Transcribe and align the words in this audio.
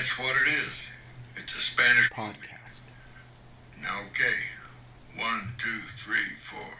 that's 0.00 0.18
what 0.18 0.34
it 0.42 0.48
is. 0.48 0.86
It's 1.36 1.54
a 1.54 1.60
Spanish 1.60 2.08
podcast. 2.08 2.80
Now, 3.82 4.00
okay. 4.08 4.38
One, 5.18 5.42
two, 5.58 5.80
three, 6.02 6.30
four. 6.38 6.72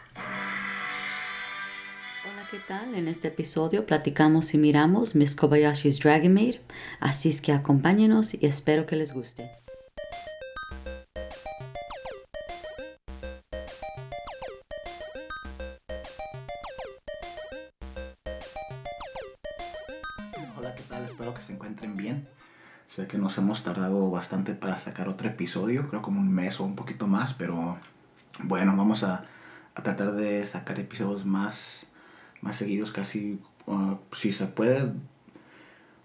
Hola, 2.25 2.43
¿qué 2.49 2.57
tal? 2.67 2.95
En 2.95 3.07
este 3.07 3.27
episodio 3.27 3.85
platicamos 3.85 4.55
y 4.55 4.57
miramos 4.57 5.13
Miss 5.13 5.35
Kobayashi's 5.35 5.99
Dragon 5.99 6.33
Maid, 6.33 6.61
así 6.99 7.29
es 7.29 7.41
que 7.41 7.51
acompáñenos 7.51 8.33
y 8.33 8.47
espero 8.47 8.87
que 8.87 8.95
les 8.95 9.13
guste. 9.13 9.60
Sacar 24.81 25.07
otro 25.07 25.27
episodio, 25.27 25.87
creo 25.89 26.01
como 26.01 26.19
un 26.19 26.31
mes 26.31 26.59
o 26.59 26.63
un 26.63 26.75
poquito 26.75 27.07
más, 27.07 27.33
pero 27.33 27.77
bueno, 28.43 28.75
vamos 28.75 29.03
a, 29.03 29.25
a 29.75 29.83
tratar 29.83 30.13
de 30.13 30.45
sacar 30.45 30.79
episodios 30.79 31.25
más, 31.25 31.85
más 32.41 32.55
seguidos, 32.55 32.91
casi 32.91 33.39
uh, 33.67 33.95
si 34.11 34.33
se 34.33 34.47
puede, 34.47 34.91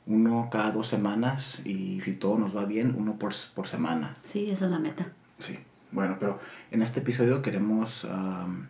uno 0.06 0.48
cada 0.50 0.70
dos 0.70 0.88
semanas 0.88 1.60
y 1.64 2.00
si 2.00 2.14
todo 2.14 2.38
nos 2.38 2.56
va 2.56 2.64
bien, 2.64 2.94
uno 2.96 3.18
por, 3.18 3.32
por 3.54 3.66
semana. 3.66 4.14
Sí, 4.22 4.50
esa 4.50 4.66
es 4.66 4.70
la 4.70 4.78
meta. 4.78 5.08
Sí, 5.38 5.58
bueno, 5.90 6.16
pero 6.20 6.38
en 6.70 6.82
este 6.82 7.00
episodio 7.00 7.42
queremos 7.42 8.04
um, 8.04 8.66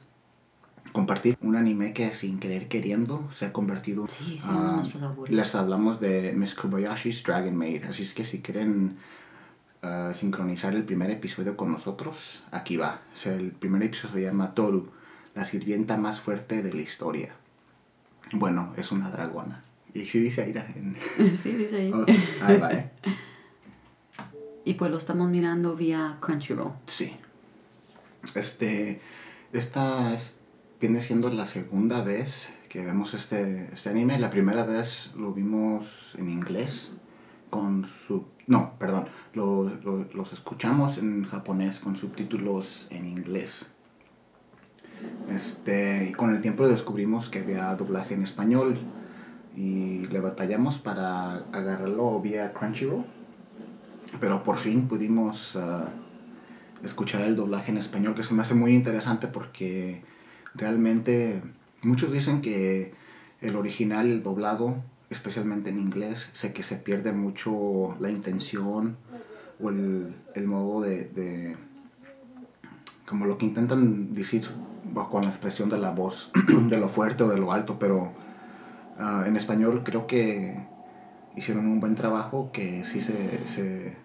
compartir 0.92 1.36
un 1.42 1.56
anime 1.56 1.92
que 1.92 2.14
sin 2.14 2.38
querer 2.38 2.68
queriendo 2.68 3.28
se 3.32 3.46
ha 3.46 3.52
convertido 3.52 4.06
Sí, 4.08 4.38
sí, 4.38 4.48
um. 4.48 4.82
Les 5.28 5.54
hablamos 5.54 6.00
de 6.00 6.32
Miss 6.34 6.54
Kobayashi's 6.54 7.22
Dragon 7.22 7.54
Maid, 7.54 7.84
así 7.84 8.02
es 8.02 8.14
que 8.14 8.24
si 8.24 8.40
quieren 8.40 8.96
sincronizar 10.14 10.74
el 10.74 10.84
primer 10.84 11.10
episodio 11.10 11.56
con 11.56 11.72
nosotros, 11.72 12.42
aquí 12.50 12.76
va. 12.76 13.02
O 13.14 13.16
sea, 13.16 13.34
el 13.34 13.52
primer 13.52 13.82
episodio 13.82 14.14
se 14.14 14.22
llama 14.22 14.54
Toru, 14.54 14.90
la 15.34 15.44
sirvienta 15.44 15.96
más 15.96 16.20
fuerte 16.20 16.62
de 16.62 16.72
la 16.72 16.80
historia. 16.80 17.34
Bueno, 18.32 18.72
es 18.76 18.92
una 18.92 19.10
dragona. 19.10 19.62
Y 19.94 20.06
sí 20.06 20.20
dice 20.20 20.42
Aira 20.42 20.66
en... 20.74 20.96
Sí, 21.36 21.52
dice 21.52 21.76
ahí. 21.76 21.92
Ok, 21.92 22.10
ahí 22.42 22.58
va, 22.58 22.72
¿eh? 22.72 22.90
Y 24.64 24.74
pues 24.74 24.90
lo 24.90 24.98
estamos 24.98 25.30
mirando 25.30 25.76
vía 25.76 26.16
Crunchyroll. 26.20 26.72
Sí. 26.86 27.16
Este, 28.34 29.00
esta 29.52 30.12
es, 30.12 30.34
viene 30.80 31.00
siendo 31.00 31.30
la 31.30 31.46
segunda 31.46 32.02
vez 32.02 32.50
que 32.68 32.84
vemos 32.84 33.14
este, 33.14 33.70
este 33.72 33.90
anime. 33.90 34.18
La 34.18 34.28
primera 34.28 34.64
vez 34.64 35.12
lo 35.16 35.32
vimos 35.32 36.14
en 36.18 36.30
inglés 36.30 36.92
con 37.48 37.86
su... 37.86 38.26
No, 38.46 38.72
perdón. 38.78 39.06
Lo, 39.34 39.64
lo- 39.84 40.06
los 40.14 40.32
escuchamos 40.32 40.98
en 40.98 41.24
japonés 41.24 41.80
con 41.80 41.96
subtítulos 41.96 42.86
en 42.90 43.06
inglés. 43.06 43.70
Este, 45.28 46.08
y 46.10 46.12
con 46.12 46.34
el 46.34 46.40
tiempo 46.40 46.66
descubrimos 46.68 47.28
que 47.28 47.40
había 47.40 47.74
doblaje 47.74 48.14
en 48.14 48.22
español 48.22 48.78
y 49.56 50.04
le 50.06 50.20
batallamos 50.20 50.78
para 50.78 51.36
agarrarlo 51.52 52.20
vía 52.20 52.52
Crunchyroll. 52.52 53.04
Pero 54.20 54.42
por 54.42 54.56
fin 54.58 54.86
pudimos 54.86 55.56
ah, 55.56 55.88
escuchar 56.84 57.22
el 57.22 57.34
doblaje 57.36 57.72
en 57.72 57.78
español, 57.78 58.14
que 58.14 58.22
se 58.22 58.32
me 58.34 58.42
hace 58.42 58.54
muy 58.54 58.74
interesante 58.74 59.26
porque 59.26 60.02
realmente 60.54 61.42
muchos 61.82 62.12
dicen 62.12 62.40
que 62.40 62.94
el 63.40 63.56
original, 63.56 64.22
doblado, 64.22 64.76
especialmente 65.10 65.70
en 65.70 65.78
inglés, 65.78 66.28
sé 66.32 66.52
que 66.52 66.62
se 66.62 66.76
pierde 66.76 67.12
mucho 67.12 67.96
la 68.00 68.10
intención 68.10 68.96
o 69.62 69.70
el, 69.70 70.14
el 70.34 70.46
modo 70.46 70.82
de, 70.82 71.04
de- 71.08 71.56
como 73.08 73.24
lo 73.26 73.38
que 73.38 73.46
intentan 73.46 74.12
decir 74.12 74.48
con 75.10 75.22
la 75.22 75.28
expresión 75.28 75.68
de 75.68 75.78
la 75.78 75.90
voz, 75.90 76.30
de 76.68 76.76
lo 76.78 76.88
fuerte 76.88 77.22
o 77.24 77.28
de 77.28 77.36
lo 77.38 77.52
alto, 77.52 77.78
pero 77.78 78.12
ah, 78.98 79.24
en 79.26 79.36
español 79.36 79.82
creo 79.84 80.06
que 80.06 80.60
hicieron 81.36 81.66
un 81.66 81.80
buen 81.80 81.94
trabajo 81.94 82.50
que 82.52 82.84
sí 82.84 83.00
se, 83.00 83.46
se, 83.46 83.96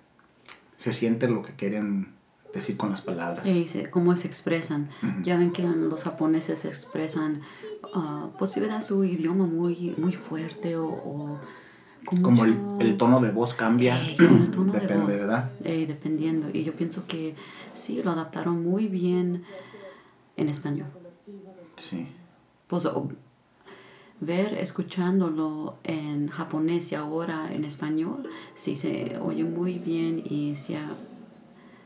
se 0.78 0.94
siente 0.94 1.28
lo 1.28 1.41
que 1.41 1.53
quieren 1.53 2.13
decir 2.53 2.78
con 2.78 2.91
las 2.91 3.01
palabras. 3.01 3.45
Y 3.47 3.66
cómo 3.89 4.16
se 4.16 4.28
expresan. 4.28 4.89
Ujú. 5.01 5.22
Ya 5.23 5.38
ven 5.38 5.51
que 5.51 5.63
los 5.63 6.03
japoneses 6.03 6.59
se 6.59 6.67
expresan, 6.67 7.41
ah, 7.94 8.29
pues 8.38 8.51
sí, 8.51 8.59
¿verdad? 8.59 8.81
Su 8.81 9.03
idioma 9.03 9.45
muy, 9.45 9.95
muy 9.97 10.12
fuerte 10.13 10.78
o, 10.78 10.85
o 10.88 11.39
con 12.06 12.22
Como 12.22 12.45
el, 12.45 12.57
el 12.79 12.97
tono 12.97 13.19
de 13.19 13.31
voz 13.31 13.53
cambia, 13.53 14.00
con 14.17 14.41
el 14.41 14.51
tono 14.51 14.73
de 14.73 14.79
depende, 14.79 15.06
voz. 15.06 15.19
¿verdad? 15.19 15.51
Eh, 15.63 15.85
dependiendo. 15.88 16.50
Y 16.51 16.63
yo 16.63 16.73
pienso 16.73 17.06
que 17.07 17.35
sí, 17.73 18.01
lo 18.03 18.12
adaptaron 18.12 18.63
muy 18.63 18.88
bien 18.88 19.44
en 20.35 20.50
español. 20.50 20.88
Sí. 21.75 22.07
Pues 22.68 22.88
ver, 24.19 24.53
escuchándolo 24.53 25.78
en 25.83 26.28
japonés 26.28 26.91
y 26.91 26.95
ahora 26.95 27.51
en 27.53 27.66
español, 27.66 28.29
sí 28.56 28.75
se 28.75 29.18
oye 29.18 29.44
muy 29.44 29.79
bien 29.79 30.23
y 30.23 30.56
se, 30.56 30.78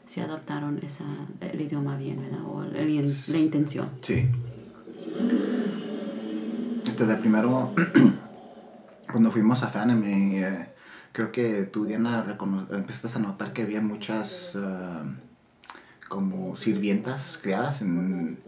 se 0.05 0.21
adaptaron 0.21 0.79
esa, 0.83 1.05
el 1.41 1.59
idioma 1.61 1.97
bien, 1.97 2.21
¿verdad? 2.21 2.45
O 2.45 2.63
el- 2.63 3.05
la 3.31 3.37
intención. 3.37 3.89
Sí. 4.01 4.27
Este 6.87 7.05
de 7.05 7.15
primero, 7.17 7.73
cuando 9.11 9.31
fuimos 9.31 9.63
a 9.63 9.67
Fanime, 9.67 10.39
eh, 10.41 10.69
creo 11.11 11.31
que 11.31 11.63
tú, 11.65 11.85
Diana, 11.85 12.25
empezaste 12.71 13.17
a 13.17 13.21
notar 13.21 13.53
que 13.53 13.63
había 13.63 13.81
muchas 13.81 14.55
ah, 14.55 15.03
como 16.07 16.55
sirvientas 16.55 17.39
creadas 17.41 17.81
en, 17.81 18.39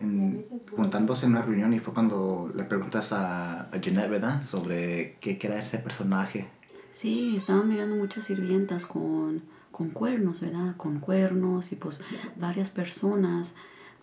en- 0.00 0.44
juntándose 0.76 1.24
en 1.26 1.32
una 1.32 1.42
reunión 1.42 1.72
y 1.72 1.78
fue 1.80 1.94
cuando 1.94 2.48
le 2.54 2.64
preguntas 2.64 3.12
a, 3.12 3.62
a 3.62 3.80
Jeanette, 3.80 4.10
¿verdad? 4.10 4.42
Sobre 4.42 5.16
qué, 5.20 5.38
qué 5.38 5.46
era 5.46 5.58
ese 5.58 5.78
personaje. 5.78 6.48
Sí, 6.90 7.34
estaban 7.36 7.68
mirando 7.68 7.96
muchas 7.96 8.24
sirvientas 8.24 8.86
con, 8.86 9.42
con 9.76 9.90
cuernos, 9.90 10.40
¿verdad? 10.40 10.74
Con 10.78 11.00
cuernos 11.00 11.70
y 11.70 11.76
pues 11.76 12.00
varias 12.36 12.70
personas 12.70 13.54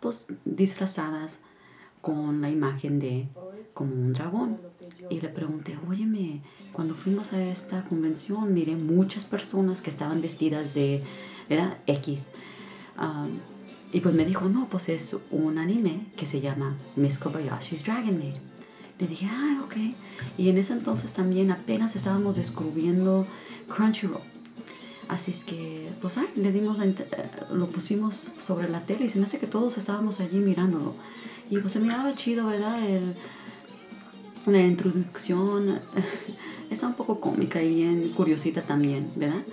pues 0.02 0.28
disfrazadas 0.46 1.40
con 2.00 2.42
la 2.42 2.52
imagen 2.52 3.00
de 3.00 3.28
como 3.74 3.96
un 3.96 4.14
dragón. 4.14 4.60
Y 5.10 5.20
le 5.20 5.30
pregunté, 5.30 5.76
óyeme, 5.90 6.44
cuando 6.74 6.94
fuimos 6.94 7.34
a 7.34 7.44
esta 7.44 7.84
convención 7.86 8.54
miré 8.54 8.76
muchas 8.76 9.26
personas 9.26 9.82
que 9.82 9.90
estaban 9.90 10.22
vestidas 10.22 10.76
de, 10.76 11.02
¿verdad? 11.50 11.80
X. 11.88 12.28
Ah, 12.96 13.26
y 13.92 14.00
pues 14.00 14.14
me 14.14 14.26
dijo, 14.26 14.48
no, 14.50 14.70
pues 14.70 14.90
es 14.90 15.18
un 15.32 15.58
anime 15.58 16.06
que 16.16 16.28
se 16.28 16.40
llama 16.40 16.78
Miss 16.96 17.18
Kobayashi's 17.18 17.84
Dragon 17.84 18.16
Maid. 18.16 18.36
Le 19.00 19.08
dije, 19.08 19.28
ah, 19.28 19.64
ok. 19.66 19.76
Y 20.38 20.50
en 20.50 20.60
ese 20.60 20.74
entonces 20.74 21.14
también 21.14 21.50
apenas 21.50 21.96
estábamos 21.96 22.36
descubriendo 22.36 23.26
Crunchyroll. 23.68 24.33
Así 25.08 25.32
es 25.32 25.44
que, 25.44 25.90
pues, 26.02 26.18
ah, 26.18 26.26
le 26.36 26.52
dimos 26.52 26.78
lo 27.52 27.68
pusimos 27.68 28.32
sobre 28.40 28.70
la 28.70 28.86
tele 28.86 29.06
y 29.06 29.10
se 29.10 29.18
me 29.18 29.26
hace 29.26 29.40
que 29.40 29.48
todos 29.48 29.78
estábamos 29.78 30.20
allí 30.20 30.38
mirándolo. 30.38 30.94
Y 31.50 31.58
pues 31.58 31.74
se 31.74 31.80
miraba 31.80 32.14
chido, 32.14 32.48
¿verdad? 32.48 32.84
El, 32.88 33.16
la 34.46 34.62
introducción 34.62 35.80
está 36.70 36.88
un 36.88 36.94
poco 36.94 37.20
cómica 37.20 37.62
y 37.62 37.76
bien 37.76 38.10
curiosita 38.10 38.62
también, 38.64 39.12
¿verdad? 39.16 39.44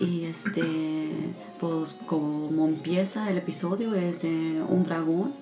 Y 0.00 0.24
este, 0.24 1.10
pues 1.58 1.98
como 2.06 2.66
empieza 2.66 3.30
el 3.30 3.38
episodio 3.38 3.94
es 3.94 4.24
un 4.24 4.82
dragón 4.84 5.34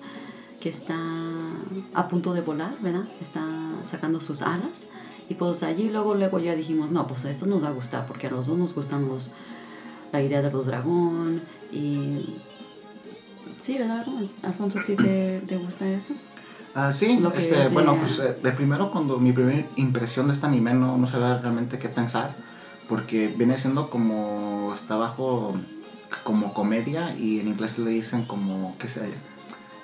que 0.59 0.69
está 0.69 0.97
a 1.93 2.07
punto 2.07 2.33
de 2.33 2.41
volar, 2.41 2.77
¿verdad? 2.81 3.07
Está 3.21 3.45
sacando 3.83 4.19
sus 4.19 4.41
alas. 4.41 4.87
Y 5.29 5.35
pues 5.35 5.63
allí 5.63 5.89
luego, 5.89 6.15
luego 6.15 6.39
ya 6.39 6.55
dijimos, 6.55 6.91
no, 6.91 7.05
pues 7.07 7.23
esto 7.25 7.45
nos 7.45 7.63
va 7.63 7.67
a 7.69 7.71
gustar 7.71 8.05
porque 8.05 8.27
a 8.27 8.31
los 8.31 8.47
dos 8.47 8.57
nos 8.57 8.73
gustan 8.73 9.07
los, 9.07 9.31
la 10.11 10.21
idea 10.21 10.41
de 10.41 10.51
los 10.51 10.65
dragón 10.65 11.41
y... 11.71 12.35
Sí, 13.59 13.77
¿verdad? 13.77 14.05
Alfonso, 14.41 14.79
¿a 14.79 14.83
ti 14.85 14.95
te, 14.95 15.41
te 15.41 15.57
gusta 15.57 15.87
eso? 15.87 16.13
Ah, 16.73 16.93
sí, 16.93 17.21
este, 17.35 17.61
es, 17.61 17.73
bueno, 17.73 17.93
eh, 17.93 17.97
pues 17.99 18.19
eh, 18.19 18.37
de 18.41 18.51
primero 18.51 18.91
cuando 18.91 19.17
mi 19.17 19.33
primera 19.33 19.67
impresión 19.75 20.27
de 20.27 20.33
este 20.33 20.45
anime 20.45 20.73
no, 20.73 20.97
no 20.97 21.07
sabía 21.07 21.37
realmente 21.39 21.77
qué 21.77 21.89
pensar, 21.89 22.35
porque 22.87 23.27
viene 23.27 23.57
siendo 23.57 23.89
como, 23.89 24.73
está 24.75 24.95
bajo 24.95 25.55
como 26.23 26.53
comedia 26.53 27.15
y 27.17 27.39
en 27.39 27.49
inglés 27.49 27.79
le 27.79 27.91
dicen 27.91 28.25
como, 28.25 28.75
qué 28.79 28.87
sé, 28.87 29.13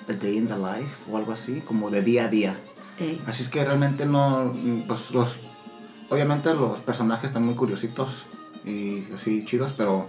A 0.08 0.12
Day 0.12 0.38
in 0.38 0.48
the 0.48 0.56
Life 0.56 1.10
o 1.10 1.16
algo 1.16 1.32
así, 1.32 1.60
como 1.60 1.90
de 1.90 2.02
día 2.02 2.24
a 2.24 2.28
día. 2.28 2.56
Ey, 2.98 3.22
Así 3.26 3.42
es 3.42 3.48
que 3.48 3.64
realmente 3.64 4.06
no, 4.06 4.54
pues 4.86 5.10
los, 5.10 5.36
obviamente 6.08 6.54
los 6.54 6.78
personajes 6.80 7.26
están 7.30 7.44
muy 7.44 7.54
curiositos 7.54 8.24
y 8.64 9.04
así 9.14 9.44
chidos, 9.44 9.72
pero 9.76 10.08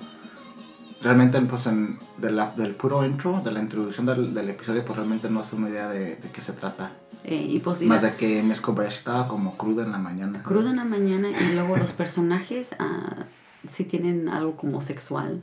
realmente 1.01 1.39
pues 1.41 1.67
en, 1.67 1.99
de 2.17 2.31
la- 2.31 2.51
del 2.51 2.75
puro 2.75 3.05
intro, 3.05 3.41
de 3.43 3.51
la 3.51 3.59
introducción 3.61 4.05
del, 4.05 4.33
del 4.33 4.49
episodio, 4.49 4.83
pues 4.85 4.95
realmente 4.97 5.29
no 5.29 5.41
hace 5.41 5.55
una 5.55 5.69
idea 5.69 5.89
de, 5.89 6.15
de 6.15 6.29
qué 6.31 6.41
se 6.41 6.53
trata. 6.53 6.93
y 7.25 7.59
pues 7.59 7.81
Más 7.83 8.01
de 8.03 8.15
que 8.15 8.41
Kobayashi 8.61 8.97
estaba 8.97 9.27
como 9.27 9.57
cruda 9.57 9.83
en 9.83 9.91
la 9.91 9.97
mañana. 9.97 10.41
cruda 10.43 10.69
en 10.71 10.77
la 10.77 10.85
mañana 10.85 11.29
y 11.29 11.53
luego 11.55 11.75
los 11.77 11.91
personajes 11.93 12.75
ah, 12.79 13.25
sí 13.67 13.83
tienen 13.83 14.29
algo 14.29 14.55
como 14.55 14.79
sexual 14.81 15.41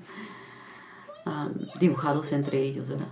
ah, 1.26 1.48
dibujados 1.78 2.32
entre 2.32 2.62
ellos, 2.62 2.88
¿verdad? 2.88 3.08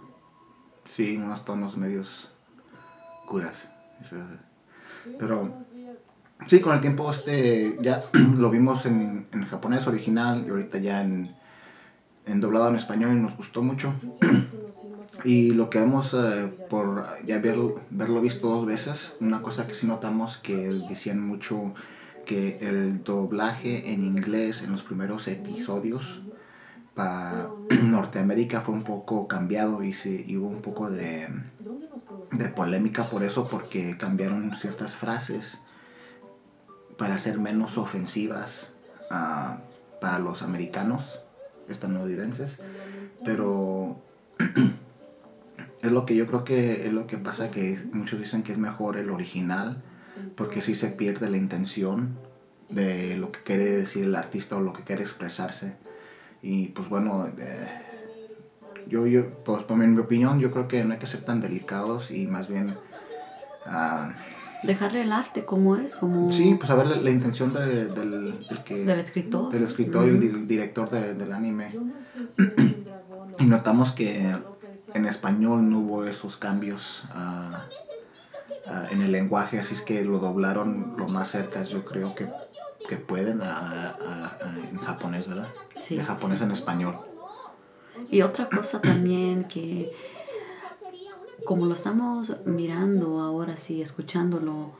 Sí, 0.86 1.16
unos 1.16 1.44
tonos 1.44 1.76
medios 1.76 2.28
curas. 3.26 3.68
Pero 5.18 5.52
sí, 6.46 6.60
con 6.60 6.74
el 6.74 6.80
tiempo 6.80 7.10
este 7.10 7.78
ya 7.80 8.04
lo 8.36 8.50
vimos 8.50 8.86
en, 8.86 9.26
en 9.32 9.44
japonés 9.46 9.86
original 9.86 10.44
y 10.46 10.50
ahorita 10.50 10.78
ya 10.78 11.02
en, 11.02 11.34
en 12.26 12.40
doblado 12.40 12.68
en 12.68 12.76
español 12.76 13.12
y 13.16 13.20
nos 13.20 13.36
gustó 13.36 13.62
mucho. 13.62 13.92
y 15.24 15.50
lo 15.52 15.70
que 15.70 15.78
vemos 15.80 16.14
eh, 16.14 16.52
por 16.68 17.06
ya 17.24 17.38
verlo 17.38 18.20
visto 18.20 18.48
dos 18.48 18.66
veces, 18.66 19.16
una 19.20 19.42
cosa 19.42 19.66
que 19.66 19.74
sí 19.74 19.86
notamos 19.86 20.38
que 20.38 20.56
decían 20.88 21.20
mucho 21.20 21.74
que 22.24 22.58
el 22.60 23.02
doblaje 23.02 23.92
en 23.92 24.04
inglés 24.04 24.62
en 24.62 24.72
los 24.72 24.82
primeros 24.82 25.26
episodios 25.28 26.22
para 26.94 27.48
Norteamérica 27.82 28.60
fue 28.60 28.74
un 28.74 28.84
poco 28.84 29.28
cambiado 29.28 29.82
y, 29.82 29.92
se, 29.92 30.24
hubo 30.36 30.48
un 30.48 30.62
poco 30.62 30.90
de, 30.90 31.28
de 32.32 32.48
polémica 32.48 33.08
por 33.08 33.22
eso 33.22 33.48
porque 33.48 33.96
cambiaron 33.96 34.54
ciertas 34.54 34.96
frases 34.96 35.60
para 36.96 37.18
ser 37.18 37.38
menos 37.38 37.78
ofensivas 37.78 38.72
uh, 39.10 39.56
para 40.00 40.18
los 40.18 40.42
americanos 40.42 41.20
estadounidenses. 41.68 42.60
Pero 43.24 44.00
es 45.82 45.92
lo 45.92 46.06
que 46.06 46.14
yo 46.14 46.26
creo 46.26 46.44
que 46.44 46.86
es 46.86 46.92
lo 46.92 47.06
que 47.06 47.18
pasa 47.18 47.50
que 47.50 47.78
muchos 47.92 48.20
dicen 48.20 48.42
que 48.42 48.52
es 48.52 48.58
mejor 48.58 48.96
el 48.96 49.10
original 49.10 49.82
porque 50.36 50.60
si 50.60 50.74
se 50.74 50.88
pierde 50.88 51.30
la 51.30 51.36
intención 51.36 52.18
de 52.68 53.16
lo 53.16 53.32
que 53.32 53.40
quiere 53.40 53.64
decir 53.64 54.04
el 54.04 54.16
artista 54.16 54.56
o 54.56 54.60
lo 54.60 54.72
que 54.72 54.82
quiere 54.82 55.02
expresarse. 55.02 55.76
Y 56.42 56.68
pues 56.68 56.88
bueno, 56.88 57.26
eh, 57.38 57.68
yo, 58.88 59.06
yo, 59.06 59.30
pues 59.44 59.62
por 59.62 59.76
mi 59.76 59.98
opinión, 59.98 60.40
yo 60.40 60.50
creo 60.50 60.68
que 60.68 60.84
no 60.84 60.94
hay 60.94 60.98
que 60.98 61.06
ser 61.06 61.22
tan 61.22 61.40
delicados 61.40 62.10
y 62.10 62.26
más 62.26 62.48
bien... 62.48 62.76
Uh, 63.66 64.12
Dejarle 64.66 65.02
el 65.02 65.12
arte 65.12 65.44
como 65.44 65.76
es, 65.76 65.96
como... 65.96 66.30
Sí, 66.30 66.54
pues 66.54 66.70
a 66.70 66.74
ver 66.74 66.86
la, 66.86 67.10
intención 67.10 67.52
de, 67.52 67.86
del, 67.86 68.34
que, 68.64 68.84
del 68.84 69.00
escritor. 69.00 69.50
Del 69.52 69.62
escritor 69.64 70.08
y 70.08 70.18
del 70.18 70.46
director 70.46 70.88
del 70.90 71.32
anime. 71.32 71.70
y 73.38 73.44
notamos 73.44 73.90
que 73.92 74.36
en 74.94 75.06
español 75.06 75.68
no 75.68 75.80
hubo 75.80 76.04
esos 76.04 76.36
cambios. 76.36 77.04
Uh, 77.14 77.56
Ah, 78.66 78.86
en 78.90 79.02
el 79.02 79.10
lenguaje, 79.10 79.58
así 79.58 79.74
es 79.74 79.82
que 79.82 80.04
lo 80.04 80.18
doblaron 80.18 80.94
lo 80.96 81.08
más 81.08 81.30
cerca, 81.30 81.62
yo 81.64 81.84
creo 81.84 82.14
que, 82.14 82.28
que 82.88 82.96
pueden 82.96 83.40
a, 83.42 84.38
en 84.70 84.76
japonés, 84.78 85.28
¿verdad? 85.28 85.48
Sí. 85.78 85.96
De 85.96 86.04
japonés 86.04 86.40
en 86.40 86.50
español. 86.50 86.96
Y 88.10 88.22
otra 88.22 88.48
cosa 88.48 88.80
también 88.80 89.44
que, 89.44 89.92
como 91.44 91.66
lo 91.66 91.74
estamos 91.74 92.44
mirando 92.46 93.20
ahora 93.20 93.56
sí, 93.56 93.82
escuchándolo 93.82 94.72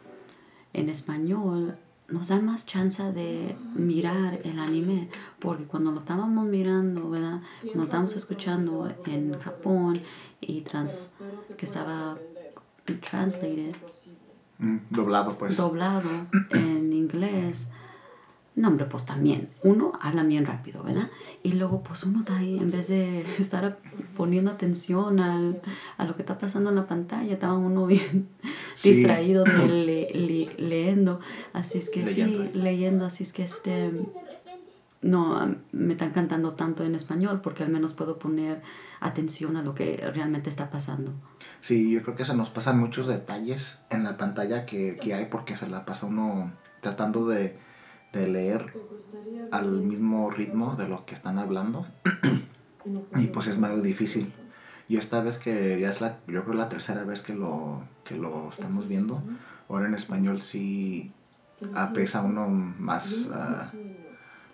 en 0.73 0.89
español, 0.89 1.79
nos 2.09 2.29
da 2.29 2.41
más 2.41 2.67
chance 2.67 3.03
de 3.13 3.57
mirar 3.75 4.39
el 4.45 4.59
anime, 4.59 5.09
porque 5.39 5.65
cuando 5.65 5.91
lo 5.93 5.99
estábamos 5.99 6.47
mirando, 6.47 7.09
¿verdad? 7.09 7.41
Cuando 7.61 7.79
lo 7.79 7.85
estábamos 7.85 8.17
escuchando 8.17 8.93
en 9.07 9.39
Japón 9.39 10.01
y 10.41 10.61
trans, 10.61 11.11
que 11.57 11.65
estaba 11.65 12.19
translated. 13.01 13.75
Mm, 14.59 14.77
doblado, 14.91 15.37
pues. 15.39 15.57
Doblado 15.57 16.11
en 16.51 16.93
inglés. 16.93 17.69
No, 18.55 18.69
hombre, 18.69 18.85
pues 18.85 19.07
también. 19.07 19.49
Uno 19.63 19.93
habla 20.01 20.23
bien 20.25 20.45
rápido, 20.45 20.83
¿verdad? 20.83 21.09
Y 21.43 21.53
luego, 21.53 21.83
pues 21.83 22.05
uno 22.05 22.19
está 22.21 22.37
ahí, 22.37 22.59
en 22.59 22.71
vez 22.71 22.89
de 22.89 23.25
estar 23.39 23.79
poniendo 24.17 24.51
atención 24.51 25.21
al, 25.21 25.63
a 25.97 26.05
lo 26.05 26.17
que 26.17 26.23
está 26.23 26.39
pasando 26.39 26.71
en 26.71 26.77
la 26.77 26.87
pantalla, 26.87 27.33
estaba 27.33 27.57
uno 27.57 27.87
bien 27.87 28.29
distraído 28.83 29.45
de 29.45 30.53
leyendo. 30.59 31.21
Así 31.53 31.79
es 31.79 31.89
que 31.89 32.07
sí, 32.07 32.51
leyendo. 32.53 33.07
Así 33.07 33.23
es 33.23 33.33
que 33.33 33.45
este. 33.45 33.91
No, 35.01 35.57
me 35.73 35.95
están 35.95 36.13
cantando 36.13 36.53
tanto 36.53 36.85
en 36.85 36.95
español 36.95 37.41
porque 37.41 37.65
al 37.65 37.71
menos 37.71 37.93
puedo 37.93 38.21
poner 38.21 38.63
atención 39.01 39.57
a 39.57 39.63
lo 39.63 39.75
que 39.75 39.97
realmente 40.15 40.49
está 40.49 40.71
pasando. 40.71 41.13
Sí, 41.61 41.91
yo 41.91 42.03
creo 42.05 42.15
que 42.15 42.25
se 42.25 42.37
nos 42.37 42.51
pasan 42.51 42.79
muchos 42.79 43.09
detalles 43.09 43.81
en 43.91 44.05
la 44.05 44.17
pantalla 44.17 44.65
que, 44.65 44.99
que 45.01 45.15
hay 45.15 45.25
porque 45.25 45.57
se 45.57 45.69
la 45.69 45.85
pasa 45.85 46.07
uno 46.07 46.53
tratando 46.81 47.27
de, 47.27 47.59
de 48.13 48.29
leer 48.29 48.73
al 49.51 49.83
mismo 49.83 50.31
ritmo 50.31 50.77
de 50.77 50.89
lo 50.89 51.05
que 51.05 51.15
están 51.15 51.39
hablando 51.39 51.87
y 53.17 53.27
pues 53.27 53.47
es 53.47 53.59
más 53.59 53.83
difícil. 53.83 54.33
Y 54.89 54.97
esta 54.97 55.23
vez 55.23 55.39
que 55.39 55.81
ya 55.81 55.91
es 55.91 56.01
la, 56.01 56.19
yo 56.27 56.45
creo 56.45 56.55
la 56.55 56.69
tercera 56.69 57.05
vez 57.05 57.23
que 57.23 57.35
lo, 57.35 57.83
que 58.05 58.17
lo 58.17 58.51
estamos 58.51 58.89
viendo, 58.89 59.23
ahora 59.69 59.87
en 59.87 59.95
español 59.95 60.43
sí 60.43 61.13
apresa 61.75 62.23
uno 62.23 62.49
más 62.49 63.13
uh, 63.13 63.77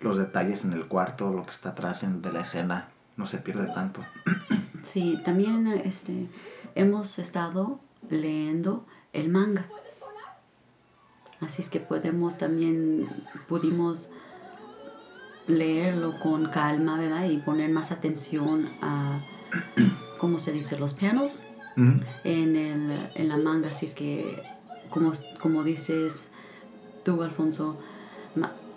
los 0.00 0.18
detalles 0.18 0.64
en 0.64 0.72
el 0.72 0.86
cuarto, 0.86 1.32
lo 1.32 1.44
que 1.44 1.50
está 1.50 1.70
atrás 1.70 2.04
en, 2.04 2.22
de 2.22 2.32
la 2.32 2.42
escena, 2.42 2.88
no 3.16 3.26
se 3.26 3.38
pierde 3.38 3.66
tanto. 3.74 4.04
Sí, 4.82 5.18
también 5.24 5.66
este, 5.66 6.28
hemos 6.74 7.18
estado 7.18 7.80
leyendo 8.08 8.86
el 9.12 9.28
manga. 9.28 9.66
Así 11.40 11.62
es 11.62 11.68
que 11.68 11.80
podemos 11.80 12.36
también, 12.38 13.08
pudimos 13.46 14.10
leerlo 15.46 16.18
con 16.20 16.46
calma, 16.46 16.98
¿verdad? 16.98 17.28
Y 17.28 17.38
poner 17.38 17.70
más 17.70 17.90
atención 17.90 18.68
a, 18.82 19.20
¿cómo 20.18 20.38
se 20.38 20.52
dice? 20.52 20.78
Los 20.78 20.94
pianos 20.94 21.44
en, 21.76 22.56
el, 22.56 23.08
en 23.14 23.28
la 23.28 23.36
manga. 23.36 23.70
Así 23.70 23.86
es 23.86 23.94
que, 23.94 24.42
como, 24.90 25.12
como 25.40 25.62
dices 25.62 26.28
tú, 27.04 27.22
Alfonso, 27.22 27.78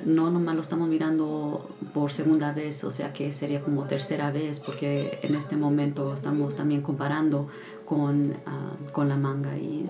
no 0.06 0.32
nomás 0.32 0.56
lo 0.56 0.62
estamos 0.62 0.88
mirando 0.88 1.70
por 1.94 2.12
segunda 2.12 2.54
vez, 2.54 2.84
o 2.84 2.92
sea 2.92 3.14
que 3.14 3.32
sería 3.34 3.62
como 3.62 3.86
tercera 3.86 4.32
vez, 4.32 4.60
porque 4.60 5.20
en 5.24 5.36
este 5.36 5.56
momento 5.58 6.14
estamos 6.14 6.56
también 6.56 6.82
comparando 6.82 7.48
con, 7.86 8.36
ah, 8.46 8.74
con 8.94 9.10
la 9.10 9.18
manga 9.18 9.58
y 9.58 9.88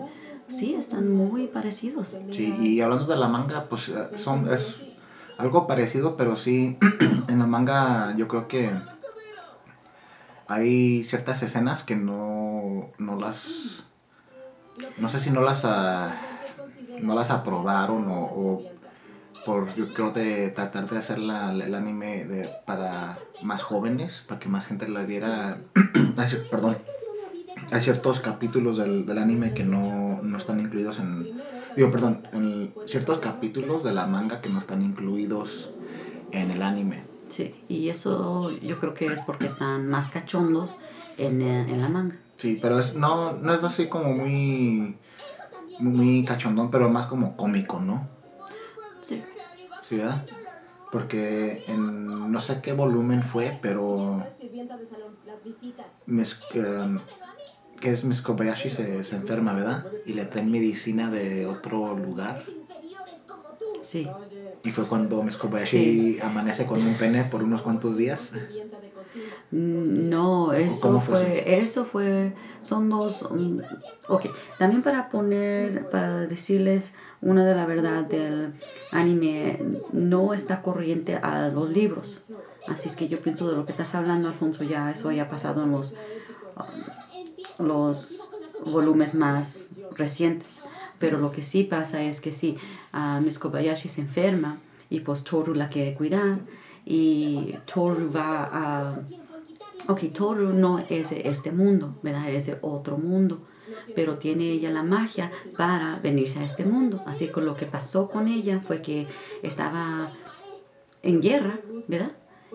sí, 0.52 0.76
están 0.76 1.12
muy 1.12 1.48
parecidos. 1.48 2.16
Sí, 2.32 2.56
y 2.60 2.82
hablando 2.82 3.06
de 3.06 3.18
la 3.18 3.28
manga, 3.28 3.66
pues 3.70 3.90
eh, 3.90 4.10
son, 4.16 4.52
es 4.52 4.82
algo 5.38 5.68
parecido, 5.68 6.18
pero 6.18 6.36
sí, 6.36 6.78
en 7.28 7.40
la 7.40 7.48
manga 7.48 8.16
yo 8.18 8.28
creo 8.28 8.48
que 8.48 8.72
hay 10.48 11.04
ciertas 11.04 11.42
escenas 11.44 11.84
que 11.84 11.96
no, 11.96 12.92
no 12.98 13.16
las... 13.16 13.84
No 14.98 15.10
sé 15.10 15.20
si 15.20 15.30
no 15.30 15.42
las, 15.42 15.64
uh, 15.64 16.10
no 17.02 17.16
las 17.16 17.30
aprobaron 17.30 18.10
o, 18.10 18.24
o 18.24 18.64
por 19.46 19.74
yo 19.76 19.94
creo 19.94 20.12
de 20.12 20.50
tratar 20.50 20.90
de 20.90 20.98
hacer 20.98 21.20
la, 21.20 21.52
el 21.52 21.74
anime 21.76 22.26
de, 22.26 22.50
para 22.66 23.20
más 23.44 23.62
jóvenes, 23.62 24.24
para 24.28 24.40
que 24.40 24.50
más 24.50 24.66
gente 24.66 24.88
la 24.88 25.04
viera. 25.04 25.58
perdón. 26.52 26.78
Hay 27.72 27.82
ciertos 27.82 28.20
capítulos 28.20 28.78
del, 28.78 29.06
del 29.06 29.18
anime 29.18 29.54
que 29.54 29.64
no, 29.64 30.20
no, 30.22 30.38
están 30.38 30.60
incluidos 30.60 31.00
en. 31.00 31.42
Digo, 31.76 31.90
perdón, 31.90 32.22
en 32.34 32.74
ciertos 32.86 33.20
capítulos 33.20 33.84
de 33.84 33.94
la 33.94 34.06
manga 34.08 34.42
que 34.42 34.50
no 34.50 34.60
están 34.60 34.82
incluidos 34.82 35.72
en 36.32 36.52
el 36.52 36.62
anime. 36.62 37.04
Sí, 37.30 37.56
y 37.70 37.88
eso 37.88 38.52
yo 38.60 38.78
creo 38.78 38.94
que 38.94 39.06
es 39.06 39.22
porque 39.22 39.46
están 39.46 39.88
más 39.88 40.10
cachondos 40.10 40.76
en, 41.18 41.42
en 41.42 41.82
la 41.82 41.88
manga. 41.88 42.18
Sí, 42.36 42.60
pero 42.62 42.80
es, 42.80 42.96
no, 42.96 43.34
no 43.34 43.54
es 43.54 43.64
así 43.64 43.88
como 43.88 44.14
muy, 44.14 44.98
muy 45.80 46.26
cachondón, 46.26 46.72
pero 46.72 46.90
más 46.90 47.06
como 47.06 47.38
cómico, 47.38 47.80
¿no? 47.80 48.08
Sí. 49.00 49.24
Sí, 49.82 49.98
¿verdad? 49.98 50.26
Porque 50.92 51.64
en 51.68 52.32
no 52.32 52.42
sé 52.42 52.62
qué 52.62 52.74
volumen 52.74 53.24
fue, 53.24 53.60
pero... 53.62 54.26
Mis, 56.06 56.40
em, 56.54 57.00
que 57.82 57.92
es 57.92 58.06
Miss 58.06 58.22
Kobayashi 58.22 58.70
se, 58.70 59.04
se 59.04 59.16
enferma, 59.18 59.54
¿verdad? 59.54 59.86
Y 60.06 60.14
le 60.14 60.26
traen 60.26 60.50
medicina 60.50 61.12
de 61.12 61.46
otro 61.46 61.98
lugar. 61.98 62.44
Sí. 63.82 64.08
Y 64.64 64.72
fue 64.72 64.86
cuando 64.86 65.22
Miss 65.24 65.36
Kobayashi 65.36 66.20
amanece 66.22 66.66
con 66.66 66.82
un 66.82 66.94
pene 66.96 67.26
por 67.26 67.44
unos 67.44 67.62
cuantos 67.62 67.98
días. 67.98 68.34
Mm, 69.52 70.10
no, 70.10 70.54
eso 70.54 71.02
fue, 71.02 71.60
eso? 71.62 71.84
fue, 71.84 72.34
son 72.62 72.90
dos, 72.90 73.24
um, 73.24 73.60
ok, 74.08 74.28
también 74.58 74.82
para 74.82 75.10
poner, 75.10 75.90
para 75.90 76.22
decirles 76.22 76.94
una 77.22 77.46
de 77.46 77.54
la 77.54 77.66
verdad 77.66 78.06
del 78.06 78.54
anime, 78.92 79.60
no 79.92 80.34
está 80.34 80.62
corriente 80.62 81.16
a 81.18 81.50
los 81.50 81.70
libros, 81.70 82.32
así 82.70 82.88
es 82.88 82.96
que 82.96 83.10
yo 83.10 83.20
pienso 83.20 83.50
de 83.50 83.58
lo 83.58 83.66
que 83.66 83.74
estás 83.74 83.94
hablando, 83.94 84.30
Alfonso, 84.30 84.64
ya 84.64 84.90
eso 84.90 85.12
ya 85.12 85.24
ha 85.24 85.30
pasado 85.30 85.66
en 85.66 85.72
los, 85.72 85.96
um, 86.56 87.01
los 87.62 88.32
volúmenes 88.66 89.16
más 89.16 89.68
recientes, 89.96 90.62
pero 91.00 91.20
lo 91.20 91.32
que 91.32 91.42
sí 91.42 91.64
pasa 91.64 92.04
es 92.04 92.22
que 92.22 92.32
sí, 92.32 92.58
uh, 92.94 93.22
Miss 93.22 93.40
Kobayashi 93.40 93.90
se 93.90 94.02
enferma 94.02 94.60
y 94.90 95.00
pues 95.00 95.24
Toru 95.24 95.54
la 95.54 95.70
quiere 95.70 95.94
cuidar, 95.94 96.40
y 96.86 97.56
Toru 97.72 98.12
va 98.12 98.44
a... 98.52 99.00
Ok, 99.88 100.12
Toru 100.14 100.54
no 100.54 100.80
es 100.90 101.10
de 101.10 101.28
este 101.30 101.52
mundo, 101.52 101.96
¿verdad? 102.04 102.30
Es 102.30 102.46
de 102.46 102.58
otro 102.62 102.98
mundo, 102.98 103.42
pero 103.96 104.18
tiene 104.18 104.46
ella 104.46 104.70
la 104.70 104.84
magia 104.84 105.32
para 105.58 106.00
venirse 106.04 106.40
a 106.40 106.44
este 106.44 106.66
mundo. 106.66 107.02
Así 107.06 107.30
que 107.30 107.42
lo 107.42 107.56
que 107.56 107.66
pasó 107.66 108.10
con 108.10 108.28
ella 108.28 108.62
fue 108.66 108.82
que 108.82 109.08
estaba 109.42 110.12
en 111.02 111.22
guerra, 111.22 111.60
¿verdad? 111.88 112.12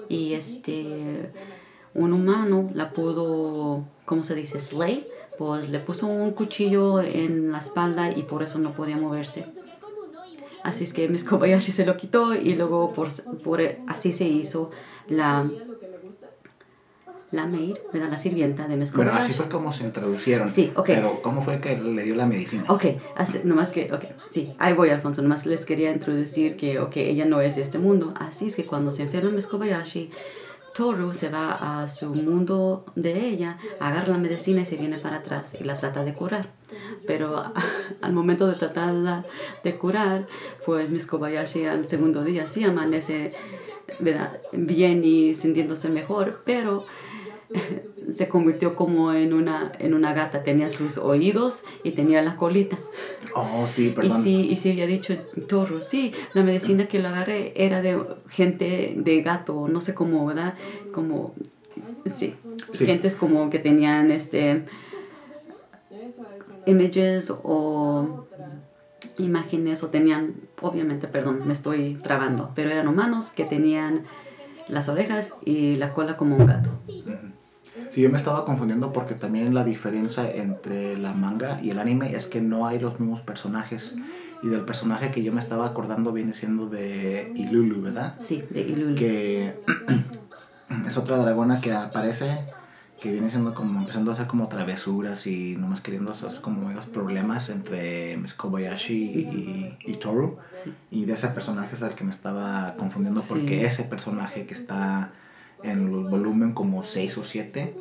Y 0.08 0.34
este, 0.34 1.32
un 1.94 2.12
humano 2.12 2.70
la 2.74 2.92
pudo, 2.92 3.84
¿cómo 4.06 4.22
se 4.22 4.34
dice? 4.34 4.58
Slay, 4.58 5.06
pues 5.36 5.68
le 5.68 5.78
puso 5.80 6.06
un 6.06 6.30
cuchillo 6.30 7.02
en 7.02 7.52
la 7.52 7.58
espalda 7.58 8.10
y 8.10 8.22
por 8.22 8.42
eso 8.42 8.58
no 8.58 8.72
podía 8.72 8.96
moverse. 8.96 9.44
Así 10.62 10.84
es 10.84 10.94
que 10.94 11.08
Miss 11.08 11.22
Kobayashi 11.22 11.70
se 11.70 11.84
lo 11.84 11.96
quitó 11.96 12.34
y 12.34 12.54
luego 12.54 12.92
por, 12.92 13.08
por 13.44 13.60
así 13.86 14.12
se 14.12 14.24
hizo 14.24 14.70
la 15.08 15.48
la 17.32 17.46
maid, 17.46 17.76
da 17.92 18.08
La 18.08 18.16
sirvienta 18.16 18.68
de 18.68 18.76
Miss 18.76 18.92
Bueno, 18.92 19.12
así 19.12 19.32
fue 19.32 19.48
como 19.48 19.72
se 19.72 19.84
introducieron. 19.84 20.48
Sí, 20.48 20.72
ok. 20.76 20.86
Pero 20.86 21.22
¿cómo 21.22 21.42
fue 21.42 21.60
que 21.60 21.76
le 21.76 22.02
dio 22.02 22.14
la 22.14 22.26
medicina? 22.26 22.64
Ok, 22.68 22.84
así, 23.16 23.40
nomás 23.44 23.72
que, 23.72 23.92
ok, 23.92 24.04
sí, 24.30 24.54
ahí 24.58 24.72
voy, 24.72 24.90
Alfonso. 24.90 25.22
Nomás 25.22 25.44
les 25.44 25.66
quería 25.66 25.90
introducir 25.90 26.56
que, 26.56 26.78
ok, 26.78 26.96
ella 26.96 27.24
no 27.24 27.40
es 27.40 27.56
de 27.56 27.62
este 27.62 27.78
mundo. 27.78 28.14
Así 28.18 28.46
es 28.46 28.56
que 28.56 28.64
cuando 28.64 28.92
se 28.92 29.02
enferma 29.02 29.30
Miss 29.30 29.48
Kobayashi, 29.48 30.10
Toru 30.76 31.14
se 31.14 31.30
va 31.30 31.82
a 31.82 31.88
su 31.88 32.14
mundo 32.14 32.84
de 32.96 33.28
ella, 33.28 33.56
agarra 33.80 34.08
la 34.08 34.18
medicina 34.18 34.60
y 34.60 34.66
se 34.66 34.76
viene 34.76 34.98
para 34.98 35.16
atrás 35.16 35.56
y 35.58 35.64
la 35.64 35.78
trata 35.78 36.04
de 36.04 36.12
curar. 36.12 36.50
Pero 37.06 37.42
al 38.02 38.12
momento 38.12 38.46
de 38.46 38.56
tratarla 38.56 39.24
de 39.64 39.76
curar, 39.76 40.26
pues 40.66 40.90
Miss 40.90 41.06
Kobayashi 41.06 41.64
al 41.64 41.88
segundo 41.88 42.24
día 42.24 42.46
sí 42.46 42.62
amanece 42.64 43.32
bien 44.52 45.02
y 45.04 45.34
sintiéndose 45.34 45.88
mejor, 45.88 46.42
pero 46.44 46.84
se 48.14 48.28
convirtió 48.28 48.76
como 48.76 49.12
en 49.12 49.32
una, 49.32 49.72
en 49.78 49.94
una 49.94 50.12
gata. 50.12 50.42
Tenía 50.42 50.70
sus 50.70 50.98
oídos 50.98 51.64
y 51.82 51.92
tenía 51.92 52.22
la 52.22 52.36
colita. 52.36 52.78
Oh, 53.34 53.66
sí, 53.70 53.90
perdón. 53.90 54.18
Y 54.18 54.22
sí, 54.22 54.48
y 54.50 54.56
sí 54.56 54.70
había 54.70 54.86
dicho 54.86 55.16
Toro, 55.48 55.82
sí, 55.82 56.12
la 56.32 56.42
medicina 56.42 56.86
que 56.86 56.98
lo 56.98 57.08
agarré 57.08 57.52
era 57.56 57.82
de 57.82 58.00
gente 58.28 58.94
de 58.96 59.22
gato, 59.22 59.68
no 59.68 59.80
sé 59.80 59.94
cómo, 59.94 60.26
¿verdad? 60.26 60.54
Como, 60.92 61.34
sí, 62.06 62.34
gentes 62.72 63.16
como 63.16 63.50
que 63.50 63.58
tenían 63.58 64.10
este 64.10 64.64
images 66.66 67.30
o 67.30 68.26
imágenes 69.18 69.82
o 69.82 69.88
tenían, 69.88 70.34
obviamente, 70.60 71.08
perdón, 71.08 71.42
me 71.46 71.52
estoy 71.52 71.94
trabando, 72.02 72.52
pero 72.54 72.70
eran 72.70 72.88
humanos 72.88 73.30
que 73.30 73.44
tenían 73.44 74.04
las 74.68 74.88
orejas 74.88 75.32
y 75.44 75.76
la 75.76 75.92
cola 75.94 76.16
como 76.16 76.36
un 76.36 76.46
gato. 76.46 76.70
Sí, 77.96 78.02
yo 78.02 78.10
me 78.10 78.18
estaba 78.18 78.44
confundiendo 78.44 78.92
porque 78.92 79.14
también 79.14 79.54
la 79.54 79.64
diferencia 79.64 80.30
entre 80.30 80.98
la 80.98 81.14
manga 81.14 81.58
y 81.62 81.70
el 81.70 81.78
anime 81.78 82.14
es 82.14 82.26
que 82.26 82.42
no 82.42 82.66
hay 82.66 82.78
los 82.78 83.00
mismos 83.00 83.22
personajes. 83.22 83.96
Y 84.42 84.48
del 84.48 84.66
personaje 84.66 85.10
que 85.10 85.22
yo 85.22 85.32
me 85.32 85.40
estaba 85.40 85.64
acordando 85.64 86.12
viene 86.12 86.34
siendo 86.34 86.68
de 86.68 87.32
Ilulu, 87.34 87.80
¿verdad? 87.80 88.12
Sí, 88.18 88.44
de 88.50 88.60
Ilulu. 88.60 88.96
Que 88.96 89.54
es 90.86 90.98
otra 90.98 91.16
dragona 91.16 91.62
que 91.62 91.72
aparece, 91.72 92.44
que 93.00 93.12
viene 93.12 93.30
siendo 93.30 93.54
como 93.54 93.80
empezando 93.80 94.10
a 94.10 94.12
hacer 94.12 94.26
como 94.26 94.46
travesuras 94.48 95.26
y 95.26 95.56
nomás 95.56 95.80
queriendo 95.80 96.12
hacer 96.12 96.42
como 96.42 96.70
esos 96.70 96.84
problemas 96.84 97.48
entre 97.48 98.18
Miss 98.18 98.34
Kobayashi 98.34 98.94
y, 98.94 99.78
y 99.86 99.92
Toru. 99.94 100.36
Sí. 100.52 100.74
Y 100.90 101.06
de 101.06 101.14
ese 101.14 101.28
personaje 101.28 101.74
es 101.74 101.80
el 101.80 101.94
que 101.94 102.04
me 102.04 102.10
estaba 102.10 102.74
confundiendo 102.76 103.22
porque 103.26 103.64
ese 103.64 103.84
personaje 103.84 104.44
que 104.44 104.52
está 104.52 105.12
en 105.62 105.86
el 105.86 106.04
volumen 106.04 106.52
como 106.52 106.82
6 106.82 107.18
o 107.18 107.24
7. 107.24 107.74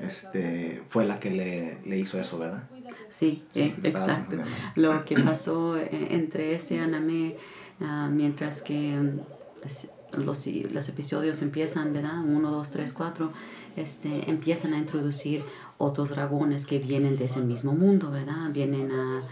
Este, 0.00 0.82
fue 0.88 1.04
la 1.04 1.18
que 1.18 1.30
le, 1.30 1.78
le, 1.84 1.98
hizo 1.98 2.18
eso, 2.18 2.38
¿verdad? 2.38 2.64
Sí, 3.10 3.44
eh, 3.54 3.74
exacto. 3.82 4.36
Lo 4.76 5.04
que 5.04 5.16
pasó 5.16 5.76
eh, 5.76 5.88
entre 6.10 6.54
este 6.54 6.78
anime, 6.78 7.36
uh, 7.80 8.08
mientras 8.08 8.62
que 8.62 8.98
mm, 8.98 10.20
los, 10.22 10.46
los, 10.46 10.88
episodios 10.88 11.42
empiezan, 11.42 11.92
¿verdad? 11.92 12.20
1, 12.24 12.50
2, 12.50 12.70
3, 12.70 12.92
4, 12.92 13.32
este, 13.76 14.30
empiezan 14.30 14.72
a 14.72 14.78
introducir 14.78 15.44
otros 15.76 16.08
dragones 16.10 16.64
que 16.64 16.78
vienen 16.78 17.16
de 17.16 17.26
ese 17.26 17.40
mismo 17.40 17.72
mundo, 17.72 18.10
¿verdad? 18.10 18.50
Vienen 18.52 18.90
a, 18.92 19.22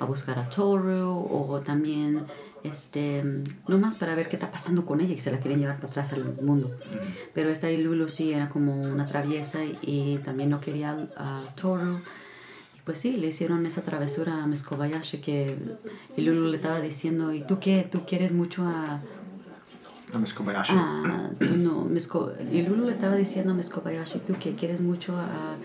a 0.00 0.04
buscar 0.04 0.38
a 0.38 0.48
Toru 0.48 1.28
o 1.30 1.60
también 1.60 2.26
este, 2.64 3.24
más 3.66 3.96
para 3.96 4.14
ver 4.14 4.28
qué 4.28 4.36
está 4.36 4.50
pasando 4.50 4.84
con 4.84 5.00
ella 5.00 5.14
y 5.14 5.18
se 5.18 5.30
la 5.30 5.38
quieren 5.38 5.60
llevar 5.60 5.76
para 5.76 5.88
atrás 5.88 6.12
al 6.12 6.40
mundo. 6.42 6.70
Pero 7.34 7.50
esta 7.50 7.70
Ilulu 7.70 8.08
sí 8.08 8.32
era 8.32 8.48
como 8.48 8.80
una 8.80 9.06
traviesa 9.06 9.60
y, 9.64 10.18
también 10.24 10.50
no 10.50 10.60
quería 10.60 11.08
a 11.16 11.42
Toru. 11.54 11.98
Y 12.76 12.80
pues 12.84 12.98
sí, 12.98 13.16
le 13.16 13.28
hicieron 13.28 13.66
esa 13.66 13.82
travesura 13.82 14.42
a 14.42 14.46
Meskobayashi 14.46 15.18
que 15.18 15.56
Ilulu 16.16 16.48
le 16.48 16.56
estaba 16.56 16.80
diciendo, 16.80 17.32
¿y 17.32 17.42
tú 17.42 17.58
qué? 17.60 17.88
¿Tú 17.90 18.04
quieres 18.06 18.32
mucho 18.32 18.64
a... 18.64 19.00
A 20.12 20.18
Meskobayashi. 20.18 20.74
Ah, 20.76 21.30
no, 21.56 21.88
Ilulu 22.52 22.86
le 22.86 22.92
estaba 22.92 23.16
diciendo 23.16 23.52
a 23.52 23.54
Meskobayashi, 23.54 24.20
¿tú 24.20 24.34
qué? 24.40 24.54
¿Quieres 24.54 24.80
mucho 24.80 25.16
a 25.18 25.56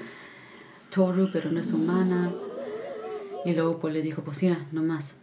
Toru 0.94 1.30
pero 1.32 1.52
no 1.52 1.60
es 1.60 1.72
humana? 1.72 2.32
Y 3.46 3.54
luego 3.54 3.80
pues 3.80 3.94
le 3.94 4.04
dijo, 4.04 4.22
pues 4.24 4.44
mira, 4.44 4.68
no 4.72 4.84
más 4.84 5.16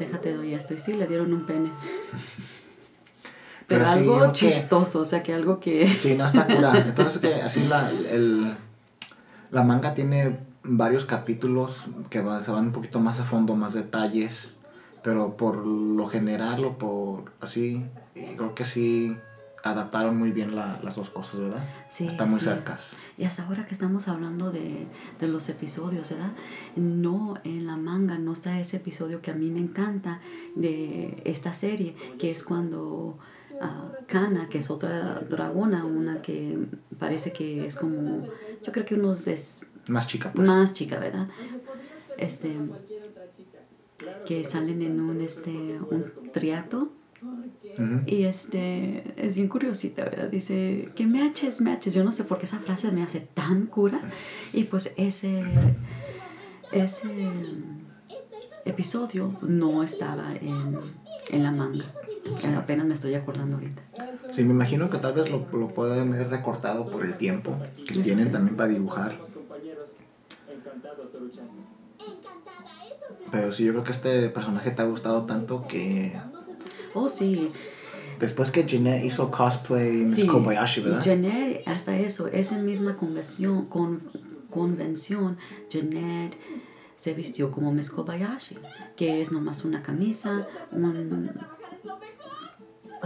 déjate 0.00 0.34
doy 0.34 0.54
esto. 0.54 0.74
Y 0.74 0.78
sí, 0.78 0.94
le 0.94 1.06
dieron 1.06 1.32
un 1.32 1.46
pene. 1.46 1.70
Pero, 3.66 3.86
algo 3.86 4.28
chistoso, 4.32 5.02
o 5.02 5.04
sea, 5.04 5.22
que 5.22 5.32
algo 5.32 5.60
que... 5.60 5.88
Sí, 6.00 6.16
no 6.16 6.26
está 6.26 6.44
cura. 6.56 6.76
Entonces, 6.76 7.20
que 7.20 7.34
así 7.34 7.62
la, 7.68 7.88
el, 7.88 8.56
la 9.52 9.62
manga 9.62 9.94
tiene 9.94 10.40
varios 10.64 11.04
capítulos 11.04 11.84
que 12.10 12.18
se 12.18 12.50
van 12.50 12.66
un 12.66 12.72
poquito 12.72 12.98
más 12.98 13.20
a 13.20 13.24
fondo, 13.24 13.54
más 13.54 13.72
detalles, 13.74 14.50
pero 15.04 15.36
por 15.36 15.64
lo 15.64 16.08
general 16.08 16.64
o 16.64 16.78
por 16.78 17.32
así, 17.40 17.86
creo 18.14 18.54
que 18.56 18.64
sí 18.64 19.16
adaptaron 19.62 20.16
muy 20.16 20.32
bien 20.32 20.54
las 20.54 20.94
dos 20.94 21.10
cosas, 21.10 21.40
¿verdad? 21.40 21.62
Sí. 21.88 22.06
Están 22.06 22.30
muy 22.30 22.40
cercas. 22.40 22.90
Y 23.18 23.24
hasta 23.24 23.44
ahora 23.44 23.66
que 23.66 23.74
estamos 23.74 24.08
hablando 24.08 24.50
de, 24.50 24.86
de, 25.18 25.28
los 25.28 25.48
episodios, 25.48 26.10
¿verdad? 26.10 26.32
No, 26.76 27.34
en 27.44 27.66
la 27.66 27.76
manga 27.76 28.18
no 28.18 28.32
está 28.32 28.58
ese 28.60 28.78
episodio 28.78 29.20
que 29.20 29.30
a 29.30 29.34
mí 29.34 29.50
me 29.50 29.60
encanta 29.60 30.20
de 30.54 31.22
esta 31.24 31.52
serie, 31.52 31.94
que 32.18 32.30
es 32.30 32.42
cuando 32.44 33.18
uh, 33.52 34.04
Kana, 34.06 34.48
que 34.48 34.58
es 34.58 34.70
otra 34.70 35.14
dragona, 35.28 35.84
una 35.84 36.22
que 36.22 36.58
parece 36.98 37.32
que 37.32 37.66
es 37.66 37.76
como, 37.76 38.26
yo 38.64 38.72
creo 38.72 38.84
que 38.84 38.94
unos... 38.94 39.26
Es, 39.26 39.58
más 39.88 40.06
chica, 40.06 40.32
pues. 40.32 40.48
Más 40.48 40.72
chica, 40.72 40.98
¿verdad? 40.98 41.28
Este, 42.16 42.56
que 44.26 44.44
salen 44.44 44.82
en 44.82 45.00
un, 45.00 45.20
este, 45.20 45.50
un 45.50 46.30
triato 46.32 46.92
y 48.06 48.24
este, 48.24 49.04
es 49.16 49.36
bien 49.36 49.48
curiosita, 49.48 50.04
¿verdad? 50.04 50.28
Dice, 50.28 50.88
que 50.94 51.06
me 51.06 51.22
haces, 51.22 51.60
me 51.60 51.72
haces. 51.72 51.94
Yo 51.94 52.04
no 52.04 52.12
sé 52.12 52.24
por 52.24 52.38
qué 52.38 52.46
esa 52.46 52.58
frase 52.58 52.90
me 52.92 53.02
hace 53.02 53.20
tan 53.20 53.66
cura. 53.66 54.00
Y 54.52 54.64
pues 54.64 54.92
ese, 54.96 55.42
ese 56.72 57.08
episodio 58.64 59.36
no 59.42 59.82
estaba 59.82 60.34
en, 60.34 60.78
en 61.28 61.42
la 61.42 61.50
manga. 61.50 61.86
Apenas 62.56 62.86
me 62.86 62.94
estoy 62.94 63.14
acordando 63.14 63.56
ahorita. 63.56 63.82
Sí, 64.32 64.44
me 64.44 64.52
imagino 64.52 64.90
que 64.90 64.98
tal 64.98 65.14
vez 65.14 65.30
lo, 65.30 65.46
lo 65.52 65.68
pueden 65.68 66.12
haber 66.12 66.28
recortado 66.28 66.90
por 66.90 67.04
el 67.04 67.16
tiempo 67.16 67.56
que 67.76 68.00
tienen 68.00 68.30
también 68.30 68.56
para 68.56 68.68
dibujar. 68.68 69.18
Pero 73.30 73.52
sí, 73.52 73.64
yo 73.64 73.72
creo 73.72 73.84
que 73.84 73.92
este 73.92 74.28
personaje 74.28 74.70
te 74.70 74.82
ha 74.82 74.86
gustado 74.86 75.24
tanto 75.24 75.66
que 75.66 76.12
Oh, 76.94 77.08
sí. 77.08 77.50
Después 78.18 78.50
que 78.50 78.64
Jeanette 78.64 79.04
hizo 79.04 79.30
cosplay 79.30 80.04
Miss 80.04 80.24
Kobayashi, 80.24 80.82
¿verdad? 80.82 81.02
Jeanette, 81.02 81.62
hasta 81.66 81.96
eso, 81.96 82.28
esa 82.28 82.58
misma 82.58 82.96
convención, 82.96 83.66
con, 83.66 84.02
convención, 84.50 85.38
Jeanette 85.70 86.36
se 86.96 87.14
vistió 87.14 87.50
como 87.50 87.72
Miss 87.72 87.90
Kobayashi, 87.90 88.58
que 88.96 89.22
es 89.22 89.32
nomás 89.32 89.64
una 89.64 89.82
camisa, 89.82 90.46
un 90.70 91.30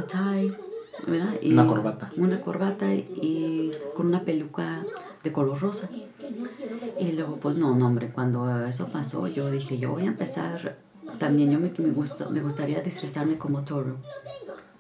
tie, 0.09 0.53
¿verdad? 1.07 1.35
Y 1.41 1.53
una 1.53 1.67
corbata. 1.67 2.13
Una 2.17 2.41
corbata 2.41 2.93
y 2.93 3.73
con 3.95 4.07
una 4.07 4.25
peluca 4.25 4.85
de 5.23 5.33
color 5.33 5.61
rosa. 5.61 5.89
Y 6.99 7.13
luego, 7.13 7.37
pues 7.37 7.57
no, 7.57 7.75
no, 7.75 7.87
hombre, 7.87 8.11
cuando 8.11 8.67
eso 8.67 8.89
pasó, 8.89 9.29
yo 9.29 9.51
dije, 9.51 9.79
yo 9.79 9.93
voy 9.93 10.05
a 10.05 10.09
empezar 10.09 10.79
también 11.19 11.51
yo 11.51 11.59
me, 11.59 11.71
me, 11.79 11.91
gusto, 11.91 12.31
me 12.31 12.41
gustaría 12.41 12.81
disfrazarme 12.81 13.39
como 13.39 13.63
toro. 13.65 13.97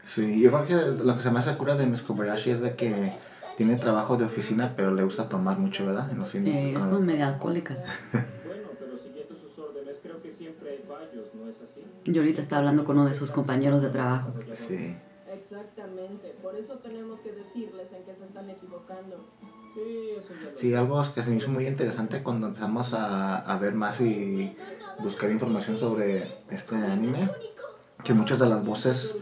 Sí, 0.02 0.40
yo 0.40 0.50
creo 0.50 0.66
que 0.66 1.04
lo 1.04 1.16
que 1.16 1.22
se 1.22 1.30
me 1.30 1.38
hace 1.38 1.56
cura 1.56 1.76
de 1.76 1.86
Miss 1.86 2.02
Kobayashi 2.02 2.50
es 2.50 2.60
de 2.60 2.76
que 2.76 3.12
tiene 3.56 3.76
trabajo 3.76 4.16
de 4.16 4.24
oficina, 4.24 4.74
pero 4.76 4.92
le 4.94 5.02
gusta 5.02 5.28
tomar 5.28 5.58
mucho, 5.58 5.86
¿verdad? 5.86 6.10
En 6.10 6.18
los 6.18 6.28
sí, 6.28 6.72
es 6.76 6.84
como 6.84 7.00
media 7.00 7.28
alcohólica. 7.28 7.76
Yo 12.06 12.20
ahorita 12.20 12.42
estaba 12.42 12.60
hablando 12.60 12.84
con 12.84 12.98
uno 12.98 13.08
de 13.08 13.14
sus 13.14 13.30
compañeros 13.30 13.80
de 13.80 13.88
trabajo. 13.88 14.34
Sí. 14.52 14.94
Exactamente. 15.32 16.34
Por 16.42 16.54
eso 16.54 16.74
tenemos 16.78 17.20
que 17.20 17.32
decirles 17.32 17.92
en 17.94 18.04
qué 18.04 18.14
se 18.14 18.24
están 18.24 18.50
equivocando. 18.50 19.24
Sí, 20.56 20.74
algo 20.74 21.02
que 21.14 21.22
se 21.22 21.30
me 21.30 21.36
hizo 21.36 21.48
muy 21.50 21.66
interesante 21.66 22.22
cuando 22.22 22.46
empezamos 22.46 22.94
a, 22.94 23.38
a 23.38 23.58
ver 23.58 23.74
más 23.74 24.00
y 24.00 24.56
buscar 24.98 25.30
información 25.30 25.76
sobre 25.76 26.32
este 26.48 26.76
anime, 26.76 27.28
que 28.04 28.14
muchas 28.14 28.38
de 28.38 28.46
las 28.46 28.64
voces, 28.64 29.16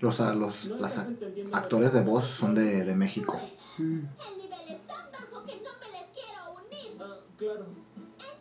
los, 0.00 0.18
los 0.20 0.66
los 0.78 0.96
a- 0.98 1.08
actores 1.52 1.92
de 1.92 2.02
voz 2.02 2.26
son 2.26 2.54
de, 2.54 2.84
de 2.84 2.94
México. 2.94 3.40
Mm. 3.78 3.82
El 3.98 4.38
nivel 4.38 4.60
es 4.70 4.86
tan 4.86 5.10
bajo 5.12 5.44
que 5.44 5.56
no 5.56 5.70
me 5.80 5.90
les 5.92 6.06
quiero 6.14 6.52
unir. 6.54 6.96
Claro. 7.36 7.66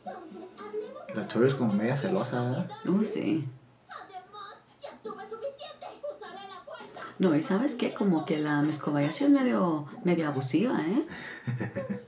Entonces, 0.05 0.49
hablemos 0.59 1.15
La 1.15 1.27
Tori 1.27 1.47
es 1.47 1.55
como 1.55 1.73
media 1.73 1.97
celosa, 1.97 2.41
¿verdad? 2.43 2.69
Oh, 2.87 3.03
sí. 3.03 3.47
Además, 3.89 4.55
ya 4.81 4.91
tuve 5.03 5.23
suficiente. 5.23 5.85
Usaré 6.15 6.47
la 6.47 6.61
fuerza. 6.63 7.04
No, 7.17 7.33
y 7.35 7.41
sabes 7.41 7.75
qué, 7.75 7.93
como 7.93 8.25
que 8.25 8.37
la 8.37 8.61
Miss 8.61 8.77
Kobayashi 8.79 9.23
es 9.23 9.29
medio, 9.29 9.85
medio 10.03 10.27
abusiva, 10.27 10.79
¿eh? 10.81 11.05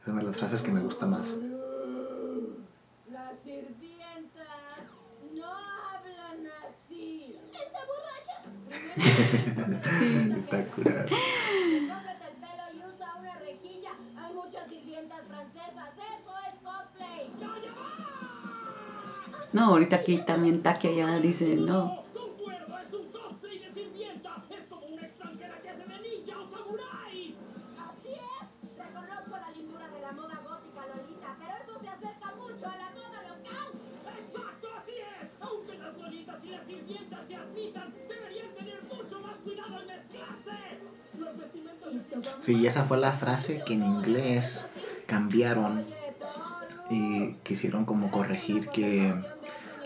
Es 0.00 0.12
una 0.12 0.20
de 0.20 0.26
las 0.28 0.36
frases 0.36 0.62
que 0.62 0.70
me 0.70 0.80
gusta 0.80 1.04
más. 1.04 1.34
Las 3.10 3.36
sirvientas 3.42 4.46
no 5.34 5.46
hablan 5.46 6.46
así. 6.64 7.36
¿Está 7.52 7.80
borracha? 7.90 8.36
Espectacular. 10.28 11.08
Cómprate 11.08 11.45
mucho 38.94 39.20
más 39.20 39.36
cuidado 39.38 39.76
al 39.76 39.86
mezclarse. 39.86 40.52
Los 41.18 41.36
vestimentas 41.38 41.92
de 41.92 42.42
Sí, 42.42 42.66
esa 42.66 42.84
fue 42.84 42.98
la 42.98 43.12
frase 43.12 43.62
que 43.66 43.74
en 43.74 43.84
inglés 43.84 44.66
cambiaron 45.06 45.84
y 46.90 47.32
quisieron 47.42 47.84
como 47.84 48.10
corregir 48.10 48.68
que 48.68 49.14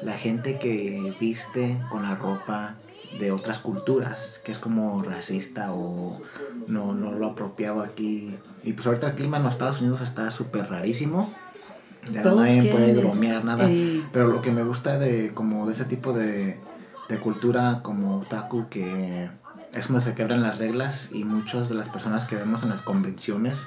la 0.03 0.15
gente 0.15 0.59
que 0.59 1.15
viste 1.21 1.81
con 1.91 2.03
la 2.03 2.15
ropa 2.15 2.77
de 3.19 3.33
otras 3.33 3.59
culturas, 3.59 4.41
que 4.45 4.53
es 4.53 4.59
como 4.59 5.03
racista 5.03 5.73
o 5.73 6.21
no, 6.69 6.95
no 6.95 7.13
lo 7.13 7.27
apropiado 7.27 7.83
aquí. 7.83 8.37
Y 8.63 8.73
pues 8.73 8.87
ahorita 8.87 9.09
el 9.09 9.15
clima 9.15 9.39
en 9.39 9.43
los 9.43 9.55
Estados 9.55 9.81
Unidos 9.81 10.01
está 10.01 10.31
súper 10.31 10.69
rarísimo. 10.71 11.33
Ya 12.11 12.23
nadie 12.23 12.71
puede 12.71 12.95
bromear 12.95 13.45
nada. 13.45 13.67
Eh, 13.69 14.03
Pero 14.13 14.29
lo 14.29 14.41
que 14.41 14.51
me 14.51 14.63
gusta 14.63 14.99
de 14.99 15.33
como 15.35 15.67
de 15.67 15.75
ese 15.75 15.85
tipo 15.85 16.13
de, 16.13 16.59
de 17.09 17.19
cultura 17.19 17.81
como 17.83 18.19
otaku 18.21 18.69
que 18.71 19.29
es 19.75 19.89
donde 19.89 20.03
se 20.03 20.15
quebran 20.15 20.43
las 20.43 20.59
reglas 20.59 21.11
y 21.13 21.25
muchas 21.25 21.69
de 21.69 21.75
las 21.75 21.89
personas 21.89 22.25
que 22.25 22.37
vemos 22.37 22.63
en 22.63 22.71
las 22.71 22.81
convenciones 22.81 23.67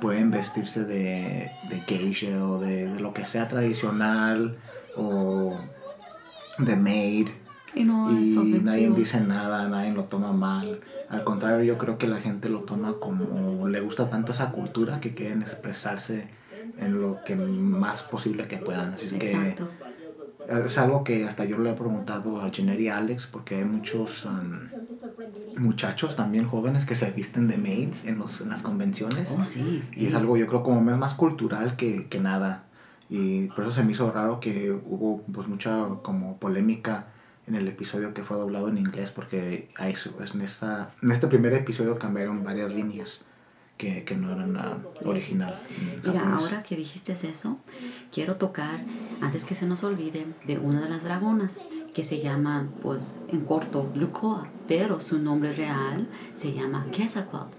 pueden 0.00 0.30
vestirse 0.30 0.84
de, 0.84 1.50
de 1.70 1.80
geisha 1.86 2.44
o 2.46 2.58
de, 2.58 2.88
de 2.88 3.00
lo 3.00 3.14
que 3.14 3.24
sea 3.24 3.48
tradicional 3.48 4.58
o 4.98 5.56
de 6.58 6.76
maid 6.76 7.28
y 7.74 7.84
no 7.84 8.10
es 8.18 8.28
y 8.28 8.36
nadie 8.36 8.54
ofensivo. 8.56 8.96
dice 8.96 9.20
nada, 9.20 9.68
nadie 9.68 9.92
lo 9.92 10.04
toma 10.04 10.32
mal. 10.32 10.80
Al 11.08 11.24
contrario, 11.24 11.64
yo 11.64 11.78
creo 11.78 11.96
que 11.96 12.06
la 12.06 12.18
gente 12.18 12.48
lo 12.48 12.60
toma 12.60 12.94
como 13.00 13.68
le 13.68 13.80
gusta 13.80 14.10
tanto 14.10 14.32
esa 14.32 14.50
cultura 14.52 15.00
que 15.00 15.14
quieren 15.14 15.42
expresarse 15.42 16.28
en 16.78 17.00
lo 17.00 17.18
que 17.24 17.34
más 17.36 18.02
posible 18.02 18.46
que 18.46 18.58
puedan. 18.58 18.92
Así 18.94 19.06
es 19.06 19.12
que 19.14 19.30
Exacto. 19.30 19.68
es 20.66 20.78
algo 20.78 21.04
que 21.04 21.24
hasta 21.26 21.44
yo 21.44 21.58
le 21.58 21.70
he 21.70 21.74
preguntado 21.74 22.40
a 22.40 22.50
Jenner 22.50 22.80
y 22.80 22.88
Alex 22.88 23.26
porque 23.26 23.56
hay 23.56 23.64
muchos 23.64 24.26
um, 24.26 24.60
muchachos 25.56 26.14
también 26.16 26.46
jóvenes 26.46 26.84
que 26.84 26.94
se 26.94 27.10
visten 27.10 27.48
de 27.48 27.56
maids 27.58 28.04
en, 28.06 28.18
los, 28.18 28.40
en 28.40 28.50
las 28.50 28.62
convenciones. 28.62 29.30
Oh, 29.38 29.42
sí. 29.44 29.82
Y 29.96 30.06
es 30.06 30.14
algo 30.14 30.36
yo 30.36 30.46
creo 30.46 30.62
como 30.62 30.80
más, 30.80 30.98
más 30.98 31.14
cultural 31.14 31.76
que, 31.76 32.06
que 32.08 32.20
nada. 32.20 32.64
Y 33.10 33.46
por 33.48 33.64
eso 33.64 33.72
se 33.72 33.84
me 33.84 33.92
hizo 33.92 34.10
raro 34.10 34.38
que 34.40 34.70
hubo 34.70 35.22
pues 35.32 35.48
mucha 35.48 35.86
como 36.02 36.36
polémica 36.38 37.06
en 37.46 37.54
el 37.54 37.66
episodio 37.66 38.12
que 38.12 38.22
fue 38.22 38.36
doblado 38.36 38.68
en 38.68 38.76
inglés 38.76 39.10
porque 39.10 39.68
hay, 39.76 39.94
su- 39.94 40.12
es 40.22 40.34
en, 40.34 40.42
esta, 40.42 40.90
en 41.02 41.10
este 41.10 41.26
primer 41.28 41.54
episodio 41.54 41.98
cambiaron 41.98 42.44
varias 42.44 42.74
líneas 42.74 43.20
que, 43.78 44.04
que 44.04 44.14
no 44.16 44.32
eran 44.32 44.52
la 44.52 44.76
original. 45.04 45.58
Mira, 46.04 46.34
ahora 46.36 46.62
que 46.62 46.76
dijiste 46.76 47.12
eso, 47.12 47.58
quiero 48.12 48.36
tocar, 48.36 48.80
antes 49.22 49.44
que 49.46 49.54
se 49.54 49.66
nos 49.66 49.82
olvide, 49.84 50.26
de 50.46 50.58
una 50.58 50.80
de 50.82 50.90
las 50.90 51.04
dragonas 51.04 51.60
que 51.94 52.02
se 52.02 52.18
llama, 52.20 52.68
pues, 52.82 53.16
en 53.28 53.40
corto, 53.46 53.90
Lukoa, 53.94 54.48
pero 54.66 55.00
su 55.00 55.18
nombre 55.18 55.52
real 55.52 56.08
se 56.36 56.52
llama 56.52 56.86
Quetzalcoatl. 56.92 57.54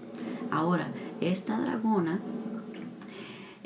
Ahora, 0.52 0.88
esta 1.20 1.58
dragona 1.60 2.20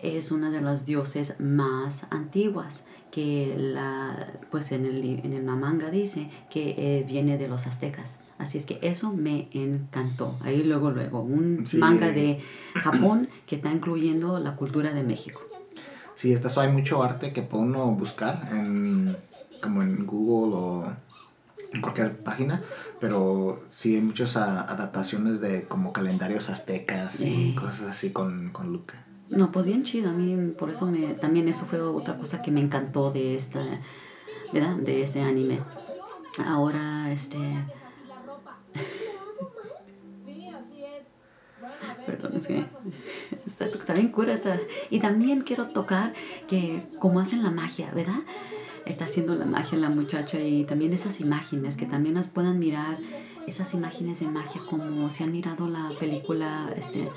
es 0.05 0.31
una 0.33 0.51
de 0.51 0.61
las 0.61 0.87
dioses 0.87 1.35
más 1.41 2.07
antiguas 2.11 2.85
que 3.11 3.55
la 3.59 4.33
pues 4.51 4.73
en 4.73 4.85
el, 4.85 5.05
en 5.25 5.33
el 5.33 5.43
manga 5.45 5.91
dice 5.91 6.29
que 6.51 6.75
eh, 6.77 7.05
viene 7.07 7.39
de 7.39 7.49
los 7.49 7.67
aztecas 7.67 8.19
así 8.39 8.59
es 8.59 8.67
que 8.67 8.79
eso 8.83 9.13
me 9.13 9.49
encantó 9.53 10.37
ahí 10.43 10.63
luego 10.65 10.91
luego 10.91 11.21
un 11.23 11.65
Sí. 11.67 11.79
manga 11.79 12.09
de 12.11 12.41
Japón 12.75 13.29
que 13.47 13.57
está 13.57 13.71
incluyendo 13.73 14.39
la 14.41 14.57
cultura 14.57 14.93
de 14.93 15.03
México 15.05 15.41
Sí, 16.17 16.33
estas 16.33 16.57
hay 16.59 16.71
mucho 16.71 17.03
arte 17.03 17.33
que 17.33 17.43
puede 17.43 17.65
uno 17.65 17.87
buscar 17.93 18.49
en, 18.53 19.17
como 19.61 19.83
en 19.83 20.07
Google 20.07 20.55
o 20.57 20.97
en 21.73 21.81
cualquier 21.81 22.17
página, 22.19 22.63
pero 23.01 23.65
sí 23.71 23.97
hay 23.97 24.01
muchas 24.01 24.37
a- 24.37 24.61
adaptaciones 24.63 25.41
de 25.41 25.65
como 25.65 25.93
calendarios 25.93 26.51
aztecas 26.51 27.21
y 27.21 27.53
cosas 27.57 27.83
así 27.91 28.13
con, 28.13 28.51
con 28.51 28.73
Luca. 28.73 29.05
No 29.31 29.51
pues 29.51 29.67
bien 29.67 29.85
chido 29.85 30.11
a 30.11 30.13
mí 30.13 30.53
por 30.53 30.71
eso 30.71 30.87
me 30.87 31.15
también 31.15 31.49
eso 31.49 31.65
fue 31.65 31.81
otra 31.81 32.19
cosa 32.19 32.43
que 32.43 32.51
me 32.51 32.61
encantó 32.61 33.11
de 33.11 33.35
esta 33.35 33.65
verdad 34.53 34.77
de 34.77 35.03
este 35.03 35.23
anime 35.23 35.61
ahora 36.47 37.11
este 37.13 37.39
Perdón, 42.07 42.37
es 42.37 42.47
que 42.47 42.65
está, 43.47 43.95
bien 43.95 44.09
cura 44.09 44.33
esta. 44.33 44.59
Y 44.91 45.01
también 45.01 45.43
quiero 45.43 45.69
tocar 45.69 46.13
que 46.49 46.83
como 46.99 47.21
hacen 47.21 47.43
la 47.43 47.51
magia, 47.51 47.91
¿verdad? 47.95 48.21
Está 48.85 49.07
haciendo 49.07 49.35
la 49.35 49.47
magia 49.47 49.79
la 49.79 49.89
muchacha 49.89 50.41
y 50.41 50.65
también 50.65 50.93
esas 50.93 51.21
imágenes, 51.21 51.77
que 51.77 51.87
también 51.87 52.17
las 52.17 52.29
puedan 52.29 52.59
mirar, 52.59 52.99
esas 53.47 53.75
imágenes 53.75 54.21
de 54.21 54.27
magia 54.27 54.61
como 54.69 55.11
si 55.11 55.23
han 55.23 55.33
mirado 55.33 55.69
la 55.69 55.91
película 55.99 56.71
este, 56.77 57.11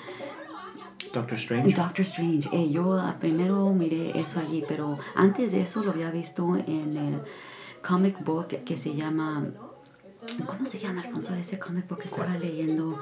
Doctor 1.14 1.38
Strange. 1.38 1.74
Doctor 1.74 2.02
Strange. 2.02 2.50
Eh, 2.52 2.70
yo 2.70 2.94
ah, 3.00 3.18
primero 3.20 3.72
miré 3.74 4.18
eso 4.20 4.40
allí, 4.40 4.64
pero 4.68 4.98
antes 5.16 5.52
de 5.52 5.62
eso 5.62 5.84
lo 5.84 5.92
había 5.92 6.12
visto 6.12 6.56
en 6.56 6.96
el 6.98 7.22
comic 7.88 8.24
book 8.24 8.48
que 8.66 8.78
se 8.78 8.94
llama... 8.96 9.46
¿Cómo 10.46 10.66
se 10.66 10.78
llama, 10.80 11.02
Alfonso, 11.02 11.34
ese 11.36 11.58
comic 11.58 11.88
book 11.88 12.00
que 12.00 12.08
estaba 12.08 12.38
leyendo? 12.38 13.00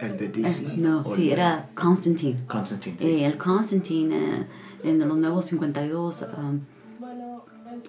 El 0.00 0.18
de 0.18 0.26
Eh, 0.26 0.28
DC. 0.28 0.76
no, 0.76 1.02
o 1.02 1.14
sí, 1.14 1.26
el 1.28 1.32
era 1.38 1.70
Constantine. 1.74 2.44
Constantine. 2.46 2.96
sí. 2.98 3.06
Eh, 3.06 3.24
el 3.26 3.38
Constantine 3.38 4.16
eh, 4.16 4.46
en 4.82 4.98
los 4.98 5.16
nuevos 5.16 5.44
52 5.46 6.22
um, 6.36 6.60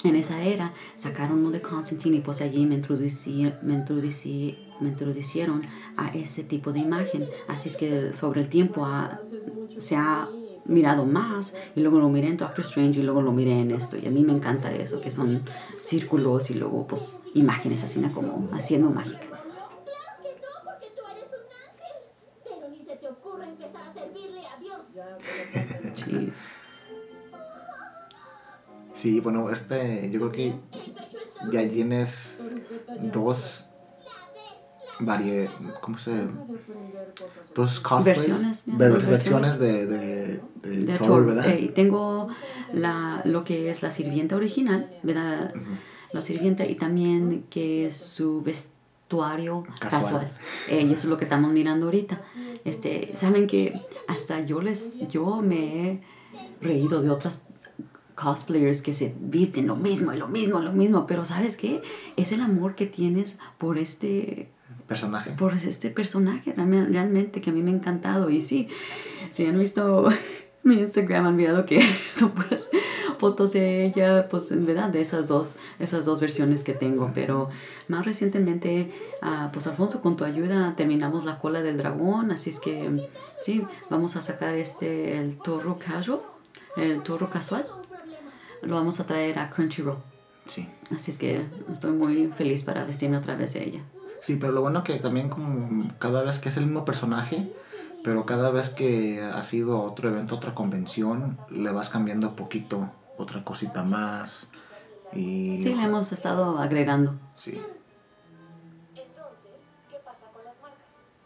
en 0.04 0.16
esa 0.16 0.44
era 0.44 0.74
sacaron 0.98 1.40
uno 1.40 1.52
de 1.52 1.62
Constantine 1.62 2.18
y 2.18 2.22
pues 2.22 2.42
allí 2.42 2.66
me 2.66 2.76
introducí, 2.76 3.52
me 3.62 3.74
introducí, 3.74 4.58
me 4.80 4.90
introducieron 4.90 5.64
a 5.98 6.10
ese 6.10 6.44
tipo 6.44 6.72
de 6.74 6.80
imagen. 6.80 7.30
Así 7.48 7.70
es 7.70 7.78
que 7.78 8.14
sobre 8.14 8.42
el 8.42 8.50
tiempo 8.50 8.86
ha- 8.86 9.26
se 9.78 9.96
ha 9.96 10.36
mirado 10.66 11.06
más 11.06 11.56
y 11.76 11.82
luego 11.82 12.00
lo 12.00 12.10
miré 12.10 12.28
en 12.30 12.38
Doctor 12.38 12.62
Strange 12.66 13.00
y 13.00 13.04
luego 13.04 13.22
lo 13.22 13.32
miré 13.32 13.60
en 13.60 13.72
esto. 13.72 13.98
Y 13.98 14.06
a 14.08 14.12
mí 14.12 14.24
me 14.24 14.34
encanta 14.34 14.74
eso 14.74 15.02
que 15.02 15.12
son 15.12 15.46
círculos 15.78 16.50
y 16.52 16.56
luego 16.56 16.88
pues 16.88 17.24
imágenes 17.34 17.84
así 17.84 18.02
como 18.14 18.50
haciendo 18.52 18.90
mágica 18.90 19.45
Sí, 29.06 29.20
bueno, 29.20 29.52
este, 29.52 30.10
yo 30.10 30.18
creo 30.20 30.32
que 30.32 30.56
ya 31.52 31.70
tienes 31.70 32.56
dos 33.14 33.66
varie, 35.00 35.52
¿cómo 35.80 36.00
se? 36.00 36.28
Dos 37.54 37.80
cosplays, 37.82 38.18
Versiones, 38.28 38.64
ver- 38.66 38.92
versiones 38.94 39.10
versiones. 39.10 39.60
de, 39.60 39.86
de, 39.86 40.42
de, 40.64 40.78
de 40.88 40.98
Thor, 40.98 41.08
Thor. 41.08 41.26
¿verdad? 41.28 41.50
Eh, 41.50 41.72
tengo 41.76 42.30
la, 42.74 43.22
lo 43.26 43.44
que 43.44 43.70
es 43.70 43.84
la 43.84 43.92
sirvienta 43.92 44.36
original, 44.38 44.90
¿verdad? 45.04 45.54
La 46.12 46.24
sirvienta 46.24 46.66
y 46.66 46.74
también 46.74 47.46
que 47.52 47.92
su 47.92 48.42
vestuario 48.42 49.66
Casual. 49.80 50.02
casual. 50.02 50.32
Eh, 50.68 50.82
y 50.82 50.94
eso 50.94 51.04
es 51.04 51.06
lo 51.06 51.18
que 51.18 51.26
estamos 51.26 51.52
mirando 51.52 51.86
ahorita. 51.86 52.24
Este, 52.64 53.12
saben 53.16 53.46
que 53.46 53.80
hasta 54.08 54.40
yo 54.44 54.62
les, 54.62 54.98
yo 55.10 55.44
me 55.44 55.92
he 55.92 56.02
reído 56.60 57.04
de 57.04 57.12
otras 57.12 57.44
cosplayers 58.16 58.82
que 58.82 58.94
se 58.94 59.14
visten 59.20 59.68
lo 59.68 59.76
mismo 59.76 60.14
y 60.14 60.18
lo 60.18 60.28
mismo, 60.28 60.60
lo 60.60 60.72
mismo, 60.72 61.06
pero 61.06 61.26
¿sabes 61.26 61.58
qué? 61.58 61.82
Es 62.16 62.32
el 62.32 62.42
amor 62.42 62.76
que 62.76 62.86
tienes 62.86 63.38
por 63.58 63.78
este 63.78 64.50
Personaje. 64.88 65.32
por 65.32 65.54
este 65.54 65.90
personaje 65.90 66.54
realme- 66.56 66.88
realmente 66.88 67.42
que 67.42 67.50
a 67.50 67.54
mí 67.54 67.62
me 67.62 67.72
ha 67.72 67.74
encantado 67.74 68.30
y 68.30 68.42
sí, 68.42 68.68
si 69.32 69.46
han 69.46 69.58
visto 69.60 70.08
mi 70.64 70.76
Instagram 70.76 71.26
han 71.28 71.36
mirado 71.36 71.66
que 71.66 71.82
son 72.14 72.32
puras 72.32 72.70
fotos 73.20 73.54
de 73.54 73.86
ella, 73.86 74.28
pues 74.30 74.52
en 74.52 74.66
verdad 74.66 74.90
de 74.90 75.00
esas 75.02 75.28
dos, 75.28 75.56
esas 75.80 76.06
dos 76.06 76.20
versiones 76.22 76.64
que 76.64 76.74
tengo, 76.74 77.12
pero 77.14 77.50
más 77.88 78.06
recientemente, 78.06 78.92
ah, 79.22 79.50
pues 79.54 79.68
Alfonso 79.68 80.02
con 80.02 80.18
tu 80.18 80.24
ayuda 80.26 80.74
terminamos 80.76 81.24
la 81.26 81.40
cola 81.40 81.62
del 81.62 81.78
dragón, 81.78 82.32
así 82.32 82.50
es 82.50 82.60
que 82.60 83.08
sí, 83.42 83.64
vamos 83.90 84.16
a 84.18 84.22
sacar 84.22 84.54
este, 84.56 85.18
el 85.18 85.38
toro 85.38 85.80
casual, 85.80 86.22
el 86.78 87.02
toro 87.04 87.30
casual. 87.30 87.66
Lo 88.66 88.76
vamos 88.76 89.00
a 89.00 89.06
traer 89.06 89.40
a 89.40 89.50
Crunchyroll, 89.50 89.98
Sí. 90.48 90.68
así 90.94 91.12
es 91.12 91.18
que 91.18 91.46
estoy 91.72 91.92
muy 91.92 92.28
feliz 92.36 92.64
para 92.64 92.84
vestirme 92.84 93.18
otra 93.18 93.36
vez 93.36 93.54
de 93.54 93.64
ella. 93.64 93.82
Sí, 94.22 94.38
pero 94.38 94.52
lo 94.54 94.62
bueno 94.62 94.84
que 94.84 94.98
también 95.00 95.30
como 95.30 95.90
cada 96.00 96.24
vez 96.24 96.40
que 96.40 96.50
es 96.50 96.58
el 96.58 96.66
mismo 96.66 96.86
personaje, 96.86 97.52
pero 98.04 98.26
cada 98.26 98.52
vez 98.52 98.70
que 98.70 99.22
has 99.22 99.54
ido 99.54 99.78
a 99.78 99.84
otro 99.84 100.10
evento, 100.10 100.36
otra 100.36 100.54
convención, 100.54 101.38
le 101.50 101.72
vas 101.72 101.90
cambiando 101.90 102.30
un 102.30 102.36
poquito, 102.36 102.90
otra 103.18 103.44
cosita 103.44 103.84
más. 103.84 104.50
Y 105.14 105.62
Sí, 105.62 105.74
le 105.76 105.84
hemos 105.84 106.12
estado 106.12 106.58
agregando. 106.60 107.16
Sí. 107.36 107.60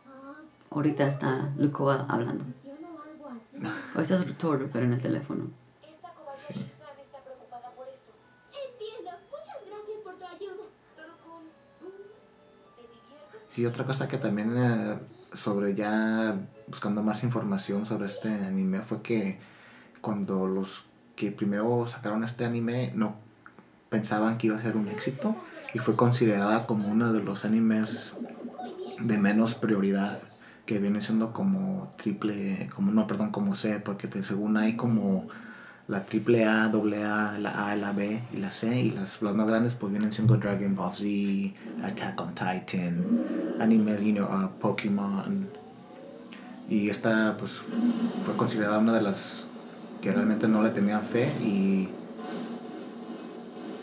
Ah, 0.08 0.36
Ahorita 0.72 1.08
está 1.08 1.50
Lucoa 1.58 2.06
hablando. 2.08 2.46
o 3.96 4.00
es 4.02 4.14
Toro, 4.38 4.70
pero 4.72 4.86
en 4.86 4.94
el 4.94 5.02
teléfono. 5.02 5.46
Sí. 6.38 6.66
Sí, 13.50 13.66
otra 13.66 13.84
cosa 13.84 14.08
que 14.08 14.20
también 14.20 14.54
eh, 14.56 14.96
sobre 15.34 15.74
ya 15.74 16.38
buscando 16.68 17.02
más 17.02 17.24
información 17.24 17.88
sobre 17.88 18.06
este 18.06 18.30
anime 18.30 18.82
fue 18.82 19.02
que 19.02 19.40
cuando 20.02 20.48
los 20.48 20.86
que 21.16 21.32
primero 21.32 21.88
sacaron 21.88 22.24
este 22.24 22.46
anime 22.46 22.92
no 22.96 23.16
pensaban 23.90 24.38
que 24.38 24.48
iba 24.48 24.58
a 24.58 24.62
ser 24.62 24.78
un 24.78 24.88
éxito 24.88 25.36
y 25.74 25.80
fue 25.80 25.96
considerada 25.96 26.68
como 26.68 26.88
uno 26.88 27.12
de 27.12 27.22
los 27.22 27.44
animes 27.44 28.14
de 29.00 29.18
menos 29.18 29.56
prioridad 29.56 30.20
que 30.68 30.78
viene 30.78 31.02
siendo 31.02 31.34
como 31.34 31.92
triple 31.98 32.70
como 32.76 32.92
no 32.92 33.08
perdón 33.08 33.32
como 33.32 33.56
C 33.56 33.80
porque 33.80 34.08
según 34.22 34.58
hay 34.58 34.76
como 34.76 35.28
la 35.90 36.06
triple 36.06 36.46
A, 36.46 36.70
doble 36.70 37.04
A, 37.04 37.38
la 37.40 37.72
A, 37.72 37.76
la 37.76 37.92
B 37.92 38.22
y 38.32 38.38
la 38.38 38.52
C 38.52 38.80
y 38.80 38.92
las, 38.92 39.22
las 39.22 39.36
más 39.36 39.48
grandes 39.48 39.74
pues 39.74 39.92
vienen 39.92 40.14
siendo 40.14 40.38
Dragon 40.38 40.76
Ball 40.76 40.92
Z, 40.92 41.56
Attack 41.84 42.22
on 42.22 42.34
Titan, 42.36 43.04
animes, 43.60 44.00
you 44.02 44.24
uh, 44.24 44.48
Pokémon. 44.60 45.48
Y 46.70 46.90
esta 46.90 47.36
pues 47.38 47.60
fue 48.24 48.36
considerada 48.38 48.78
una 48.78 48.94
de 48.94 49.02
las 49.02 49.46
que 50.02 50.12
realmente 50.12 50.48
no 50.48 50.62
le 50.62 50.70
tenían 50.70 51.02
fe 51.02 51.28
y 51.44 51.90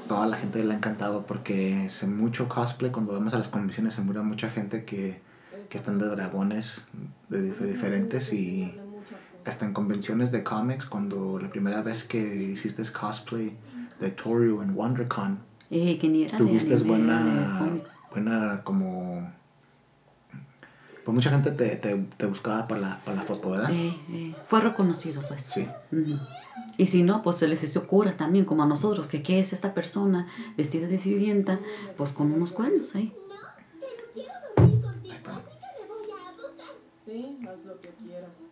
toda 0.08 0.28
la 0.28 0.36
gente 0.36 0.62
le 0.64 0.72
ha 0.72 0.76
encantado 0.76 1.26
porque 1.26 1.88
se 1.90 2.06
mucho 2.06 2.48
cosplay. 2.48 2.92
Cuando 2.92 3.12
vamos 3.14 3.34
a 3.34 3.38
las 3.38 3.48
convenciones 3.48 3.94
se 3.94 4.02
mira 4.02 4.22
mucha 4.22 4.48
gente 4.50 4.84
que, 4.84 5.20
que 5.68 5.76
están 5.76 5.98
de 5.98 6.06
dragones 6.06 6.82
de 7.28 7.52
dif- 7.52 7.66
diferentes 7.66 8.32
y 8.32 8.72
hasta 9.46 9.64
en 9.64 9.72
convenciones 9.72 10.30
de 10.32 10.42
cómics 10.42 10.86
cuando 10.86 11.38
la 11.38 11.48
primera 11.50 11.82
vez 11.82 12.04
que 12.04 12.18
hiciste 12.52 12.82
cosplay 12.90 13.56
de 14.00 14.10
Toru 14.10 14.62
en 14.62 14.74
WonderCon 14.74 15.38
Eh, 15.70 15.98
que 15.98 16.08
ni 16.08 16.24
era 16.24 16.32
de 16.32 16.38
tuviste 16.38 16.74
anime, 16.74 16.88
buena 16.88 17.68
buena 18.10 18.60
como 18.64 19.30
pues 21.04 21.14
mucha 21.14 21.30
gente 21.30 21.52
te, 21.52 21.76
te, 21.76 21.94
te 22.16 22.26
buscaba 22.26 22.66
para 22.66 22.80
la, 22.80 22.98
para 23.04 23.18
la 23.18 23.22
foto 23.22 23.50
¿verdad? 23.50 23.70
Eh, 23.70 23.96
eh, 24.10 24.34
fue 24.48 24.60
reconocido, 24.60 25.22
pues. 25.28 25.42
sí. 25.44 25.68
Y 26.78 26.86
si 26.86 27.04
no, 27.04 27.22
pues 27.22 27.36
se 27.36 27.46
les 27.46 27.76
ocurra 27.76 28.16
también, 28.16 28.44
como 28.44 28.64
a 28.64 28.66
nosotros, 28.66 29.08
que 29.08 29.22
qué 29.22 29.38
es 29.38 29.52
esta 29.52 29.72
persona 29.72 30.26
vestida 30.56 30.88
de 30.88 30.98
sirvienta, 30.98 31.60
pues 31.96 32.10
con 32.12 32.32
unos 32.32 32.50
cuernos 32.50 32.96
ahí. 32.96 33.14
No, 33.28 33.34
pero 33.80 34.12
quiero 34.12 34.32
dormir 34.56 34.80
contigo, 34.82 35.14
así 35.30 35.58
que 35.76 35.82
me 35.84 35.94
voy 35.94 36.10
a 36.26 36.30
acostar. 36.30 36.66
Sí, 37.04 37.38
haz 37.48 37.64
lo 37.64 37.80
que 37.80 37.90
quieras. 37.90 38.45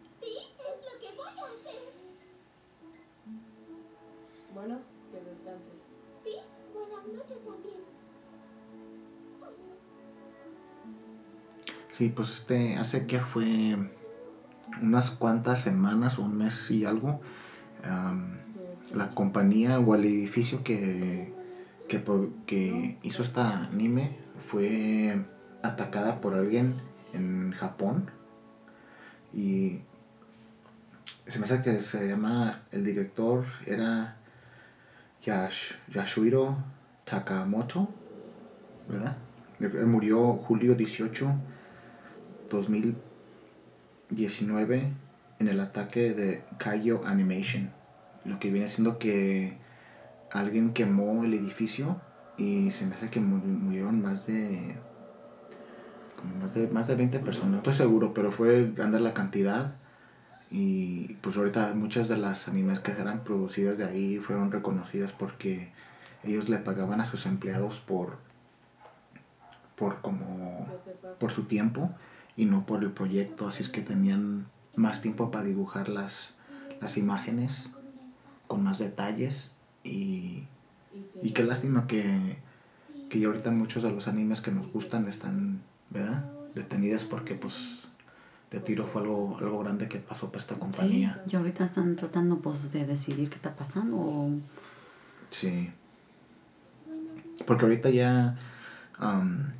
Bueno, 4.55 4.79
que 5.11 5.19
descanses. 5.29 5.83
Sí, 6.23 6.31
buenas 6.73 7.07
noches 7.09 7.39
también. 7.45 7.75
Sí, 11.91 12.09
pues 12.15 12.31
este, 12.31 12.77
hace 12.77 13.07
que 13.07 13.19
fue 13.19 13.77
unas 14.81 15.11
cuantas 15.11 15.63
semanas 15.63 16.19
o 16.19 16.23
un 16.23 16.39
mes 16.39 16.71
y 16.71 16.85
algo, 16.85 17.21
la 18.93 19.11
compañía 19.11 19.81
o 19.81 19.95
el 19.97 20.05
edificio 20.05 20.63
que, 20.63 21.33
que, 21.89 22.03
que 22.47 22.99
hizo 23.03 23.23
esta 23.23 23.65
anime 23.65 24.17
fue 24.49 25.25
atacada 25.63 26.21
por 26.21 26.35
alguien 26.35 26.75
en 27.13 27.53
Japón 27.53 28.11
y 29.33 29.81
se 31.27 31.39
me 31.39 31.45
hace 31.45 31.61
que 31.61 31.81
se 31.81 32.09
llama, 32.09 32.63
el 32.71 32.85
director 32.85 33.47
era 33.67 34.17
Yash, 35.25 35.73
Yashuhiro 35.93 36.57
Takamoto, 37.05 37.89
¿verdad? 38.89 39.17
Él 39.61 39.87
murió 39.87 40.35
julio 40.35 40.75
18 40.75 41.33
2019 42.51 44.83
en 45.39 45.49
el 45.49 45.61
ataque 45.61 46.13
de 46.15 46.43
Kaio 46.59 47.07
Animation. 47.07 47.71
Lo 48.25 48.39
que 48.39 48.51
viene 48.51 48.69
siendo 48.69 48.99
que 48.99 49.57
alguien 50.31 50.73
quemó 50.73 51.25
el 51.25 51.35
edificio 51.35 52.01
y 52.37 52.71
se 52.71 52.87
me 52.87 52.95
hace 52.95 53.11
que 53.11 53.21
mu- 53.21 53.37
murieron 53.45 54.03
más 54.03 54.27
de 54.27 54.77
como 56.21 56.37
más 56.37 56.55
de 56.55 56.69
más 56.69 56.87
de 56.87 56.95
20 56.97 57.19
personas, 57.21 57.51
no 57.51 57.57
estoy 57.59 57.73
seguro, 57.75 58.15
pero 58.15 58.33
fue 58.33 58.71
grande 58.75 58.99
la 59.01 59.15
cantidad 59.15 59.75
y 60.57 61.15
pues 61.21 61.37
ahorita 61.37 61.75
muchas 61.75 62.09
de 62.09 62.17
las 62.17 62.47
animes 62.47 62.79
que 62.79 62.93
eran 62.93 63.25
producidas 63.25 63.77
de 63.77 63.87
ahí 63.87 64.19
fueron 64.19 64.53
reconocidas 64.53 65.11
porque 65.11 65.73
ellos 66.23 66.49
le 66.49 66.59
pagaban 66.59 67.01
a 67.01 67.07
sus 67.07 67.27
empleados 67.27 67.81
por 67.81 68.19
por 69.75 70.01
como 70.01 70.69
por 71.19 71.33
su 71.33 71.47
tiempo 71.47 71.91
y 72.37 72.45
no 72.45 72.67
por 72.67 72.85
el 72.85 72.93
proyecto, 72.93 73.49
así 73.49 73.65
es 73.65 73.69
que 73.69 73.81
tenían 73.81 74.47
más 74.77 75.03
tiempo 75.03 75.33
para 75.33 75.43
dibujar 75.43 75.89
las, 75.89 76.35
las 76.81 76.97
imágenes 76.99 77.69
con 78.47 78.63
más 78.63 78.79
detalles 78.79 79.51
y, 79.83 80.45
Y 81.21 81.33
qué 81.33 81.43
lástima 81.43 81.89
que, 81.89 82.37
que 83.11 83.25
ahorita 83.25 83.51
muchos 83.51 83.83
de 83.83 83.91
los 83.91 84.07
animes 84.07 84.41
que 84.41 84.53
nos 84.53 84.71
gustan 84.73 85.09
están, 85.09 85.63
¿verdad? 85.91 86.31
Detenidas 86.55 87.03
porque 87.03 87.35
pues 87.35 87.89
de 88.55 88.61
tiro 88.61 88.87
fue 88.87 89.03
algo, 89.03 89.37
algo 89.39 89.59
grande 89.61 89.89
que 89.89 89.99
pasó 89.99 90.29
para 90.29 90.39
esta 90.39 90.55
Sí, 90.55 90.61
compañía. 90.61 91.23
y 91.31 91.37
ahorita 91.37 91.65
están 91.65 91.97
tratando 91.97 92.39
pues 92.39 92.71
de 92.73 92.87
decidir 92.87 93.29
qué 93.29 93.37
está 93.37 93.55
pasando. 93.57 93.97
o- 93.97 94.31
Sí. 95.31 95.71
Porque 97.47 97.65
ahorita 97.65 97.91
ya 97.91 98.37
am, 98.99 99.53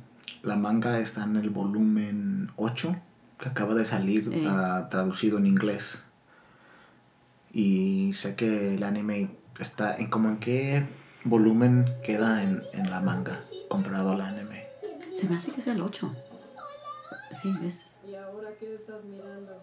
la 0.43 0.55
manga 0.55 0.99
está 0.99 1.23
en 1.25 1.35
el 1.35 1.49
volumen 1.49 2.49
8, 2.55 2.95
que 3.37 3.49
acaba 3.49 3.75
de 3.75 3.83
salir 3.85 4.29
Eh. 4.31 4.45
ah, 4.47 4.87
traducido 4.89 5.37
en 5.39 5.45
inglés. 5.47 6.01
Y 7.51 8.13
sé 8.13 8.35
que 8.35 8.75
el 8.75 8.83
anime 8.83 9.29
está 9.59 9.95
en 9.97 10.09
como 10.09 10.29
en 10.29 10.37
qué 10.37 10.85
volumen 11.25 11.85
queda 12.03 12.43
en, 12.43 12.63
en 12.73 12.89
la 12.89 13.01
manga 13.01 13.41
comparado 13.69 14.11
al 14.11 14.21
anime. 14.21 14.63
Se 15.13 15.27
me 15.29 15.35
hace 15.35 15.51
que 15.51 15.59
es 15.61 15.67
el 15.67 15.81
8. 15.81 16.13
Sí, 17.41 17.53
es... 17.63 18.01
¿Y 18.07 18.15
ahora 18.15 18.49
qué 18.59 18.75
estás 18.75 19.03
mirando? 19.03 19.59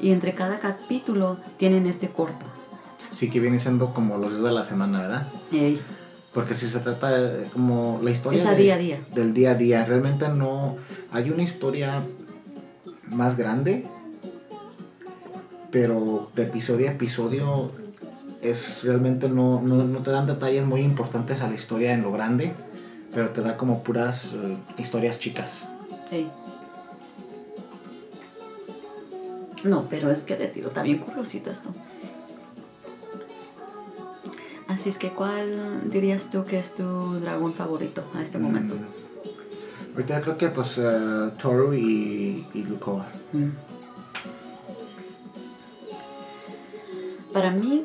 Y 0.00 0.10
entre 0.12 0.34
cada 0.34 0.58
capítulo 0.60 1.36
tienen 1.58 1.86
este 1.86 2.08
corto. 2.08 2.46
Sí 3.12 3.28
que 3.28 3.40
viene 3.40 3.58
siendo 3.58 3.92
como 3.92 4.16
los 4.16 4.30
días 4.30 4.42
de 4.44 4.52
la 4.52 4.64
semana, 4.64 5.00
¿verdad? 5.02 5.28
Ey, 5.52 5.80
Porque 6.32 6.54
si 6.54 6.66
se 6.68 6.78
trata 6.80 7.10
de 7.10 7.46
como 7.48 8.00
la 8.02 8.10
historia 8.10 8.42
de- 8.52 8.56
día 8.62 8.74
a 8.74 8.78
día. 8.78 9.00
del 9.14 9.34
día 9.34 9.50
a 9.50 9.54
día, 9.56 9.84
realmente 9.84 10.28
no 10.28 10.76
hay 11.10 11.30
una 11.30 11.42
historia 11.42 12.02
más 13.08 13.36
grande 13.36 13.86
pero 15.72 16.30
de 16.34 16.44
episodio 16.44 16.88
a 16.88 16.92
episodio 16.92 17.70
es 18.42 18.82
realmente 18.82 19.28
no, 19.28 19.60
no, 19.60 19.84
no 19.84 20.02
te 20.02 20.10
dan 20.10 20.26
detalles 20.26 20.64
muy 20.64 20.80
importantes 20.80 21.42
a 21.42 21.48
la 21.48 21.54
historia 21.54 21.92
en 21.92 22.02
lo 22.02 22.12
grande, 22.12 22.52
pero 23.12 23.30
te 23.30 23.42
da 23.42 23.56
como 23.56 23.82
puras 23.82 24.34
eh, 24.34 24.56
historias 24.78 25.18
chicas. 25.18 25.66
Ey. 26.10 26.30
No, 29.64 29.86
pero 29.90 30.10
es 30.10 30.24
que 30.24 30.36
de 30.36 30.46
tiro 30.48 30.68
está 30.68 30.82
bien 30.82 30.98
curiosito 30.98 31.50
esto. 31.50 31.70
Así 34.68 34.88
es 34.88 34.98
que, 34.98 35.10
¿cuál 35.10 35.90
dirías 35.90 36.30
tú 36.30 36.44
que 36.44 36.58
es 36.58 36.74
tu 36.74 37.14
dragón 37.20 37.52
favorito 37.52 38.04
a 38.14 38.22
este 38.22 38.38
momento? 38.38 38.76
Mm. 38.76 39.94
Ahorita 39.94 40.20
creo 40.20 40.38
que 40.38 40.48
pues 40.48 40.80
Toru 41.42 41.74
y, 41.74 42.46
y 42.54 42.62
Lukoa. 42.62 43.06
Mm. 43.32 43.48
Para 47.32 47.50
mí, 47.50 47.84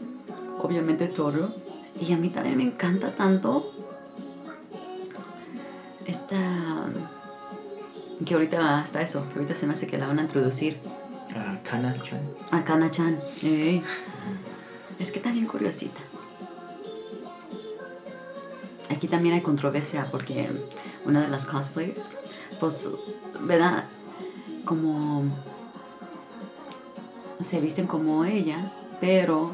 obviamente 0.66 1.08
Toro, 1.08 1.54
y 2.00 2.12
a 2.14 2.18
mí 2.18 2.30
también 2.30 2.58
me 2.58 2.64
encanta 2.64 3.12
tanto 3.12 3.72
esta 6.06 6.38
que 8.26 8.34
ahorita 8.34 8.80
hasta 8.80 9.02
eso, 9.02 9.28
que 9.30 9.36
ahorita 9.40 9.56
se 9.56 9.68
me 9.68 9.74
hace 9.74 9.88
que 9.88 9.98
la 9.98 10.08
van 10.08 10.20
a 10.20 10.24
introducir 10.24 10.78
Ah, 11.38 11.58
Kana-chan. 11.64 12.22
a 12.52 12.64
Kana-chan. 12.64 13.20
Es 15.00 15.12
que 15.12 15.20
está 15.20 15.32
bien 15.32 15.46
curiosita. 15.48 16.00
Aquí 18.90 19.08
también 19.10 19.36
hay 19.36 19.42
controversia 19.42 20.08
porque 20.12 20.50
una 21.06 21.22
de 21.22 21.28
las 21.28 21.46
cosplayers, 21.46 22.16
pues, 22.60 22.88
¿verdad? 23.42 23.84
Como 24.64 25.24
se 27.44 27.60
visten 27.60 27.86
como 27.86 28.24
ella, 28.24 28.72
pero, 29.02 29.52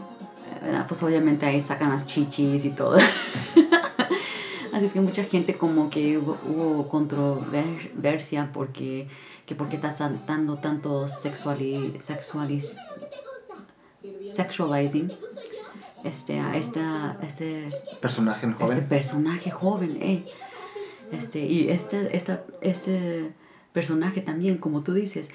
¿verdad? 0.61 0.85
Pues 0.87 1.01
obviamente 1.03 1.45
ahí 1.45 1.61
sacan 1.61 1.89
las 1.89 2.05
chichis 2.07 2.65
y 2.65 2.69
todo. 2.69 2.97
Así 4.73 4.85
es 4.85 4.93
que 4.93 5.01
mucha 5.01 5.23
gente 5.23 5.55
como 5.55 5.89
que 5.89 6.17
hubo, 6.17 6.37
hubo 6.47 6.87
controversia 6.87 8.49
porque 8.53 9.07
que 9.45 9.55
porque 9.55 9.75
estás 9.75 9.99
dando 10.25 10.57
tanto 10.59 11.07
sexuali, 11.09 11.97
sexualis, 11.99 12.77
sexualizing 14.33 15.11
este, 16.03 16.39
a 16.39 16.55
esta, 16.55 17.17
este, 17.21 17.69
Personaje 17.99 18.47
este 18.47 18.63
joven. 18.63 18.87
personaje 18.87 19.51
joven, 19.51 19.97
eh. 20.01 20.23
Este, 21.11 21.45
y 21.45 21.69
este, 21.69 22.15
esta, 22.15 22.43
este 22.61 23.33
personaje 23.73 24.21
también, 24.21 24.57
como 24.57 24.81
tú 24.83 24.93
dices, 24.93 25.29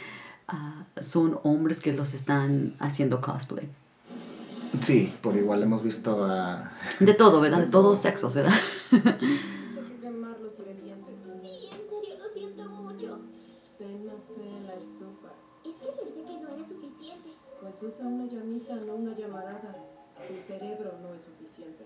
ah, 0.49 0.85
son 0.99 1.39
hombres 1.43 1.81
que 1.81 1.93
los 1.93 2.15
están 2.15 2.75
haciendo 2.79 3.21
cosplay. 3.21 3.69
Sí, 4.83 5.13
por 5.23 5.37
igual 5.37 5.63
hemos 5.63 5.83
visto 5.83 6.25
a... 6.25 6.73
De 7.01 7.15
todo, 7.15 7.41
¿verdad? 7.41 7.61
De 7.61 7.67
todos 7.67 7.99
sexos, 7.99 8.35
¿verdad? 8.35 8.53
Tengo 8.91 9.03
que 9.03 10.01
quemar 10.01 10.39
los 10.41 10.59
ingredientes. 10.59 11.15
Sí, 11.43 11.69
en 11.73 11.89
serio, 11.89 12.19
lo 12.23 12.29
siento 12.29 12.69
mucho. 12.71 13.21
Ten 13.79 14.07
más 14.07 14.23
fe 14.25 14.47
en 14.47 14.67
la 14.67 14.75
estufa. 14.75 15.33
Es 15.65 15.77
que 15.77 15.93
pensé 15.93 16.23
que 16.25 16.41
no 16.41 16.49
era 16.51 16.69
suficiente. 16.69 17.31
Pues 17.61 17.83
usa 17.83 18.07
una 18.07 18.27
llamita, 18.27 18.77
no 18.77 18.95
una 18.95 19.17
llamarada. 19.17 19.77
Tu 20.29 20.35
cerebro 20.47 20.93
no 21.03 21.15
es 21.15 21.23
suficiente. 21.23 21.85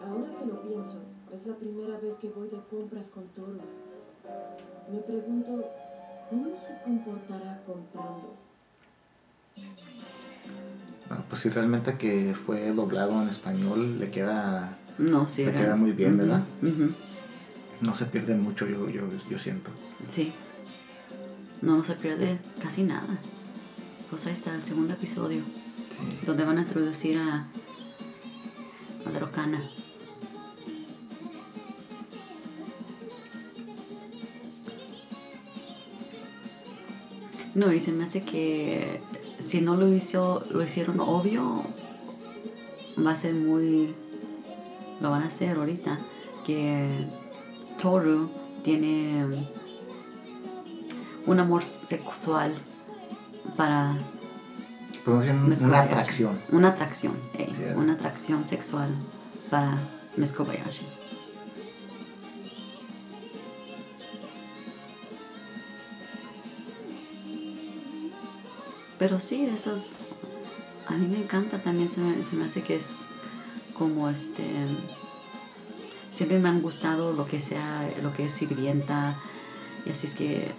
Ahora 0.00 0.28
que 0.38 0.46
lo 0.46 0.62
pienso, 0.62 1.02
es 1.32 1.46
la 1.46 1.54
primera 1.56 1.98
vez 1.98 2.14
que 2.16 2.30
voy 2.30 2.48
de 2.48 2.60
compras 2.70 3.10
con 3.10 3.28
Toro. 3.28 3.60
Me 4.90 4.98
pregunto, 5.00 5.64
¿cómo 6.28 6.56
se 6.56 6.80
comportará 6.82 7.62
comprando? 7.66 8.34
No, 11.10 11.24
pues 11.28 11.42
sí, 11.42 11.48
realmente 11.48 11.96
que 11.98 12.34
fue 12.46 12.70
doblado 12.72 13.20
en 13.22 13.28
español 13.28 13.98
le 13.98 14.10
queda... 14.10 14.78
No, 14.98 15.26
sí. 15.26 15.44
Le 15.44 15.52
queda 15.52 15.74
muy 15.76 15.92
bien, 15.92 16.16
¿verdad? 16.18 16.44
No 17.80 17.94
se 17.96 18.04
pierde 18.06 18.34
mucho, 18.36 18.66
yo, 18.68 18.88
yo, 18.90 19.02
yo 19.28 19.38
siento. 19.38 19.70
Sí. 20.06 20.32
No, 21.62 21.76
no 21.76 21.84
se 21.84 21.94
pierde 21.94 22.38
casi 22.62 22.82
nada. 22.82 23.18
Pues 24.10 24.26
ahí 24.26 24.32
está 24.32 24.54
el 24.54 24.62
segundo 24.62 24.94
episodio, 24.94 25.42
Sí. 25.90 26.18
donde 26.26 26.44
van 26.44 26.58
a 26.58 26.62
introducir 26.62 27.18
a, 27.18 27.46
a 29.06 29.10
Drocana. 29.12 29.60
No, 37.54 37.72
y 37.72 37.80
se 37.80 37.92
me 37.92 38.04
hace 38.04 38.22
que 38.22 39.00
si 39.40 39.60
no 39.60 39.76
lo 39.76 39.88
hizo, 39.88 40.44
lo 40.50 40.62
hicieron 40.62 41.00
obvio, 41.00 41.64
va 43.04 43.12
a 43.12 43.16
ser 43.16 43.34
muy, 43.34 43.94
lo 45.00 45.10
van 45.10 45.22
a 45.22 45.26
hacer 45.26 45.56
ahorita, 45.56 45.98
que 46.44 47.06
Toru 47.80 48.30
tiene 48.62 49.24
un 51.26 51.40
amor 51.40 51.64
sexual 51.64 52.54
para 53.56 53.96
Miss 55.46 55.62
una 55.62 55.82
atracción. 55.82 56.38
Una 56.50 56.68
atracción, 56.68 57.14
una 57.76 57.94
atracción 57.94 58.46
sexual 58.46 58.90
para 59.50 59.78
Miss 60.16 60.34
Pero 69.00 69.18
sí, 69.18 69.46
esos 69.46 70.04
a 70.86 70.92
mí 70.92 71.06
me 71.06 71.16
encanta 71.16 71.58
también, 71.58 71.90
se 71.90 72.02
me, 72.02 72.22
se 72.24 72.36
me 72.36 72.44
hace 72.44 72.62
que 72.62 72.76
es 72.76 73.08
como 73.72 74.10
este 74.10 74.44
siempre 76.10 76.38
me 76.38 76.50
han 76.50 76.60
gustado 76.60 77.14
lo 77.14 77.26
que 77.26 77.40
sea, 77.40 77.90
lo 78.02 78.12
que 78.12 78.26
es 78.26 78.32
sirvienta 78.32 79.18
y 79.86 79.90
así 79.90 80.06
es 80.06 80.14
que 80.14 80.52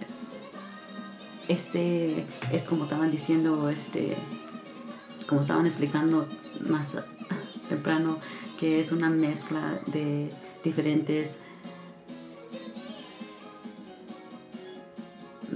este 1.46 2.26
es 2.50 2.64
como 2.64 2.84
estaban 2.84 3.12
diciendo, 3.12 3.68
este 3.70 4.16
como 5.28 5.42
estaban 5.42 5.66
explicando 5.66 6.28
más 6.66 6.96
temprano, 7.68 8.18
que 8.58 8.80
es 8.80 8.90
una 8.90 9.08
mezcla 9.08 9.80
de 9.86 10.32
diferentes 10.64 11.38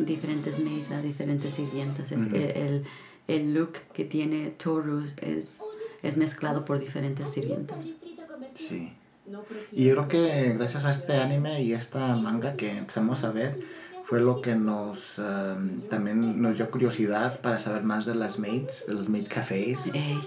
diferentes 0.06 0.58
maids, 0.60 0.88
¿verdad? 0.88 1.04
diferentes 1.04 1.54
sirvientas. 1.54 2.12
Es 2.12 2.26
Ujú. 2.26 2.36
el, 2.36 2.84
el 3.28 3.54
look 3.54 3.72
que 3.92 4.04
tiene 4.04 4.50
Toru 4.50 5.04
es, 5.20 5.58
es 6.02 6.16
mezclado 6.16 6.64
por 6.64 6.78
diferentes 6.78 7.28
sirvientas. 7.28 7.92
Sí. 8.54 8.92
Y 9.72 9.84
yo 9.86 9.94
creo 9.94 10.08
que 10.08 10.54
gracias 10.54 10.84
a 10.84 10.92
este 10.92 11.14
anime 11.14 11.62
y 11.62 11.72
esta 11.72 12.14
manga 12.14 12.54
que 12.54 12.70
empezamos 12.78 13.24
a 13.24 13.32
ver, 13.32 13.58
fue 14.04 14.20
lo 14.20 14.40
que 14.40 14.54
nos 14.54 15.18
um, 15.18 15.80
también 15.90 16.40
nos 16.40 16.56
dio 16.56 16.70
curiosidad 16.70 17.40
para 17.40 17.58
saber 17.58 17.82
más 17.82 18.06
de 18.06 18.14
las 18.14 18.38
maids, 18.38 18.86
de 18.86 18.94
los 18.94 19.08
maid 19.08 19.26
cafés 19.28 19.88
Ey, 19.92 20.20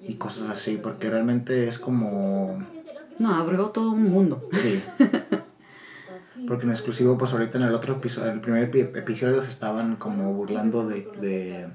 y 0.00 0.14
cosas 0.14 0.48
así, 0.48 0.78
porque 0.82 1.10
realmente 1.10 1.68
es 1.68 1.78
como... 1.78 2.64
no, 3.18 3.34
abrió 3.34 3.66
todo 3.66 3.90
un 3.90 4.04
mundo. 4.04 4.48
Sí. 4.54 4.82
porque 6.44 6.64
en 6.66 6.70
exclusivo, 6.72 7.18
pues 7.18 7.32
ahorita 7.32 7.58
en 7.58 7.64
el 7.64 7.74
otro 7.74 7.94
episodio, 7.96 8.28
en 8.30 8.34
el 8.36 8.40
primer 8.40 8.70
epi- 8.70 8.96
episodio 8.96 9.42
se 9.42 9.50
estaban 9.50 9.96
como 9.96 10.32
burlando 10.34 10.86
de, 10.88 11.10
de, 11.18 11.68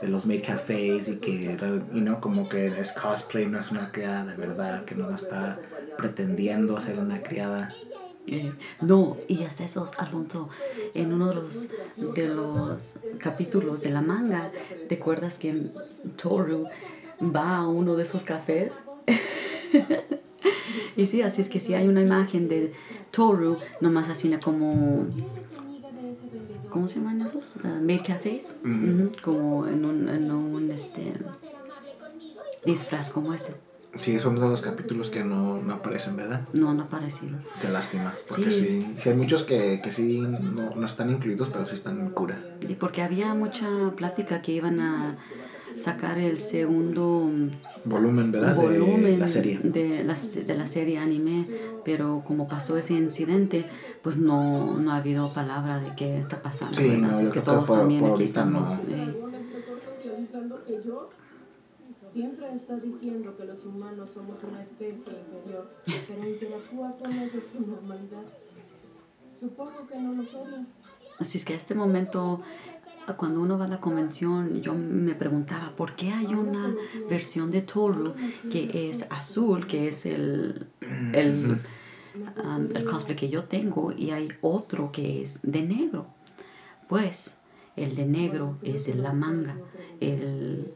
de 0.00 0.08
los 0.08 0.26
maid 0.26 0.44
cafés 0.44 1.08
y 1.08 1.20
que, 1.20 1.56
y 1.92 2.00
no, 2.00 2.20
como 2.20 2.48
que 2.48 2.80
es 2.80 2.92
cosplay, 2.92 3.46
no 3.46 3.60
es 3.60 3.70
una 3.70 3.92
criada 3.92 4.24
de 4.24 4.36
verdad, 4.36 4.84
que 4.84 4.94
no 4.94 5.14
está 5.14 5.62
pretendiendo 5.96 6.78
ser 6.80 6.98
una 6.98 7.22
criada. 7.22 7.78
Eh, 8.26 8.56
no, 8.80 9.18
y 9.28 9.44
hasta 9.44 9.64
esos, 9.64 9.90
Alfonso, 9.98 10.48
en 10.94 11.12
uno 11.12 11.28
de 11.28 11.34
los, 11.36 11.68
de 12.00 12.28
los 12.28 12.94
capítulos 13.18 13.82
de 13.82 13.90
la 13.90 14.00
manga, 14.00 14.52
¿te 14.88 14.96
acuerdas 14.96 15.38
que 15.38 15.70
Toru 16.16 16.68
va 17.20 17.58
a 17.58 17.68
uno 17.68 17.96
de 17.96 18.02
esos 18.04 18.24
cafés? 18.24 18.84
y 20.96 21.06
sí, 21.06 21.22
así 21.22 21.40
es 21.40 21.48
que 21.48 21.60
sí 21.60 21.74
hay 21.74 21.88
una 21.88 22.00
imagen 22.00 22.48
de 22.48 22.72
Toru, 23.10 23.58
nomás 23.80 24.08
así 24.08 24.30
como. 24.42 25.06
¿cómo 26.68 26.88
se 26.88 26.98
llaman 26.98 27.20
esos? 27.20 27.54
Uh, 27.62 27.80
maid 27.80 28.02
cafés, 28.04 28.56
Mm. 28.64 28.84
Ujú, 29.02 29.12
como 29.22 29.66
en 29.68 29.84
un, 29.84 30.08
en 30.08 30.30
un 30.30 30.70
este, 30.72 31.12
disfraz 32.64 33.10
como 33.10 33.32
ese. 33.32 33.54
Sí, 33.96 34.16
es 34.16 34.24
uno 34.24 34.40
de 34.40 34.48
los 34.48 34.60
capítulos 34.60 35.08
que 35.08 35.22
no, 35.22 35.62
no 35.62 35.74
aparecen, 35.74 36.16
¿verdad? 36.16 36.48
No, 36.52 36.74
no 36.74 36.82
ha 36.82 36.86
aparecido. 36.86 37.38
Qué 37.62 37.68
lástima, 37.68 38.18
porque 38.26 38.50
Sí. 38.50 38.80
sí, 38.80 38.96
sí, 39.00 39.08
hay 39.08 39.14
muchos 39.16 39.44
que, 39.44 39.80
que 39.80 39.92
sí 39.92 40.26
no, 40.26 40.74
no 40.74 40.84
están 40.86 41.10
incluidos, 41.10 41.48
pero 41.52 41.64
sí 41.66 41.76
están 41.76 42.00
en 42.00 42.10
cura. 42.10 42.44
Y 42.68 42.74
porque 42.74 43.02
había 43.02 43.34
mucha 43.34 43.68
plática 43.94 44.42
que 44.42 44.50
iban 44.50 44.80
a, 44.80 45.16
sacar 45.76 46.18
el 46.18 46.38
segundo 46.38 47.28
Volumen, 47.84 48.30
¿verdad? 48.32 48.54
volumen 48.56 49.04
de 49.04 49.18
la 49.18 49.28
serie. 49.28 49.58
de 49.62 50.04
la, 50.04 50.14
de 50.14 50.54
la 50.56 50.66
serie 50.66 50.98
anime, 50.98 51.46
pero 51.84 52.22
como 52.26 52.48
pasó 52.48 52.76
ese 52.78 52.94
incidente, 52.94 53.66
pues 54.02 54.16
no, 54.18 54.78
no 54.78 54.92
ha 54.92 54.96
habido 54.96 55.32
palabra 55.32 55.80
de 55.80 55.94
qué 55.94 56.18
está 56.18 56.40
pasando. 56.42 56.78
Sí, 56.78 56.96
no, 56.96 57.08
Así 57.10 57.24
es 57.24 57.32
que 57.32 57.40
todos 57.40 57.66
por- 57.68 57.78
también 57.78 58.00
por 58.00 58.10
aquí 58.12 58.22
ahorita 58.22 58.44
no. 58.46 58.64
estamos. 58.66 58.88
eh? 58.88 59.14
Siempre 62.06 62.54
está 62.54 62.76
diciendo 62.76 63.36
que 63.36 63.44
los 63.44 63.64
humanos 63.66 64.10
somos 64.10 64.38
una 64.44 64.60
especie 64.62 65.12
inferior, 65.12 65.68
pero 66.06 66.28
interactúa 66.28 66.92
con 66.96 67.12
ellos 67.12 67.44
con 67.52 67.70
normalidad. 67.70 68.22
Supongo 69.38 69.86
que 69.88 69.98
no 69.98 70.12
nos 70.12 70.32
odia. 70.34 70.64
Así 71.18 71.38
es 71.38 71.44
que 71.44 71.54
a 71.54 71.56
este 71.56 71.74
momento, 71.74 72.40
cuando 73.16 73.40
uno 73.40 73.58
va 73.58 73.66
a 73.66 73.68
la 73.68 73.80
convención, 73.80 74.60
yo 74.62 74.74
me 74.74 75.14
preguntaba 75.14 75.74
por 75.76 75.94
qué 75.94 76.10
hay 76.10 76.26
una 76.26 76.74
versión 77.08 77.50
de 77.50 77.62
Toru 77.62 78.14
que 78.50 78.88
es 78.90 79.10
azul, 79.10 79.66
que 79.66 79.88
es 79.88 80.06
el, 80.06 80.66
el, 81.12 81.60
um, 82.44 82.68
el 82.74 82.84
cosplay 82.84 83.16
que 83.16 83.28
yo 83.28 83.44
tengo, 83.44 83.92
y 83.92 84.10
hay 84.10 84.28
otro 84.40 84.90
que 84.90 85.22
es 85.22 85.40
de 85.42 85.62
negro. 85.62 86.06
Pues 86.88 87.34
el 87.76 87.94
de 87.94 88.06
negro 88.06 88.56
es 88.62 88.86
de 88.86 88.94
la 88.94 89.12
manga, 89.12 89.56
el, 90.00 90.70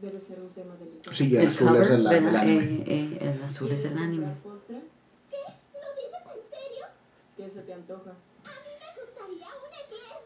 Debe 0.00 0.20
ser 0.20 0.38
un 0.40 0.50
tema 0.50 0.74
delicado. 0.76 1.16
Sí, 1.16 1.34
el, 1.34 1.42
el 1.42 1.46
azul 1.46 1.68
cover, 1.68 1.82
es 1.82 1.90
el, 1.90 2.06
el 2.06 2.36
anime. 2.36 2.64
Eh, 2.64 2.84
eh, 2.86 3.18
el 3.22 3.42
azul 3.42 3.70
es 3.72 3.84
el 3.86 3.96
anime. 3.96 4.26
postre? 4.42 4.76
¿Lo 4.76 4.80
dices 5.30 6.24
en 6.26 6.42
serio? 6.50 6.86
¿Qué 7.36 7.48
se 7.48 7.62
te 7.62 7.72
antoja? 7.72 8.10
A 8.10 8.52
mí 8.64 8.72
me 8.82 9.00
gustaría 9.00 9.46
un 9.46 9.72
eclair. 9.72 10.20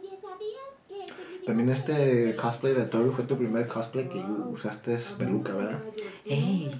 Oye, 0.00 0.16
¿sabías 0.16 0.66
que 0.70 0.80
el 0.80 1.44
También 1.44 1.68
este 1.68 2.34
cosplay 2.36 2.74
de 2.74 2.84
Toru 2.84 3.12
fue 3.12 3.24
tu 3.24 3.36
primer 3.36 3.66
cosplay 3.68 4.08
que 4.08 4.30
usaste 4.30 4.94
es 4.94 5.12
peluca, 5.18 5.54
¿verdad? 5.54 5.84
Ey, 6.28 6.70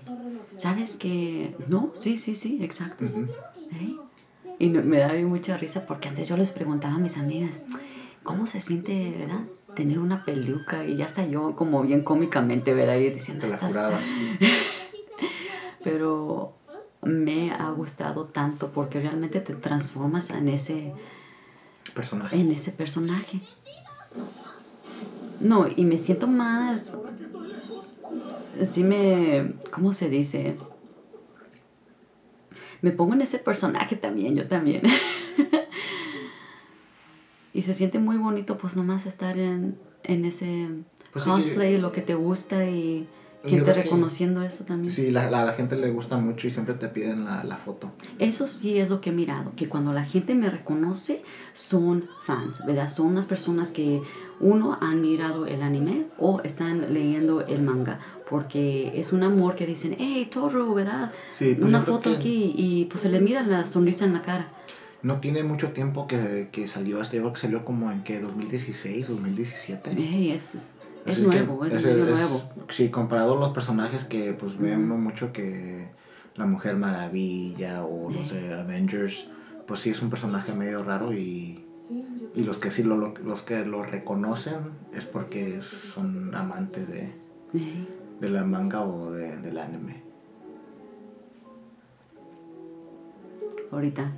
¿Sabes 0.56 0.96
que 0.96 1.54
No, 1.66 1.90
sí, 1.94 2.16
sí, 2.16 2.34
sí, 2.34 2.58
exacto. 2.62 3.04
¿Eh? 3.04 3.96
Y 4.58 4.68
no- 4.68 4.82
me 4.82 4.98
da 4.98 5.12
mucha 5.26 5.56
risa 5.56 5.86
porque 5.86 6.08
antes 6.08 6.28
yo 6.28 6.36
les 6.36 6.52
preguntaba 6.52 6.94
a 6.94 6.98
mis 6.98 7.16
amigas, 7.16 7.60
¿cómo 8.22 8.46
se 8.46 8.60
siente, 8.60 9.16
verdad? 9.18 9.40
Tener 9.74 9.98
una 9.98 10.24
peluca 10.24 10.84
y 10.84 10.96
ya 10.96 11.06
está 11.06 11.26
yo 11.26 11.56
como 11.56 11.82
bien 11.82 12.04
cómicamente, 12.04 12.74
¿verdad? 12.74 12.96
Y 12.96 13.10
diciendo. 13.10 13.46
Pero 15.82 16.52
me 17.02 17.50
ha 17.50 17.70
gustado 17.70 18.26
tanto 18.26 18.70
porque 18.70 19.00
realmente 19.00 19.40
te 19.40 19.54
transformas 19.54 20.30
en 20.30 20.48
ese, 20.48 20.92
Personaje. 21.94 22.36
en 22.36 22.52
ese 22.52 22.72
personaje. 22.72 23.40
No, 25.40 25.66
y 25.74 25.84
me 25.84 25.98
siento 25.98 26.26
más... 26.26 26.94
Sí 28.64 28.84
me... 28.84 29.54
¿Cómo 29.70 29.92
se 29.92 30.08
dice? 30.08 30.56
Me 32.80 32.90
pongo 32.92 33.14
en 33.14 33.22
ese 33.22 33.38
personaje 33.38 33.96
también, 33.96 34.34
yo 34.36 34.46
también. 34.48 34.82
y 37.54 37.62
se 37.62 37.74
siente 37.74 37.98
muy 37.98 38.16
bonito 38.16 38.56
pues 38.58 38.76
nomás 38.76 39.06
estar 39.06 39.38
en, 39.38 39.76
en 40.04 40.24
ese 40.24 40.68
Pues 41.12 41.24
sí 41.24 41.30
que- 41.30 41.36
cosplay, 41.36 41.78
lo 41.78 41.92
que 41.92 42.00
te 42.02 42.14
gusta 42.14 42.64
Y 42.66 43.08
gente 43.44 43.62
creo 43.64 43.74
que- 43.76 43.82
reconociendo 43.82 44.42
eso 44.42 44.64
también. 44.64 44.90
Sí, 44.90 45.10
la, 45.10 45.30
la, 45.30 45.44
la 45.44 45.52
gente 45.54 45.76
le 45.76 45.90
gusta 45.90 46.16
mucho 46.18 46.46
y 46.46 46.50
siempre 46.50 46.74
te 46.74 46.88
piden 46.88 47.24
la, 47.24 47.42
la 47.44 47.56
foto. 47.56 47.92
Eso 48.18 48.46
sí 48.46 48.78
es 48.78 48.88
lo 48.90 49.00
que 49.00 49.10
he 49.10 49.12
mirado, 49.12 49.52
que 49.56 49.68
cuando 49.68 49.92
la 49.92 50.04
gente 50.04 50.34
me 50.34 50.48
reconoce 50.50 51.22
son 51.52 52.08
fans, 52.22 52.64
¿verdad? 52.66 52.88
Son 52.88 53.14
las 53.14 53.26
personas 53.26 53.70
que 53.70 54.00
uno 54.40 54.78
han 54.80 55.00
mirado 55.00 55.46
el 55.46 55.62
anime 55.62 56.06
o 56.18 56.40
están 56.42 56.92
leyendo 56.92 57.40
el 57.46 57.62
manga, 57.62 58.00
porque 58.28 58.92
es 58.94 59.12
un 59.12 59.22
amor 59.22 59.54
que 59.54 59.66
dicen, 59.66 59.94
hey, 59.98 60.28
Toru, 60.32 60.74
¿verdad? 60.74 61.12
Sí, 61.30 61.54
pues 61.54 61.68
Una 61.68 61.82
foto 61.82 62.10
que 62.10 62.16
aquí 62.16 62.54
y 62.56 62.84
pues 62.86 63.02
se 63.02 63.08
le 63.08 63.20
mira 63.20 63.42
la 63.42 63.64
sonrisa 63.66 64.04
en 64.04 64.14
la 64.14 64.22
cara. 64.22 64.48
No 65.02 65.18
tiene 65.18 65.42
mucho 65.42 65.72
tiempo 65.72 66.06
que, 66.06 66.48
que 66.52 66.68
salió 66.68 67.02
este, 67.02 67.16
yo 67.16 67.22
creo 67.22 67.32
que 67.32 67.40
salió 67.40 67.64
como 67.64 67.90
en 67.90 68.04
que 68.04 68.20
2016, 68.20 69.08
2017. 69.08 69.90
Hey, 69.96 70.30
es, 70.34 70.54
es 71.06 71.18
nuevo, 71.26 71.64
es, 71.64 71.84
es- 71.84 71.96
nuevo. 71.96 72.42
Sí, 72.70 72.90
comparado 72.90 73.36
a 73.36 73.40
los 73.40 73.50
personajes 73.52 74.04
que 74.04 74.32
pues 74.32 74.56
ve 74.58 74.76
uno 74.76 74.96
mucho 74.96 75.32
que 75.32 75.90
la 76.36 76.46
Mujer 76.46 76.76
Maravilla 76.76 77.84
o 77.84 78.10
no 78.10 78.24
sé, 78.24 78.52
Avengers, 78.52 79.28
pues 79.66 79.80
sí 79.80 79.90
es 79.90 80.00
un 80.02 80.10
personaje 80.10 80.52
medio 80.52 80.82
raro 80.82 81.12
y, 81.12 81.64
y 82.34 82.42
los 82.44 82.56
que 82.58 82.70
sí 82.70 82.82
lo, 82.82 82.96
lo- 82.96 83.14
los 83.24 83.42
que 83.42 83.64
lo 83.66 83.82
reconocen 83.82 84.56
es 84.92 85.04
porque 85.04 85.60
son 85.62 86.34
amantes 86.34 86.88
de, 86.88 87.12
de 88.20 88.30
la 88.30 88.44
manga 88.44 88.82
o 88.82 89.10
de, 89.12 89.36
del 89.38 89.58
anime. 89.58 90.02
ahorita 93.70 94.12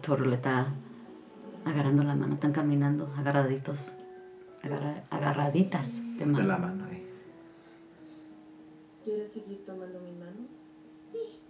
Toru 0.00 0.26
le 0.26 0.36
está 0.36 0.68
agarrando 1.64 2.04
la 2.04 2.14
mano, 2.14 2.34
están 2.34 2.52
caminando 2.52 3.12
agarraditos, 3.16 3.92
agarra- 4.62 5.04
agarraditas 5.10 6.00
de 6.18 6.26
mano. 6.26 6.38
De 6.38 6.44
la 6.44 6.58
mano 6.58 6.84
ahí. 6.90 7.06
¿Quieres 9.04 9.32
seguir 9.32 9.64
tomando 9.64 10.00
mi 10.00 10.12
mano? 10.12 10.46
Sí. 11.12 11.40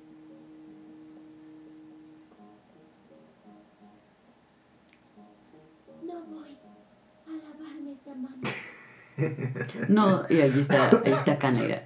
No 6.03 6.21
voy 6.25 6.57
a 7.27 7.31
lavarme 7.31 7.92
esta 7.92 8.14
mano. 8.14 8.37
No, 9.88 10.25
y 10.31 10.40
allí 10.40 10.61
está, 10.61 10.90
ahí 11.05 11.11
está 11.12 11.38
Kaneda. 11.38 11.83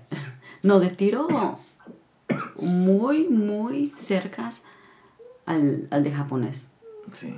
No, 0.62 0.80
de 0.80 0.90
tiro 0.90 1.28
muy, 2.56 3.26
muy 3.28 3.94
cercas 3.96 4.62
al, 5.46 5.88
al 5.90 6.04
de 6.04 6.12
japonés. 6.12 6.68
Sí. 7.10 7.34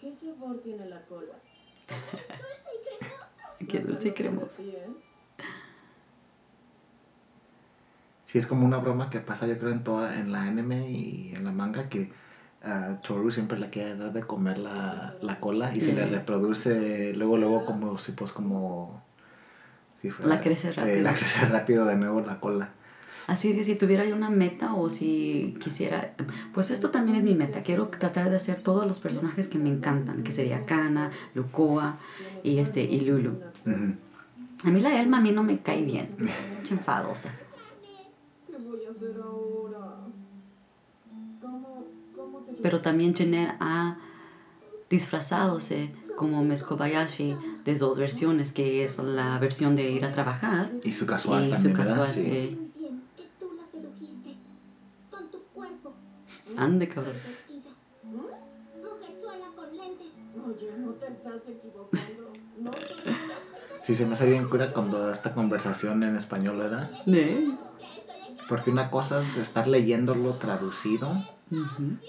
¿Qué 0.00 0.12
sabor 0.12 0.60
tiene 0.60 0.86
la 0.86 1.02
cola? 1.06 1.34
Qué 3.68 3.80
dulce 3.80 4.08
y 4.08 4.12
cremoso. 4.12 4.48
Sí, 4.56 4.70
¿eh? 4.70 4.88
Sí, 8.26 8.38
es 8.38 8.46
como 8.46 8.66
una 8.66 8.78
broma 8.78 9.08
que 9.08 9.20
pasa 9.20 9.46
yo 9.46 9.58
creo 9.58 9.70
en 9.72 9.84
toda, 9.84 10.18
en 10.18 10.32
la 10.32 10.42
anime 10.42 10.90
y 10.90 11.32
en 11.34 11.44
la 11.44 11.52
manga 11.52 11.88
que 11.88 12.10
a 12.62 13.00
Toru 13.00 13.30
siempre 13.30 13.58
le 13.58 13.70
quiere 13.70 13.96
dar 13.96 14.12
de 14.12 14.22
comer 14.24 14.58
la, 14.58 15.14
la 15.20 15.38
cola 15.38 15.74
y 15.74 15.80
se 15.80 15.92
le 15.94 16.04
Sí. 16.06 16.10
reproduce 16.10 17.12
luego, 17.14 17.36
luego 17.36 17.64
como 17.64 17.96
si 17.98 18.12
pues 18.12 18.32
como... 18.32 19.02
si 20.02 20.10
fuera- 20.10 20.34
La 20.34 20.40
crece 20.40 20.70
eh, 20.70 20.72
rápido. 20.74 21.02
la 21.02 21.14
crece 21.14 21.46
rápido 21.46 21.84
de 21.86 21.96
nuevo 21.96 22.20
la 22.20 22.40
cola. 22.40 22.70
Así 23.26 23.52
que 23.54 23.64
si 23.64 23.74
tuviera 23.74 24.04
yo 24.04 24.14
una 24.14 24.30
meta 24.30 24.74
o 24.74 24.88
si 24.88 25.56
quisiera, 25.60 26.14
pues 26.54 26.70
esto 26.70 26.90
también 26.90 27.16
es 27.18 27.24
mi 27.24 27.34
meta. 27.34 27.60
Quiero 27.60 27.88
tratar 27.88 28.30
de 28.30 28.36
hacer 28.36 28.58
todos 28.60 28.86
los 28.86 29.00
personajes 29.00 29.48
que 29.48 29.58
me 29.58 29.68
encantan, 29.68 30.22
que 30.22 30.30
sería 30.32 30.64
Kana, 30.64 31.10
Lukoa 31.34 31.98
y 32.44 32.58
este 32.58 32.82
y 32.84 33.00
Lulu. 33.00 33.38
A 34.64 34.70
mí 34.70 34.80
la 34.80 35.00
Elma 35.00 35.18
a 35.18 35.20
mí 35.20 35.32
no 35.32 35.42
me 35.42 35.58
cae 35.58 35.82
bien, 35.84 36.14
Mucha 36.18 36.74
enfadosa. 36.74 37.32
¿Qué 38.48 38.56
voy 38.58 38.84
a 38.86 38.90
hacer 38.90 39.16
ahora? 39.22 39.96
¿Cómo, 41.40 41.84
cómo 42.14 42.38
te 42.40 42.52
Pero 42.62 42.80
también 42.80 43.14
Jenner 43.14 43.54
ha 43.60 43.98
disfrazadose 44.88 45.90
como 46.16 46.42
Miss 46.44 46.62
Kobayashi 46.62 47.36
de 47.64 47.74
dos 47.76 47.98
versiones, 47.98 48.52
que 48.52 48.84
es 48.84 48.98
la 48.98 49.38
versión 49.40 49.74
de 49.76 49.90
ir 49.90 50.04
a 50.04 50.12
trabajar 50.12 50.70
Y 50.84 50.92
su 50.92 51.04
casual 51.06 51.42
y 51.42 51.46
su 51.46 51.50
también, 51.54 51.76
¿verdad? 51.76 51.96
casual. 51.98 52.14
Sí. 52.14 52.20
eh, 52.24 52.56
Muy 52.56 52.80
bien 52.88 53.02
que 53.16 53.24
tú 53.38 53.50
la 53.56 53.64
sedujiste 53.68 54.36
con 55.10 55.30
tu 55.30 55.38
cuerpo. 55.52 55.92
ande 55.92 55.94
cabrón. 55.94 55.94
Divertida. 55.94 55.94
Mujerzuela 55.94 55.94
con 55.94 55.94
lentes. 55.94 56.44
Oye, 56.44 56.44
no 56.44 56.44
te 56.44 56.44
estás 56.44 56.44
equivocando. 56.44 56.45
No 62.58 62.72
soy 62.72 63.14
Sí, 63.82 63.94
se 63.94 64.06
me 64.06 64.14
hace 64.14 64.28
bien 64.28 64.48
cura 64.48 64.72
cuando 64.72 65.10
esta 65.10 65.32
conversación 65.32 66.02
en 66.02 66.16
español, 66.16 66.58
¿verdad? 66.58 66.90
¿Eh? 67.06 67.56
Porque 68.48 68.70
una 68.70 68.90
cosa 68.90 69.20
es 69.20 69.36
estar 69.36 69.68
leyéndolo 69.68 70.32
traducido 70.32 71.24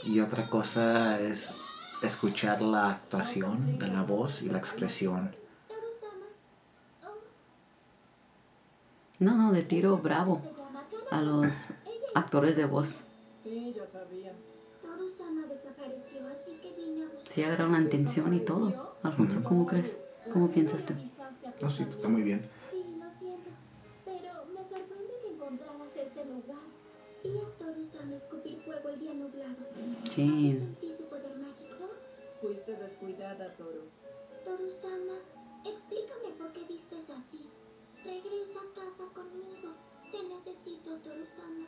y 0.03 0.19
otra 0.19 0.49
cosa 0.49 1.19
es 1.19 1.53
escuchar 2.01 2.61
la 2.61 2.89
actuación 2.89 3.77
de 3.77 3.87
la 3.89 4.01
voz 4.01 4.41
y 4.41 4.49
la 4.49 4.57
expresión. 4.57 5.35
No, 9.19 9.35
no, 9.35 9.51
de 9.51 9.63
tiro 9.63 9.97
bravo 9.97 10.41
a 11.11 11.21
los 11.21 11.69
actores 12.15 12.55
de 12.55 12.65
voz. 12.65 13.03
Sí, 13.57 13.73
ya 13.73 13.87
sabía. 13.87 14.33
Toru-sama 14.83 15.47
desapareció, 15.47 16.27
así 16.27 16.59
que 16.61 16.73
vine 16.75 17.01
a 17.01 17.05
buscar. 17.05 17.27
Sí 17.27 17.41
agarraron 17.41 17.71
la 17.71 17.79
atención 17.79 18.31
y 18.35 18.39
todo. 18.41 18.93
Alfonso, 19.01 19.43
¿cómo 19.43 19.65
crees? 19.65 19.97
¿Cómo 20.31 20.47
piensas 20.51 20.85
tú? 20.85 20.93
No, 20.93 21.71
sí, 21.71 21.81
está 21.89 22.07
muy 22.07 22.21
bien. 22.21 22.47
Sí, 22.69 22.99
lo 22.99 23.09
siento. 23.09 23.49
Pero 24.05 24.45
me 24.53 24.61
sorprende 24.63 25.13
que 25.23 25.33
encontraras 25.33 25.95
este 25.97 26.25
lugar. 26.25 26.67
Vi 27.23 27.31
a 27.31 27.57
Toru-sama 27.57 28.15
escupir 28.15 28.61
fuego 28.61 28.89
el 28.89 28.99
día 28.99 29.13
nublado. 29.15 29.65
Sí. 30.13 30.53
Sentí 30.53 30.91
su 30.95 31.05
poder 31.05 31.35
mágico. 31.39 31.89
Fuiste 32.39 32.75
descuidada, 32.75 33.55
Toro. 33.55 33.85
Toru-sama, 34.45 35.17
Explícame 35.65 36.29
por 36.37 36.53
qué 36.53 36.63
vistes 36.65 37.09
así. 37.09 37.49
Regresa 38.05 38.59
a 38.59 38.73
casa 38.75 39.11
conmigo. 39.15 39.73
Te 40.11 40.21
necesito, 40.29 40.97
Torusama. 40.97 41.65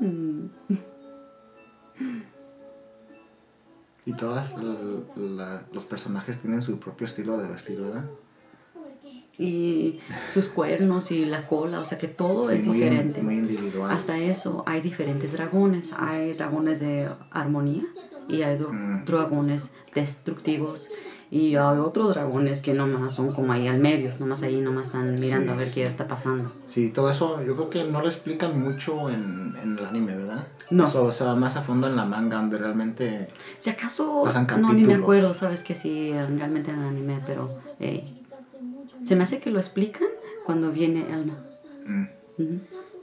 Mm, 0.00 0.46
Y 4.04 4.14
todos 4.14 4.56
los 5.72 5.84
personajes 5.84 6.40
tienen 6.40 6.60
su 6.62 6.78
propio 6.80 7.06
estilo 7.06 7.38
de 7.38 7.48
vestir, 7.48 7.80
¿verdad? 7.80 8.10
Y 9.38 10.00
sus 10.26 10.48
cuernos 10.48 11.10
y 11.12 11.24
la 11.24 11.46
cola, 11.46 11.78
o 11.80 11.84
sea 11.84 11.98
que 11.98 12.08
todo 12.08 12.48
Sí, 12.50 12.56
es 12.56 12.66
muy, 12.66 12.78
in- 12.78 12.82
diferente. 12.82 13.22
muy 13.22 13.38
individual. 13.38 13.90
Hasta 13.92 14.18
eso, 14.18 14.64
hay 14.66 14.80
diferentes 14.80 15.32
dragones. 15.32 15.92
Hay 15.96 16.32
dragones 16.34 16.80
de 16.80 17.08
armonía 17.30 17.84
y 18.28 18.42
hay 18.42 18.58
Mm. 18.58 19.04
dragones 19.04 19.70
destructivos. 19.94 20.90
Y 21.34 21.56
hay 21.56 21.78
otros 21.78 22.12
dragones 22.12 22.60
que 22.60 22.74
nomás 22.74 23.14
son 23.14 23.32
como 23.32 23.54
ahí 23.54 23.66
al 23.66 23.78
medio, 23.78 24.10
nomás 24.20 24.42
ahí, 24.42 24.60
nomás 24.60 24.88
están 24.88 25.18
mirando 25.18 25.52
a 25.52 25.56
ver 25.56 25.70
qué 25.72 25.84
está 25.84 26.06
pasando. 26.06 26.52
Sí, 26.68 26.90
todo 26.90 27.08
eso 27.08 27.42
yo 27.42 27.54
creo 27.56 27.70
que 27.70 27.84
no 27.84 28.02
lo 28.02 28.06
explican 28.08 28.60
mucho 28.60 29.08
en, 29.08 29.54
en 29.62 29.78
el 29.78 29.86
anime, 29.86 30.14
¿verdad? 30.14 30.46
No. 30.68 30.86
Eso 30.86 31.10
se 31.10 31.24
va 31.24 31.34
más 31.34 31.56
a 31.56 31.62
fondo 31.62 31.86
en 31.86 31.96
la 31.96 32.04
manga, 32.04 32.36
donde 32.36 32.58
realmente... 32.58 33.28
Si 33.56 33.70
acaso, 33.70 34.24
Pasan 34.26 34.46
no, 34.60 34.74
ni 34.74 34.84
me 34.84 34.92
acuerdo, 34.92 35.32
sabes 35.32 35.62
que 35.62 35.74
sí, 35.74 36.12
realmente 36.12 36.70
en 36.70 36.80
el 36.80 36.84
anime, 36.84 37.22
pero 37.24 37.48
ey, 37.80 38.22
se 39.02 39.16
me 39.16 39.24
hace 39.24 39.40
que 39.40 39.50
lo 39.50 39.58
explican 39.58 40.08
cuando 40.44 40.70
viene 40.70 41.00
Elma. 41.10 41.38
mm, 41.86 42.04
Ujú. 42.42 42.60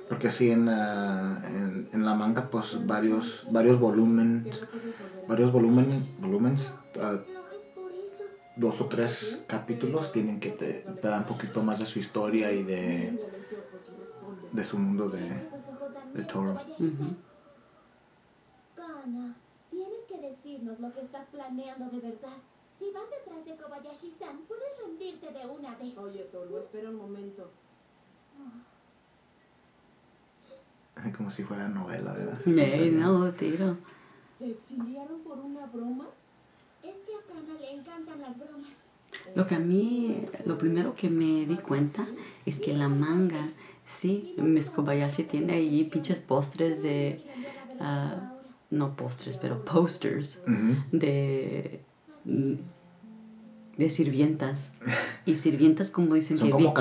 Porque 0.07 0.29
sí, 0.29 0.51
en, 0.51 0.67
la- 0.67 1.41
en, 1.47 1.89
en 1.93 2.05
la 2.05 2.13
manga, 2.13 2.47
pues 2.51 2.85
varios, 2.85 3.45
varios 3.49 3.79
volúmenes, 3.79 4.63
varios 5.27 5.51
volúmenes, 5.51 6.03
volúmenes 6.19 6.75
ah, 7.01 7.17
dos 8.59 8.81
o 8.81 8.85
tres 8.87 9.41
capítulos 9.47 10.11
tienen 10.11 10.39
que 10.39 10.51
te, 10.51 10.81
te 10.81 11.07
dan 11.07 11.21
un 11.21 11.25
poquito 11.25 11.63
más 11.63 11.79
de 11.79 11.85
su 11.85 11.99
historia 11.99 12.51
y 12.51 12.63
de, 12.63 13.17
de 14.51 14.63
su 14.63 14.77
mundo 14.77 15.09
de... 15.09 15.21
de 16.13 16.23
Toro. 16.25 16.59
Kana, 18.75 19.35
tienes 19.69 20.03
que 20.07 20.17
decirnos 20.19 20.79
lo 20.79 20.93
que 20.93 21.01
estás 21.01 21.25
planeando 21.31 21.89
de 21.89 21.99
verdad. 21.99 22.37
Si 22.77 22.91
vas 22.91 23.03
detrás 23.09 23.45
de 23.45 23.55
Kobayashi-san, 23.55 24.39
puedes 24.47 24.77
rendirte 24.85 25.31
de 25.31 25.45
una 25.45 25.75
vez. 25.75 25.97
Oye, 25.97 26.23
Toru, 26.31 26.57
espera 26.57 26.89
un 26.89 26.95
momento. 26.95 27.51
como 31.17 31.29
si 31.29 31.43
fuera 31.43 31.67
novela, 31.67 32.13
¿verdad? 32.13 32.47
Ey, 32.47 32.91
no, 32.91 33.31
tiro. 33.33 33.77
¿Te 34.37 34.51
exiliaron 34.51 35.21
por 35.21 35.39
una 35.39 35.65
broma? 35.65 36.07
Es 36.83 36.95
que 37.05 37.13
a 37.13 37.21
Kana 37.27 37.59
le 37.59 37.71
encantan 37.71 38.21
las 38.21 38.37
bromas. 38.37 38.69
Lo 39.35 39.45
que 39.47 39.55
a 39.55 39.59
mí, 39.59 40.25
lo 40.45 40.57
primero 40.57 40.95
que 40.95 41.09
me 41.09 41.45
di 41.45 41.55
cuenta 41.57 42.07
es 42.45 42.59
que 42.59 42.73
la 42.73 42.87
manga, 42.89 43.49
sí, 43.85 44.33
Miss 44.37 44.69
Kobayashi 44.69 45.23
tiene 45.23 45.53
ahí 45.53 45.83
pinches 45.85 46.19
postres 46.19 46.81
de, 46.81 47.21
ah, 47.79 48.33
no 48.69 48.95
postres, 48.95 49.37
pero 49.37 49.63
posters 49.65 50.41
de, 50.91 51.81
de 53.77 53.89
sirvientas. 53.89 54.71
Y 55.25 55.35
sirvientas 55.35 55.91
como 55.91 56.15
dicen 56.15 56.37
Son 56.37 56.47
que 56.47 56.51
como 56.53 56.73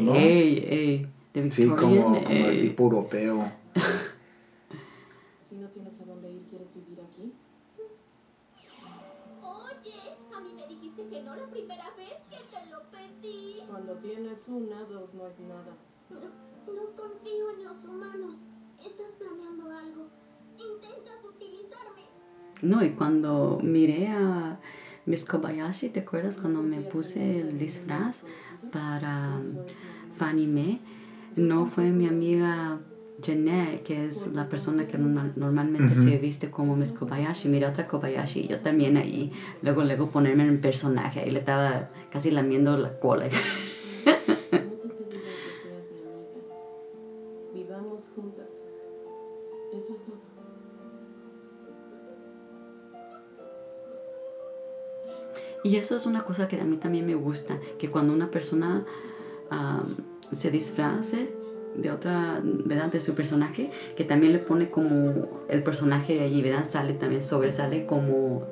¿no? 0.00 0.14
Ey, 0.14 0.64
ey, 0.68 1.06
de 1.34 1.50
Sí, 1.52 1.64
Victorian. 1.64 1.76
como, 2.02 2.22
como 2.24 2.28
de 2.28 2.48
ey. 2.50 2.60
tipo 2.68 2.82
europeo. 2.84 3.52
no 11.32 11.42
la 11.42 11.50
primera 11.50 11.90
vez 11.96 12.14
que 12.30 12.36
te 12.36 12.70
lo 12.70 12.82
pedí. 12.90 13.62
Cuando 13.68 13.94
tienes 13.94 14.48
una, 14.48 14.84
dos 14.84 15.14
no 15.14 15.26
es 15.26 15.40
nada. 15.40 15.76
No, 16.10 16.20
no 16.74 16.82
confío 16.96 17.50
en 17.56 17.64
los 17.64 17.84
humanos. 17.84 18.36
Estás 18.78 19.12
planeando 19.18 19.70
algo. 19.70 20.06
Intentas 20.58 21.24
utilizarme. 21.24 22.02
No, 22.60 22.84
y 22.84 22.90
cuando 22.90 23.60
miré 23.62 24.08
a 24.08 24.60
Miss 25.06 25.24
Kobayashi, 25.24 25.88
¿te 25.88 26.00
acuerdas 26.00 26.36
cuando 26.36 26.62
me 26.62 26.80
puse 26.80 27.40
el 27.40 27.58
disfraz 27.58 28.24
para 28.70 29.38
Mae? 30.20 30.80
No 31.36 31.66
fue 31.66 31.90
mi 31.90 32.06
amiga 32.06 32.78
Jeanette, 33.22 33.82
que 33.82 34.06
es 34.06 34.26
la 34.32 34.48
persona 34.48 34.86
que 34.86 34.98
normal- 34.98 35.32
normalmente 35.36 35.94
se 35.96 36.18
viste 36.18 36.50
como 36.50 36.74
Miss 36.76 36.92
Kobayashi. 36.92 37.48
Mira 37.48 37.70
otra 37.70 37.86
Kobayashi 37.88 38.40
y 38.40 38.48
yo 38.48 38.58
también 38.58 38.96
ahí. 38.96 39.32
Luego, 39.62 39.82
luego 39.84 40.10
ponerme 40.10 40.42
en 40.42 40.50
el 40.50 40.58
personaje. 40.60 41.20
Ahí 41.20 41.30
le 41.30 41.38
estaba 41.38 41.90
casi 42.10 42.30
lamiendo 42.30 42.76
la 42.76 42.98
cola. 42.98 43.26
No 43.26 43.30
te 43.30 43.38
pediré 44.12 45.32
que 45.44 45.52
seas 45.62 45.90
mi 45.92 46.00
amiga. 46.00 46.42
Vivamos 47.54 48.10
juntas. 48.14 48.50
Eso 49.74 49.92
es 49.94 50.04
todo. 50.04 50.32
Y 55.64 55.76
eso 55.76 55.96
es 55.96 56.06
una 56.06 56.24
cosa 56.24 56.48
que 56.48 56.60
a 56.60 56.64
mí 56.64 56.76
también 56.76 57.06
me 57.06 57.14
gusta, 57.14 57.58
que 57.78 57.88
cuando 57.90 58.12
una 58.12 58.30
persona 58.30 58.84
am, 59.50 59.96
se 60.32 60.50
disfrace 60.50 61.32
de 61.74 61.90
otra, 61.90 62.40
¿verdad? 62.42 62.90
De 62.92 63.00
su 63.00 63.14
personaje, 63.14 63.70
que 63.96 64.04
también 64.04 64.32
le 64.32 64.38
pone 64.38 64.70
como 64.70 65.28
el 65.48 65.62
personaje 65.62 66.14
de 66.14 66.20
allí, 66.24 66.42
¿verdad? 66.42 66.64
Sale 66.68 66.92
también, 66.94 67.22
sobresale 67.22 67.86
como 67.86 68.42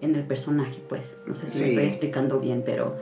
en 0.00 0.14
el 0.14 0.24
personaje, 0.26 0.80
pues. 0.88 1.16
No 1.26 1.34
sé 1.34 1.46
si 1.46 1.58
me 1.58 1.64
Sí. 1.64 1.70
estoy 1.70 1.84
explicando 1.84 2.38
bien, 2.40 2.62
pero 2.64 2.96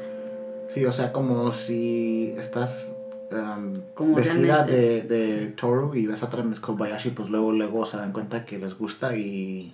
Sí, 0.69 0.85
o 0.85 0.93
sea, 0.93 1.13
como 1.13 1.51
si 1.53 2.35
estás 2.39 2.95
um, 3.31 3.81
Como 3.95 4.15
vestida 4.17 4.65
de, 4.65 5.03
de 5.03 5.47
Toru 5.49 5.95
y 5.95 6.07
ves 6.07 6.23
a 6.23 6.27
otra 6.27 6.43
Miss 6.43 6.61
Kobayashi, 6.61 7.11
pues 7.11 7.29
luego, 7.31 7.53
luego 7.53 7.85
se 7.87 7.97
dan 7.97 8.13
cuenta 8.13 8.45
que 8.45 8.59
les 8.59 8.77
gusta 8.77 9.17
y, 9.17 9.73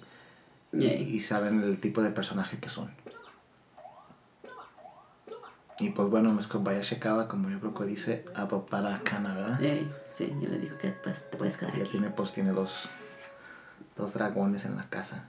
y 0.72 1.20
saben 1.20 1.62
el 1.62 1.80
tipo 1.80 2.01
de 2.03 2.11
personaje 2.11 2.59
que 2.59 2.68
son. 2.68 2.90
Y 5.81 5.91
pues 5.91 6.09
bueno, 6.09 6.33
Miss 6.33 6.47
Kobayashi 6.47 6.97
acaba, 6.97 7.27
como 7.27 7.51
yo 7.51 7.59
creo 7.59 7.75
que 7.75 7.85
dice, 7.85 8.25
adoptar 8.35 8.87
a 8.87 9.01
Kana, 9.01 9.35
¿verdad? 9.35 9.61
Ey, 9.62 9.91
sí, 10.11 10.31
yo 10.41 10.49
le 10.49 10.59
digo 10.59 10.79
que 10.79 10.91
pues, 10.91 11.29
te 11.31 11.37
puedes 11.37 11.57
quedar 11.57 11.77
Ya 11.77 11.83
aquí. 11.83 11.91
tiene, 11.93 12.11
pues 12.11 12.33
tiene 12.33 12.53
dos, 12.53 12.89
dos 13.97 14.14
dragones 14.14 14.64
en 14.64 14.77
la 14.77 14.89
casa. 14.89 15.29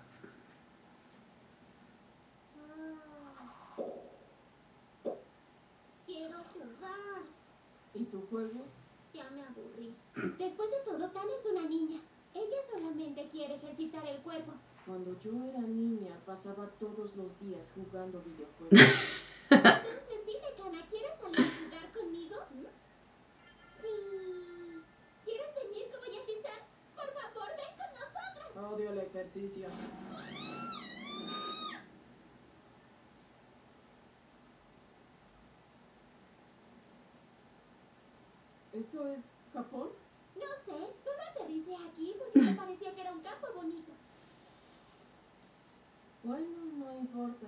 Quiero 6.05 6.37
jugar. 6.53 7.23
¿Y 7.93 8.03
tu 8.05 8.21
juego? 8.27 8.65
Ya 9.13 9.29
me 9.31 9.41
aburrí. 9.43 9.95
Después 10.37 10.69
de 10.71 10.77
todo, 10.85 11.11
Kana 11.13 11.31
es 11.39 11.45
una 11.51 11.67
niña. 11.67 11.99
Ella 12.33 12.57
solamente 12.71 13.29
quiere 13.31 13.55
ejercitar 13.55 14.05
el 14.07 14.21
cuerpo. 14.21 14.53
Cuando 14.85 15.19
yo 15.21 15.31
era 15.49 15.59
niña, 15.61 16.11
pasaba 16.25 16.67
todos 16.79 17.15
los 17.15 17.39
días 17.39 17.71
jugando 17.73 18.21
videojuegos. 18.21 18.79
Entonces, 19.55 20.25
dime, 20.25 20.49
Kana, 20.57 20.85
¿quieres 20.89 21.17
salir 21.19 21.39
a 21.39 21.65
jugar 21.65 21.91
conmigo? 21.93 22.35
Sí. 22.51 22.67
¿Quieres 25.23 25.55
venir, 25.55 25.91
Kobayashi-san? 25.91 26.61
Por 26.95 27.07
favor, 27.07 27.49
ven 27.55 27.73
con 27.77 27.89
nosotros. 27.95 28.73
Odio 28.73 28.91
el 28.91 28.99
ejercicio. 28.99 29.67
¿Esto 38.73 39.07
es 39.07 39.23
Japón? 39.53 39.89
No 40.35 40.41
sé, 40.65 40.93
solo 41.01 41.21
aterricé 41.31 41.75
aquí 41.75 42.13
porque 42.19 42.41
me 42.41 42.55
pareció 42.55 42.93
que 42.93 43.01
era 43.01 43.13
un 43.13 43.21
campo 43.21 43.47
bonito. 43.55 43.93
Bueno, 46.23 46.65
no 46.77 46.99
importa. 46.99 47.47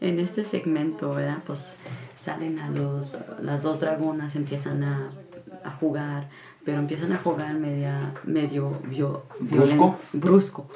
En 0.00 0.18
este 0.18 0.44
segmento, 0.44 1.14
¿verdad? 1.14 1.42
Pues 1.46 1.74
salen 2.16 2.58
a 2.58 2.70
los, 2.70 3.16
las 3.40 3.62
dos 3.62 3.80
dragonas, 3.80 4.36
empiezan 4.36 4.82
a, 4.84 5.10
a 5.64 5.70
jugar, 5.70 6.28
pero 6.64 6.78
empiezan 6.78 7.12
a 7.12 7.18
jugar 7.18 7.54
media, 7.54 8.12
medio 8.24 8.78
vio- 8.84 9.22
¿Brusco? 9.40 9.96
violen- 10.12 10.20
brusco. 10.20 10.66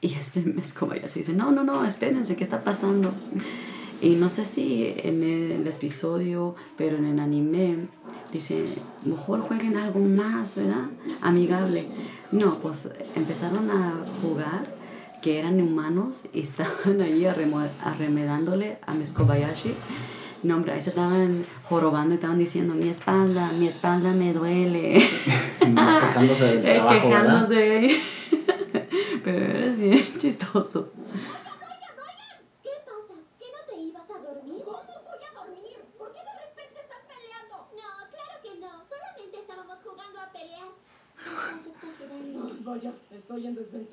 Y 0.00 0.14
este 0.14 0.40
Miss 0.56 0.72
Kobayashi 0.72 1.20
dice, 1.20 1.32
no, 1.32 1.50
no, 1.52 1.64
no, 1.64 1.84
espérense, 1.84 2.36
¿qué 2.36 2.44
está 2.44 2.62
pasando? 2.64 3.12
Y 4.02 4.10
no 4.16 4.28
sé 4.28 4.44
si 4.44 4.92
en 4.98 5.22
el 5.22 5.66
episodio, 5.66 6.54
pero 6.76 6.98
en 6.98 7.06
el 7.06 7.18
anime, 7.18 7.88
dice, 8.30 8.66
mejor 9.06 9.40
jueguen 9.40 9.78
algo 9.78 10.00
más, 10.00 10.56
¿verdad? 10.56 10.84
Amigable. 11.22 11.86
No, 12.30 12.58
pues 12.58 12.90
empezaron 13.14 13.70
a 13.70 14.04
jugar 14.20 14.75
que 15.22 15.38
eran 15.38 15.60
humanos 15.60 16.22
y 16.32 16.40
estaban 16.48 17.00
allí 17.00 17.26
arremedándole 17.26 18.78
a 18.86 18.94
mis 18.94 19.12
Kobayashi. 19.12 19.74
No, 20.42 20.56
hombre, 20.56 20.72
ahí 20.72 20.80
se 20.80 20.90
estaban 20.90 21.44
jorobando 21.64 22.14
y 22.14 22.16
estaban 22.16 22.38
diciendo, 22.38 22.74
mi 22.74 22.88
espalda, 22.88 23.50
mi 23.52 23.66
espalda 23.66 24.12
me 24.12 24.32
duele. 24.32 24.98
Más 25.68 26.02
quejándose 26.04 26.44
del 26.44 26.58
eh, 26.66 26.74
trabajo, 26.74 27.00
Quejándose. 27.00 28.00
Pero 29.24 29.38
era 29.38 29.72
así, 29.72 30.14
chistoso. 30.18 30.92
estoy 43.26 43.46
en 43.46 43.54
desventaja. 43.56 43.85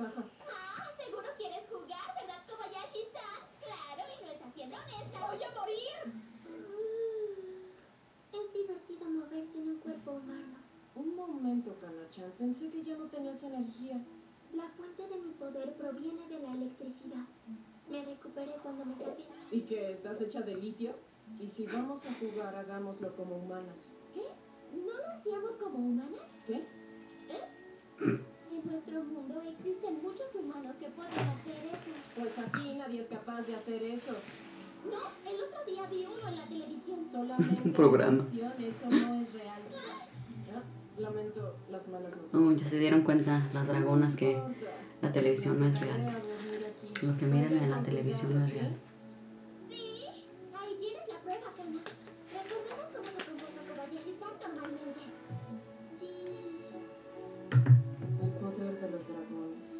Pensé 12.37 12.69
que 12.69 12.83
ya 12.83 12.95
no 12.97 13.05
tenías 13.07 13.43
energía. 13.43 14.01
La 14.53 14.67
fuente 14.69 15.07
de 15.07 15.17
mi 15.19 15.31
poder 15.33 15.73
proviene 15.75 16.27
de 16.27 16.39
la 16.39 16.53
electricidad. 16.53 17.25
Me 17.89 18.05
recuperé 18.05 18.53
cuando 18.61 18.85
me 18.85 18.95
caí. 18.95 19.27
¿Y 19.51 19.61
que 19.61 19.91
estás 19.91 20.21
hecha 20.21 20.41
de 20.41 20.55
litio? 20.55 20.95
Y 21.39 21.47
si 21.47 21.65
vamos 21.65 22.05
a 22.05 22.13
jugar, 22.13 22.55
hagámoslo 22.55 23.15
como 23.15 23.37
humanas. 23.37 23.89
¿Qué? 24.13 24.21
¿No 24.75 24.93
lo 24.97 25.07
hacíamos 25.15 25.51
como 25.53 25.77
humanas? 25.79 26.21
¿Qué? 26.45 26.65
En 27.99 28.65
nuestro 28.65 29.03
mundo 29.03 29.41
existen 29.41 30.01
muchos 30.01 30.33
humanos 30.35 30.75
que 30.75 30.87
pueden 30.89 31.13
hacer 31.13 31.65
eso. 31.65 31.91
Pues 32.15 32.37
aquí 32.39 32.75
nadie 32.75 33.01
es 33.01 33.07
capaz 33.07 33.41
de 33.43 33.55
hacer 33.55 33.81
eso. 33.83 34.13
No, 34.85 35.31
el 35.31 35.41
otro 35.41 35.65
día 35.65 35.85
vi 35.87 36.05
uno 36.05 36.27
en 36.27 36.35
la 36.35 36.45
televisión. 36.45 37.07
Solamente 37.11 37.61
Un 37.65 37.73
programa. 37.73 38.23
eso 38.23 38.89
no 38.89 39.15
es 39.15 39.33
real. 39.33 39.61
Lamento 40.97 41.55
las 41.71 41.87
malas 41.87 42.15
noticias. 42.15 42.41
Oh, 42.41 42.51
ya 42.51 42.65
se 42.65 42.77
dieron 42.77 43.01
cuenta 43.01 43.49
las 43.53 43.67
dragonas 43.67 44.15
que 44.15 44.39
la 45.01 45.11
televisión 45.11 45.59
no 45.59 45.67
es 45.67 45.79
real. 45.79 46.21
Lo 47.01 47.17
que 47.17 47.25
miran 47.25 47.51
en 47.53 47.71
la 47.71 47.77
¿Puedo 47.77 47.89
televisión 47.89 48.35
no 48.39 48.45
es 48.45 48.53
real. 48.53 48.75
Sí, 49.69 50.05
ahí 50.53 50.77
tienes 50.79 51.07
la 51.07 51.19
prueba, 51.19 51.51
Kana. 51.57 51.81
Recordemos 52.31 52.87
cómo 52.93 53.07
se 53.09 53.25
comporta 53.25 53.61
Kobayashi-san 53.67 54.33
normalmente. 54.55 55.01
Sí. 55.99 56.11
El 58.21 58.29
poder 58.31 58.79
de 58.79 58.91
los 58.91 59.07
dragones. 59.07 59.77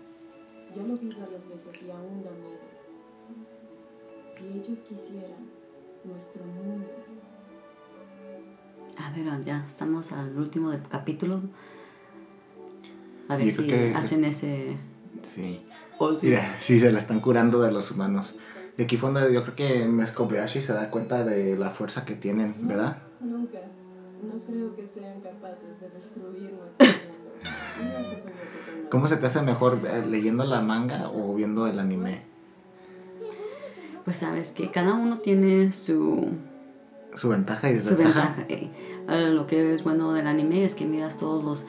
Ya 0.76 0.84
lo 0.84 0.96
vi 0.98 1.10
varias 1.10 1.48
veces 1.48 1.84
y 1.84 1.92
aún 1.92 2.24
da 2.24 2.32
miedo. 2.32 2.74
Si 4.28 4.48
ellos 4.48 4.80
quisieran, 4.80 5.48
nuestro 6.04 6.44
mundo. 6.44 6.88
A 8.98 9.12
ver, 9.12 9.44
ya 9.44 9.64
estamos 9.66 10.12
al 10.12 10.38
último 10.38 10.70
del 10.72 10.82
capítulo. 10.84 11.42
A 13.28 13.38
ver 13.38 13.48
Yo 13.48 13.62
si 13.62 13.68
que- 13.68 13.94
hacen 13.96 14.24
ese... 14.26 14.76
Sí. 15.24 15.66
Oh, 15.98 16.14
sí. 16.14 16.28
Mira, 16.28 16.58
sí, 16.62 16.80
se 16.80 16.92
la 16.92 17.00
están 17.00 17.20
curando 17.20 17.62
de 17.62 17.72
los 17.72 17.90
humanos. 17.92 18.36
Y 18.78 18.84
aquí 18.84 18.98
fue 18.98 19.12
donde 19.12 19.34
yo 19.34 19.44
creo 19.44 19.56
que 19.56 19.86
Mes 19.86 20.12
Kobayashi 20.12 20.62
se 20.62 20.74
da 20.74 20.90
cuenta 20.90 21.24
de 21.24 21.56
la 21.58 21.70
fuerza 21.72 22.06
que 22.06 22.16
tienen, 22.16 22.56
¿verdad? 22.68 22.98
Nunca. 23.22 23.60
No 24.22 24.40
creo 24.46 24.76
que 24.76 24.86
sean 24.86 25.22
capaces 25.22 25.80
de 25.80 25.90
destruir 25.90 26.54
nuestro 26.54 26.86
mundo. 26.88 27.32
Y 27.80 28.02
eso 28.02 28.12
es 28.14 28.26
lo 28.26 28.32
que 28.32 28.72
tengo. 28.72 28.90
¿Cómo 28.90 29.08
se 29.08 29.18
te 29.18 29.26
hace 29.26 29.42
mejor 29.42 29.80
eh, 29.88 30.06
leyendo 30.06 30.44
la 30.46 30.62
manga 30.62 31.10
o 31.10 31.34
viendo 31.36 31.68
el 31.68 31.80
anime? 31.80 32.24
Pues 34.06 34.18
sabes 34.18 34.52
que 34.52 34.70
cada 34.72 34.94
uno 34.94 35.18
tiene 35.20 35.72
su, 35.72 36.28
Su 37.16 37.30
ventaja 37.30 37.70
y 37.72 37.80
su 37.80 37.90
desventaja. 37.92 38.36
ventaja. 38.38 38.46
eh. 38.50 38.70
Ah, 39.08 39.18
Lo 39.30 39.48
que 39.48 39.74
es 39.74 39.84
bueno 39.84 40.14
del 40.14 40.28
anime 40.28 40.64
es 40.66 40.76
que 40.76 40.86
miras 40.86 41.18
todos 41.18 41.44
los, 41.44 41.66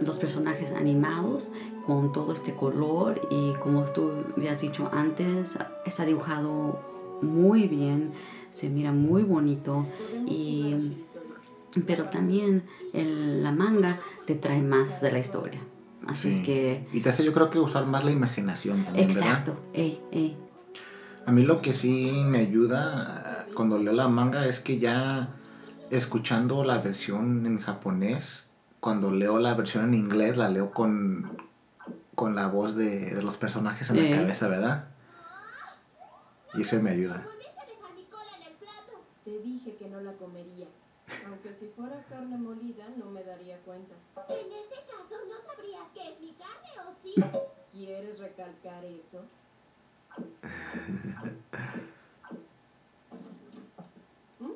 los 0.00 0.18
personajes 0.18 0.72
animados 0.72 1.52
con 1.86 2.12
todo 2.12 2.32
este 2.32 2.54
color 2.54 3.20
y 3.30 3.52
como 3.60 3.82
tú 3.84 4.10
habías 4.36 4.60
dicho 4.60 4.90
antes, 4.92 5.58
está 5.86 6.04
dibujado 6.04 6.80
muy 7.22 7.66
bien, 7.66 8.12
se 8.50 8.68
mira 8.68 8.92
muy 8.92 9.22
bonito 9.22 9.86
y 10.26 10.96
pero 11.86 12.04
también 12.06 12.64
el- 12.94 13.42
la 13.42 13.52
manga 13.52 14.00
te 14.26 14.34
trae 14.34 14.62
más 14.62 15.00
de 15.00 15.12
la 15.12 15.18
historia. 15.18 15.60
Así 16.06 16.30
Sí. 16.30 16.38
es 16.38 16.44
que 16.44 16.86
Y 16.92 17.00
te 17.00 17.10
hace 17.10 17.24
yo 17.24 17.32
creo 17.32 17.50
que 17.50 17.58
usar 17.58 17.86
más 17.86 18.04
la 18.04 18.10
imaginación 18.10 18.84
también, 18.84 19.08
¿verdad? 19.08 19.22
exacto, 19.30 19.56
ey, 19.74 20.00
ey. 20.12 20.36
A 21.26 21.32
mí 21.32 21.42
lo 21.42 21.60
que 21.60 21.74
sí 21.74 22.10
me 22.24 22.38
ayuda 22.38 23.37
eh, 23.58 23.60
cuando 23.60 23.78
leo 23.78 23.92
la 23.92 24.06
manga 24.08 24.46
es 24.46 24.60
que 24.60 24.78
ya 24.78 25.28
escuchando 25.90 26.62
la 26.64 26.78
versión 26.78 27.44
en 27.46 27.58
japonés, 27.60 28.46
cuando 28.80 29.10
leo 29.10 29.38
la 29.38 29.54
versión 29.54 29.84
en 29.86 29.94
inglés, 29.94 30.36
la 30.36 30.48
leo 30.48 30.70
con, 30.70 31.36
con 32.14 32.34
la 32.36 32.46
voz 32.46 32.76
de, 32.76 33.14
de 33.14 33.22
los 33.22 33.36
personajes 33.36 33.90
en 33.90 33.96
Eh. 33.98 34.10
la 34.10 34.16
cabeza, 34.18 34.46
¿verdad? 34.48 34.88
Y 36.54 36.62
eso 36.62 36.80
me 36.80 36.90
ayuda. 36.90 37.26
Te 39.24 39.38
dije 39.40 39.74
que 39.76 39.88
no 39.88 40.00
la 40.00 40.12
comería. 40.12 40.68
Aunque 41.26 41.52
si 41.52 41.66
fuera 41.68 42.02
carne 42.08 42.36
molida, 42.38 42.84
no 42.96 43.06
me 43.10 43.22
daría 43.24 43.58
cuenta. 43.58 43.94
En 44.28 44.52
ese 44.52 44.76
caso, 44.86 45.16
¿no 45.28 45.34
sabrías 45.46 45.82
que 45.92 46.12
es 46.12 46.20
mi 46.20 46.32
carne 46.32 46.70
o 46.86 46.94
sí? 47.02 47.14
¿Quieres 47.72 48.18
recalcar 48.20 48.84
eso? 48.84 49.24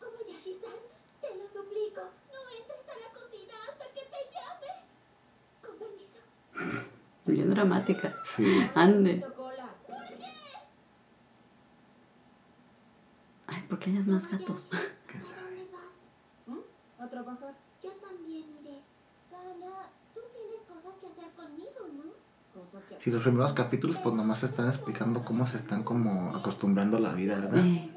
Kobayashi-san, 0.00 0.78
te 1.20 1.28
lo 1.36 1.46
suplico, 1.48 2.00
no 2.32 2.40
entres 2.58 2.88
a 2.88 2.96
la 2.98 3.08
cocina 3.18 3.54
hasta 3.70 3.84
que 3.94 4.02
te 4.02 4.20
llame. 4.32 4.72
Con 5.62 5.74
permiso. 5.78 6.20
Bien 7.28 7.50
dramática. 7.50 8.12
Sí. 8.24 8.66
Ande. 8.74 9.24
Ay, 13.46 13.62
¿por 13.68 13.78
qué 13.78 13.90
hay 13.90 13.98
más 14.04 14.30
gatos? 14.30 14.70
¿Quién 15.06 15.22
¿A 15.22 15.26
sabe? 15.26 15.68
¿Mm? 16.46 17.02
A 17.02 17.08
trabajar. 17.08 17.54
Yo 17.82 17.90
también 17.92 18.44
iré. 18.60 18.82
Kana, 19.30 19.90
tú 20.14 20.20
tienes 20.32 20.60
cosas 20.66 20.98
que 21.00 21.06
hacer 21.06 21.32
conmigo, 21.34 21.70
¿no? 21.96 22.60
Cosas 22.60 22.84
que 22.84 22.96
Sí, 22.98 23.10
los 23.10 23.22
primeros 23.22 23.52
capítulos 23.52 23.98
pues 23.98 24.14
nomás 24.14 24.42
están 24.42 24.66
explicando 24.66 25.24
cómo 25.24 25.46
se 25.46 25.58
están 25.58 25.84
como 25.84 26.34
acostumbrando 26.34 26.96
a 26.96 27.00
la 27.00 27.14
vida, 27.14 27.38
¿verdad? 27.40 27.64
Eh, 27.64 27.90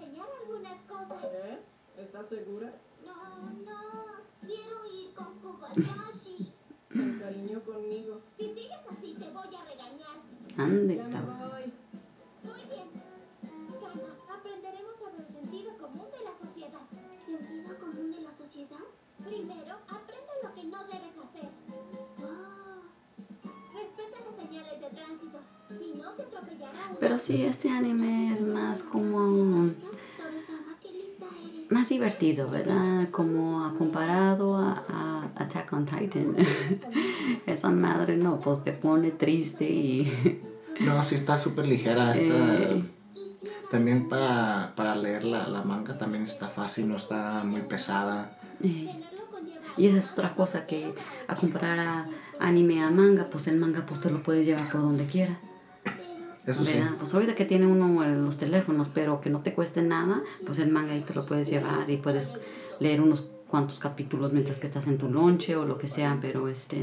Esa 37.45 37.69
madre 37.69 38.17
no, 38.17 38.39
pues 38.39 38.63
te 38.63 38.71
pone 38.73 39.11
triste 39.11 39.65
y... 39.69 40.41
No, 40.79 41.03
sí 41.03 41.13
está 41.15 41.37
súper 41.37 41.67
ligera. 41.67 42.11
Está, 42.13 42.55
eh, 42.59 42.83
También 43.69 44.09
para, 44.09 44.73
para 44.75 44.95
leer 44.95 45.23
la, 45.23 45.47
la 45.47 45.61
manga 45.63 45.97
también 45.97 46.23
está 46.23 46.47
fácil, 46.47 46.87
no 46.87 46.95
está 46.95 47.43
muy 47.43 47.61
pesada. 47.61 48.39
eh. 48.63 48.89
Y 49.77 49.87
esa 49.87 49.97
es 49.97 50.11
otra 50.11 50.33
cosa 50.33 50.65
que 50.65 50.93
a 51.27 51.35
comparar 51.35 51.79
a 51.79 52.09
anime 52.39 52.81
a 52.83 52.89
manga, 52.89 53.29
pues 53.29 53.47
el 53.47 53.57
manga 53.57 53.85
pues 53.85 53.99
te 54.01 54.09
lo 54.09 54.21
puedes 54.23 54.45
llevar 54.45 54.69
por 54.71 54.81
donde 54.81 55.05
quiera. 55.05 55.39
Eso 56.45 56.63
sí. 56.65 56.73
¿verdad? 56.73 56.93
Pues 56.97 57.13
ahorita 57.13 57.35
que 57.35 57.45
tiene 57.45 57.67
uno 57.67 58.03
los 58.03 58.37
teléfonos, 58.37 58.89
pero 58.89 59.21
que 59.21 59.29
no 59.29 59.41
te 59.41 59.53
cueste 59.53 59.81
nada, 59.83 60.21
pues 60.45 60.57
el 60.59 60.71
manga 60.71 60.93
ahí 60.93 61.01
te 61.01 61.13
lo 61.13 61.25
puedes 61.25 61.47
llevar 61.49 61.89
y 61.89 61.97
puedes 61.97 62.31
leer 62.79 63.01
unos 63.01 63.21
cuantos 63.51 63.79
capítulos 63.79 64.31
mientras 64.31 64.59
que 64.59 64.67
estás 64.67 64.87
en 64.87 64.97
tu 64.97 65.09
lonche 65.09 65.57
o 65.57 65.65
lo 65.65 65.77
que 65.77 65.87
sea, 65.87 66.17
pero 66.21 66.47
este... 66.47 66.79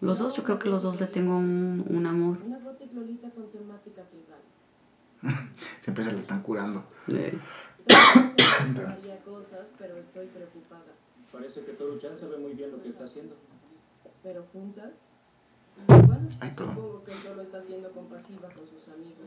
Los 0.00 0.18
dos, 0.18 0.34
yo 0.34 0.42
creo 0.42 0.58
que 0.58 0.68
los 0.68 0.82
dos 0.82 1.00
le 1.00 1.06
tengo 1.06 1.38
un, 1.38 1.84
un 1.88 2.06
amor. 2.06 2.38
Siempre 5.80 6.04
se 6.04 6.12
le 6.12 6.18
están 6.18 6.42
curando. 6.42 6.84
Pensaría 7.06 7.40
cosas, 9.24 9.68
pero 9.78 9.96
estoy 9.96 10.26
preocupada. 10.26 10.92
Parece 11.32 11.64
que 11.64 11.72
Toru-chan 11.72 12.18
sabe 12.18 12.36
muy 12.36 12.52
bien 12.52 12.72
lo 12.72 12.82
que 12.82 12.88
está 12.88 13.04
haciendo. 13.04 13.34
¿Pero 14.22 14.44
juntas? 14.52 14.90
Bueno, 15.86 16.28
Ay, 16.40 16.52
perdón. 16.56 16.74
supongo 16.74 17.04
que 17.04 17.14
solo 17.14 17.42
está 17.42 17.60
siendo 17.60 17.90
compasiva 17.90 18.48
con 18.50 18.66
sus 18.66 18.88
amigos. 18.88 19.23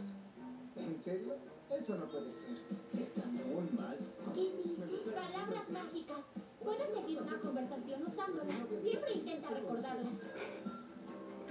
¿En 0.98 1.04
serio? 1.04 1.36
Eso 1.70 1.96
no 1.96 2.06
puede 2.06 2.32
ser. 2.34 2.58
Está 3.00 3.22
muy 3.28 3.70
mal. 3.78 3.98
¿Qué 4.34 4.52
dice? 4.66 4.88
Palabras 5.14 5.70
mágicas. 5.72 6.18
Puedes 6.64 6.92
seguir 6.92 7.22
una 7.22 7.38
conversación 7.40 8.02
usándolas. 8.08 8.56
Siempre 8.82 9.14
intenta 9.14 9.50
recordarlas. 9.50 10.14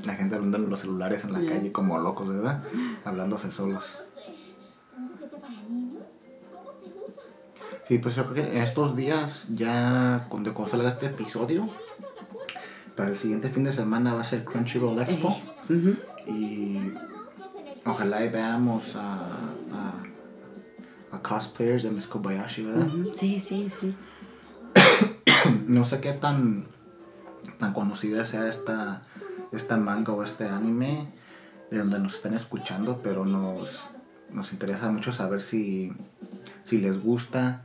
La 0.05 0.15
gente 0.15 0.35
hablando 0.35 0.57
en 0.59 0.69
los 0.69 0.81
celulares 0.81 1.23
en 1.23 1.33
la 1.33 1.39
Yes. 1.41 1.51
calle 1.53 1.71
como 1.73 1.97
locos, 2.01 2.29
¿verdad? 2.29 2.61
Hablándose 3.05 3.53
solos. 3.53 3.85
Sí, 7.85 7.99
pues 7.99 8.17
yo 8.17 8.25
creo 8.29 8.35
que 8.47 8.57
en 8.57 8.63
estos 8.63 8.97
días, 8.97 9.49
ya 9.55 10.27
cuando 10.29 10.53
cuando 10.55 10.73
salga 10.73 10.89
este 10.89 11.07
episodio, 11.07 11.69
para 12.97 13.11
el 13.11 13.17
siguiente 13.17 13.49
fin 13.49 13.63
de 13.63 13.73
semana 13.73 14.13
va 14.13 14.23
a 14.23 14.25
ser 14.25 14.45
Crunchyroll 14.45 15.01
Expo. 15.01 15.29
Eh, 15.69 15.73
ujú. 15.73 15.97
Y 16.33 16.95
ojalá 17.87 18.24
y 18.24 18.28
veamos 18.28 18.97
a, 18.97 19.14
a, 19.72 19.95
a 21.12 21.22
cosplayers 21.22 21.82
de 21.82 21.91
Miss 21.91 22.07
Kobayashi, 22.07 22.64
¿verdad? 22.64 22.89
Sí, 23.12 23.41
sí, 23.41 23.68
sí. 23.70 23.95
No 25.66 25.84
sé 25.84 26.01
qué 26.01 26.12
tan, 26.12 26.66
tan 27.59 27.72
conocida 27.72 28.24
sea 28.24 28.49
esta, 28.49 29.03
esta 29.53 29.76
manga 29.76 30.12
o 30.12 30.24
este 30.24 30.45
anime 30.49 31.09
de 31.70 31.78
donde 31.78 31.99
nos 31.99 32.14
están 32.14 32.34
escuchando, 32.34 33.01
pero 33.03 33.24
nos, 33.24 33.82
nos 34.32 34.53
interesa 34.53 34.91
mucho 34.91 35.12
saber 35.12 35.43
si, 35.43 35.93
si 36.64 36.78
les 36.78 37.03
gusta 37.03 37.62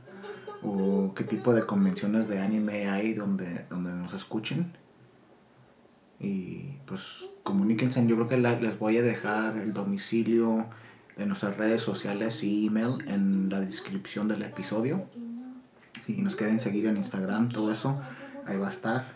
o 0.62 1.12
qué 1.14 1.24
tipo 1.24 1.54
de 1.54 1.66
convenciones 1.66 2.28
de 2.28 2.40
anime 2.40 2.88
hay 2.88 3.14
donde, 3.14 3.66
donde 3.68 3.92
nos 3.92 4.12
escuchen. 4.12 4.72
Y 6.22 6.76
pues 6.86 7.26
comuníquense, 7.42 8.06
yo 8.06 8.14
creo 8.14 8.28
que 8.28 8.36
la- 8.38 8.58
les 8.60 8.78
voy 8.78 8.96
a 8.98 9.02
dejar 9.02 9.58
el 9.58 9.72
domicilio 9.72 10.66
de 11.16 11.26
nuestras 11.26 11.56
redes 11.56 11.82
sociales 11.82 12.42
y 12.44 12.68
email 12.68 13.04
en 13.08 13.50
la 13.50 13.60
descripción 13.60 14.28
del 14.28 14.42
episodio. 14.42 15.06
Si 16.06 16.22
nos 16.22 16.36
quieren 16.36 16.60
seguir 16.60 16.86
en 16.86 16.96
Instagram, 16.96 17.48
todo 17.48 17.72
eso, 17.72 18.00
ahí 18.46 18.56
va 18.56 18.68
a 18.68 18.70
estar. 18.70 19.06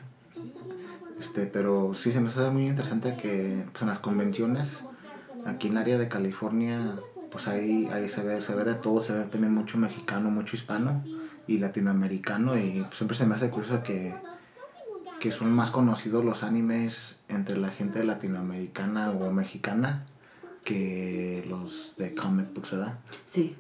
Este, 1.19 1.47
pero 1.47 1.95
sí 1.95 2.13
se 2.13 2.21
nos 2.21 2.37
hace 2.37 2.51
muy 2.51 2.67
interesante 2.67 3.17
que 3.17 3.65
pues, 3.73 3.83
en 3.83 3.89
las 3.89 4.01
convenciones 4.01 4.85
aquí 5.47 5.69
en 5.69 5.75
el 5.75 5.79
área 5.79 5.99
de 5.99 6.09
California, 6.09 6.97
pues 7.31 7.49
ahí, 7.49 7.89
ahí 7.93 8.09
se 8.09 8.23
ve, 8.23 8.41
se 8.43 8.55
ve 8.55 8.65
de 8.65 8.75
todo, 8.75 9.01
se 9.01 9.13
ve 9.13 9.23
también 9.25 9.55
mucho 9.55 9.79
mexicano, 9.79 10.31
mucho 10.31 10.57
hispano 10.57 11.03
y 11.47 11.59
latinoamericano 11.59 12.59
y 12.59 12.83
pues, 12.83 12.97
siempre 12.97 13.17
se 13.17 13.27
me 13.27 13.37
hace 13.37 13.49
curioso 13.49 13.83
que, 13.83 14.15
que 15.21 15.33
son 15.33 15.51
más 15.53 15.71
conocidos 15.71 16.25
los 16.25 16.43
animes 16.43 17.21
entre 17.29 17.57
la 17.57 17.71
gente 17.71 18.05
latinoamericana 18.05 19.11
o 19.11 19.31
mexicana 19.33 20.05
que 20.65 21.45
los 21.49 21.95
de 21.97 22.15
comic 22.15 22.53
books, 22.53 22.73
¿verdad? 22.73 22.99
Sí. 23.25 23.57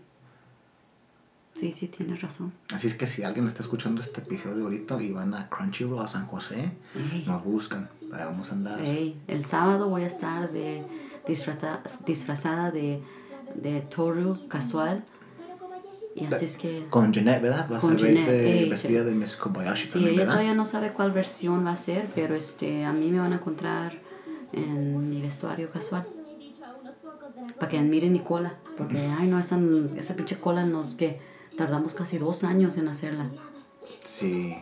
Sí, 1.54 1.72
sí, 1.72 1.88
tienes 1.88 2.20
razón. 2.20 2.52
Así 2.74 2.86
es 2.86 2.94
que 2.94 3.06
si 3.06 3.22
alguien 3.22 3.46
está 3.46 3.62
escuchando 3.62 4.02
este 4.02 4.20
episodio 4.20 4.64
ahorita 4.64 5.00
y 5.02 5.10
van 5.12 5.32
a 5.32 5.48
Crunchyroll 5.48 6.00
a 6.02 6.06
San 6.06 6.26
José, 6.26 6.72
Ey. 6.94 7.24
nos 7.26 7.42
buscan, 7.44 7.88
ahí 8.12 8.24
vamos 8.24 8.50
a 8.50 8.54
andar. 8.54 8.78
Ey, 8.80 9.18
el 9.26 9.46
sábado 9.46 9.88
voy 9.88 10.02
a 10.02 10.06
estar 10.06 10.52
de 10.52 10.84
disfrata- 11.26 11.80
disfrazada 12.04 12.70
de, 12.70 13.02
de 13.54 13.80
Toru 13.80 14.46
casual. 14.48 15.04
Y 16.18 16.24
así 16.32 16.46
es 16.46 16.56
que... 16.56 16.86
Con 16.88 17.12
Jeanette, 17.12 17.42
¿verdad? 17.42 17.68
Vas 17.68 17.80
Con 17.82 17.90
a 17.90 17.94
verte 17.94 18.12
Jeanette, 18.14 18.46
ey, 18.62 18.68
vestida 18.70 19.04
de 19.04 19.14
Miss 19.14 19.36
Kobayashi 19.36 19.84
Sí, 19.84 19.92
también, 19.92 20.10
ella 20.14 20.18
¿verdad? 20.20 20.32
todavía 20.34 20.54
no 20.54 20.64
sabe 20.66 20.92
cuál 20.92 21.12
versión 21.12 21.66
va 21.66 21.72
a 21.72 21.76
ser, 21.76 22.08
pero 22.14 22.34
este, 22.34 22.84
a 22.86 22.92
mí 22.92 23.10
me 23.10 23.18
van 23.20 23.32
a 23.34 23.36
encontrar 23.36 24.00
en 24.52 25.10
mi 25.10 25.20
vestuario 25.20 25.70
casual. 25.70 26.06
Para 27.58 27.70
que 27.70 27.78
admiren 27.78 28.12
mi 28.12 28.20
cola. 28.20 28.54
Porque, 28.78 28.98
ay, 29.18 29.28
no, 29.28 29.38
esa, 29.38 29.58
esa 29.96 30.14
pinche 30.16 30.36
cola 30.38 30.64
nos 30.64 30.94
que 30.94 31.20
tardamos 31.56 31.94
casi 31.94 32.18
dos 32.18 32.44
años 32.44 32.76
en 32.78 32.88
hacerla. 32.88 33.30
Sí. 34.04 34.56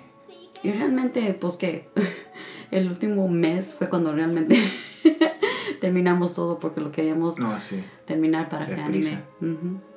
Y 0.63 0.73
realmente, 0.73 1.35
pues 1.35 1.57
que 1.57 1.89
el 2.73 2.89
último 2.89 3.29
mes 3.29 3.75
fue 3.75 3.89
cuando 3.89 4.13
realmente 4.13 4.57
terminamos 5.81 6.35
todo 6.35 6.59
porque 6.59 6.81
lo 6.81 6.91
queríamos 6.91 7.39
No, 7.39 7.59
sí. 7.61 7.83
terminar 8.07 8.49
para 8.49 8.67
que 8.67 8.75
anime. 8.81 9.19
Ujú. 9.41 9.49
En 9.51 9.94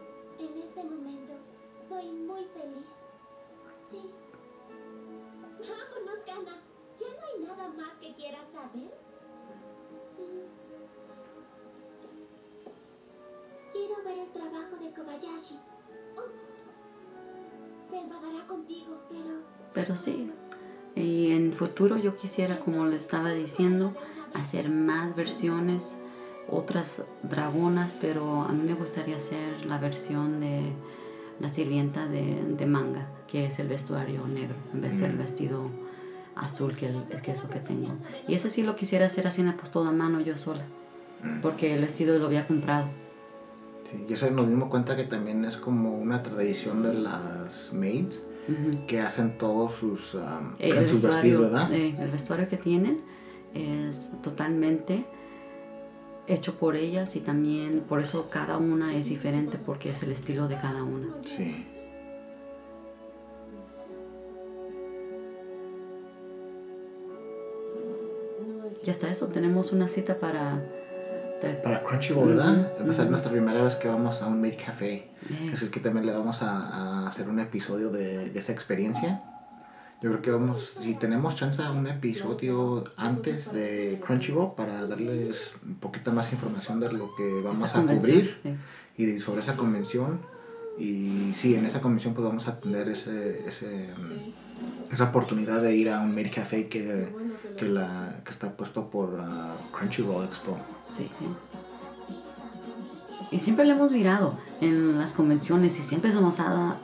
trabajo 14.57 14.83
de 14.83 14.91
Kobayashi. 14.91 15.59
Oh. 16.15 17.87
Se 17.87 17.97
enfadará 17.97 18.45
contigo, 18.47 19.01
pero 19.09 19.41
Pero 19.73 19.95
sí. 19.95 20.31
Y 20.95 21.31
en 21.31 21.53
futuro 21.53 21.97
yo 21.97 22.15
quisiera, 22.15 22.59
como 22.59 22.85
le 22.85 22.95
estaba 22.95 23.31
diciendo, 23.31 23.93
hacer 24.33 24.69
más 24.69 25.15
versiones, 25.15 25.97
otras 26.49 27.03
dragonas, 27.23 27.93
pero 27.93 28.41
a 28.41 28.51
mí 28.51 28.63
me 28.63 28.73
gustaría 28.73 29.17
hacer 29.17 29.65
la 29.65 29.77
versión 29.77 30.39
de 30.39 30.73
la 31.39 31.49
sirvienta 31.49 32.07
de, 32.07 32.43
de 32.57 32.65
manga, 32.65 33.07
que 33.27 33.45
es 33.45 33.59
el 33.59 33.67
vestuario 33.67 34.25
negro, 34.25 34.55
en 34.73 34.81
vez 34.81 34.99
del 34.99 35.17
vestido 35.17 35.69
azul, 36.35 36.75
que, 36.75 36.87
el, 36.87 37.03
que 37.21 37.31
es 37.31 37.43
lo 37.43 37.49
que 37.49 37.59
tengo. 37.59 37.95
Y 38.27 38.33
ese 38.33 38.49
sí 38.49 38.63
lo 38.63 38.75
quisiera 38.75 39.05
hacer 39.05 39.27
así, 39.27 39.43
pues 39.43 39.69
todo 39.69 39.87
a 39.87 39.91
mano 39.91 40.19
yo 40.19 40.35
sola, 40.35 40.65
porque 41.43 41.75
el 41.75 41.81
vestido 41.81 42.17
lo 42.17 42.25
había 42.25 42.47
comprado. 42.47 42.89
Sí. 43.89 44.05
Y 44.07 44.13
eso 44.13 44.29
nos 44.31 44.47
dimos 44.47 44.69
cuenta 44.69 44.95
que 44.95 45.03
también 45.03 45.45
es 45.45 45.57
como 45.57 45.97
una 45.97 46.23
tradición 46.23 46.83
de 46.83 46.93
las 46.93 47.71
maids 47.73 48.25
que 48.87 49.01
hacen 49.01 49.37
todos 49.37 49.73
sus, 49.73 50.15
um, 50.15 50.53
Eh, 50.57 50.69
el, 50.69 50.87
sus 50.87 51.03
vestidos, 51.03 51.41
¿verdad? 51.51 51.69
eh, 51.73 51.95
el 51.99 52.09
vestuario 52.09 52.47
que 52.47 52.55
tienen 52.55 53.01
es 53.53 54.11
totalmente 54.21 55.05
hecho 56.27 56.55
por 56.55 56.77
ellas 56.77 57.15
y 57.17 57.19
también 57.19 57.81
por 57.81 57.99
eso 57.99 58.29
cada 58.29 58.57
una 58.57 58.95
es 58.95 59.09
diferente 59.09 59.57
porque 59.57 59.89
es 59.89 60.01
el 60.03 60.11
estilo 60.11 60.47
de 60.47 60.55
cada 60.55 60.83
una. 60.83 61.07
Sí. 61.25 61.65
Y 68.85 68.89
hasta 68.89 69.09
eso 69.09 69.27
tenemos 69.27 69.71
una 69.71 69.87
cita 69.87 70.19
para... 70.19 70.63
Para 71.63 71.83
Crunchyroll, 71.83 72.29
¿verdad? 72.29 72.71
Ujú, 72.79 72.87
Va 72.87 72.91
a 72.91 72.93
ser 72.93 73.09
nuestra 73.09 73.31
primera 73.31 73.61
vez 73.61 73.75
que 73.75 73.87
vamos 73.87 74.21
a 74.21 74.27
un 74.27 74.41
maid 74.41 74.55
café. 74.63 74.93
eh, 75.29 75.49
Así 75.53 75.65
es 75.65 75.71
que 75.71 75.79
también 75.79 76.05
le 76.05 76.11
vamos 76.13 76.41
a, 76.41 76.51
a 77.03 77.07
hacer 77.07 77.27
un 77.29 77.39
episodio 77.39 77.89
de, 77.89 78.29
de 78.29 78.39
esa 78.39 78.51
experiencia. 78.51 79.21
Yo 80.01 80.09
creo 80.11 80.21
que 80.21 80.31
vamos, 80.31 80.75
si 80.81 80.93
tenemos 80.93 81.35
chance, 81.35 81.61
a 81.61 81.71
un 81.71 81.87
episodio 81.87 82.83
antes 82.97 83.51
de 83.51 83.99
Crunchyroll 84.05 84.53
para 84.55 84.85
darles 84.85 85.53
un 85.65 85.75
poquito 85.75 86.11
más 86.11 86.31
información 86.31 86.79
de 86.79 86.91
lo 86.91 87.15
que 87.15 87.39
vamos 87.43 87.63
esa 87.69 87.79
a 87.79 87.81
cubrir 87.85 88.37
y 88.95 89.05
de- 89.05 89.19
sobre 89.19 89.41
esa 89.41 89.55
convención. 89.55 90.19
Y 90.77 91.31
sí, 91.33 91.55
en 91.55 91.65
esa 91.65 91.81
convención 91.81 92.13
pues 92.13 92.25
vamos 92.27 92.47
a 92.47 92.59
tener 92.59 92.87
ese, 92.89 93.47
ese, 93.47 93.89
esa 94.91 95.05
oportunidad 95.05 95.61
de 95.63 95.75
ir 95.75 95.89
a 95.89 95.99
un 96.01 96.13
maid 96.13 96.31
café 96.33 96.67
que, 96.67 97.09
que, 97.57 97.65
la, 97.67 98.21
que 98.23 98.29
está 98.31 98.55
puesto 98.55 98.89
por 98.91 99.17
ah, 99.19 99.55
Crunchyroll 99.75 100.25
Expo. 100.25 100.57
Sí, 100.93 101.09
sí. 101.19 101.25
Y 103.31 103.39
siempre 103.39 103.65
le 103.65 103.73
hemos 103.73 103.91
mirado 103.91 104.33
en 104.61 104.97
las 104.97 105.13
convenciones 105.13 105.77
y 105.79 105.83
siempre 105.83 106.11
se 106.11 106.21
nos 106.21 106.39
ha 106.39 106.77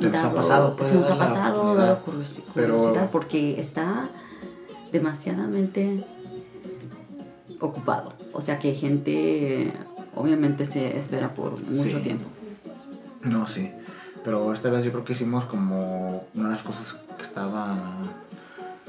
Se 0.00 0.08
nos 0.08 0.24
ha 0.24 0.32
pasado, 0.34 0.74
pues, 0.76 0.88
se 0.88 0.94
nos 0.94 1.06
ha 1.10 1.14
la 1.14 1.18
pasado, 1.26 1.74
dado 1.74 1.98
Pero- 2.54 2.76
curiosidad 2.78 3.10
porque 3.10 3.60
está 3.60 4.08
demasiadamente 4.90 6.04
ocupado. 7.60 8.14
O 8.32 8.40
sea 8.40 8.58
que 8.58 8.74
gente 8.74 9.72
obviamente 10.16 10.64
se 10.64 10.96
espera 10.98 11.34
por 11.34 11.52
mucho 11.62 11.98
Sí. 11.98 12.02
tiempo. 12.02 12.28
No, 13.22 13.46
sí. 13.46 13.70
Pero 14.24 14.52
esta 14.54 14.70
vez 14.70 14.84
yo 14.84 14.92
creo 14.92 15.04
que 15.04 15.12
hicimos 15.12 15.44
como 15.44 16.24
una 16.34 16.48
de 16.48 16.54
las 16.54 16.64
cosas 16.64 16.96
que 17.16 17.22
estaba 17.22 17.76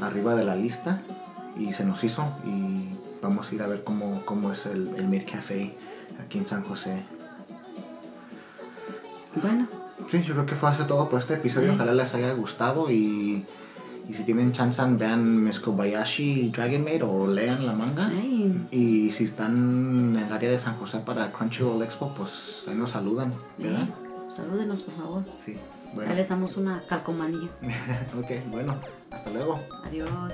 arriba 0.02 0.36
de 0.36 0.46
la 0.46 0.56
lista 0.56 1.02
y 1.58 1.74
se 1.74 1.84
nos 1.86 2.04
hizo 2.04 2.24
y 2.46 2.96
vamos 3.22 3.52
a 3.52 3.56
ir 3.56 3.62
a 3.62 3.68
ver 3.68 3.84
cómo, 3.84 4.24
cómo 4.26 4.52
es 4.52 4.66
el, 4.66 4.90
el 4.98 5.08
Mid 5.08 5.24
Café 5.30 5.74
aquí 6.26 6.38
en 6.40 6.48
San 6.48 6.64
José. 6.64 7.04
Bueno, 9.42 9.68
Sí, 10.10 10.24
yo 10.24 10.34
creo 10.34 10.46
que 10.46 10.56
fue 10.56 10.72
eso 10.72 10.86
todo 10.88 11.08
por 11.08 11.20
este 11.20 11.36
episodio. 11.36 11.70
Sí. 11.70 11.76
Ojalá 11.76 11.94
les 11.94 12.14
haya 12.16 12.34
gustado 12.34 12.90
y, 12.92 13.46
y 14.10 14.14
si 14.14 14.24
tienen 14.24 14.52
chance 14.52 14.82
vean 14.98 15.44
Miss 15.44 15.60
Kobayashi 15.60 16.50
Dragon 16.50 16.84
Maid 16.84 17.04
o 17.06 17.28
lean 17.28 17.66
la 17.66 17.74
manga. 17.74 18.12
Y 18.72 19.12
si 19.12 19.24
están 19.26 20.16
en 20.18 20.24
el 20.26 20.34
área 20.34 20.50
de 20.50 20.58
San 20.58 20.76
José 20.78 21.00
para 21.06 21.32
Crunchyroll 21.32 21.82
Expo, 21.84 22.14
pues 22.18 22.64
ahí 22.68 22.76
nos 22.76 22.92
saludan, 22.92 23.34
¿verdad? 23.58 23.88
hey, 23.88 23.94
salúdenos 24.36 24.82
por 24.82 24.96
favor. 24.96 25.24
Sí. 25.46 25.52
Ahí 25.54 25.60
Bueno. 25.96 26.14
les 26.16 26.28
damos 26.28 26.58
una 26.58 26.82
calcomanía. 26.90 27.50
ok, 28.20 28.50
bueno, 28.52 28.76
hasta 29.12 29.30
luego. 29.30 29.60
Adiós. 29.86 30.34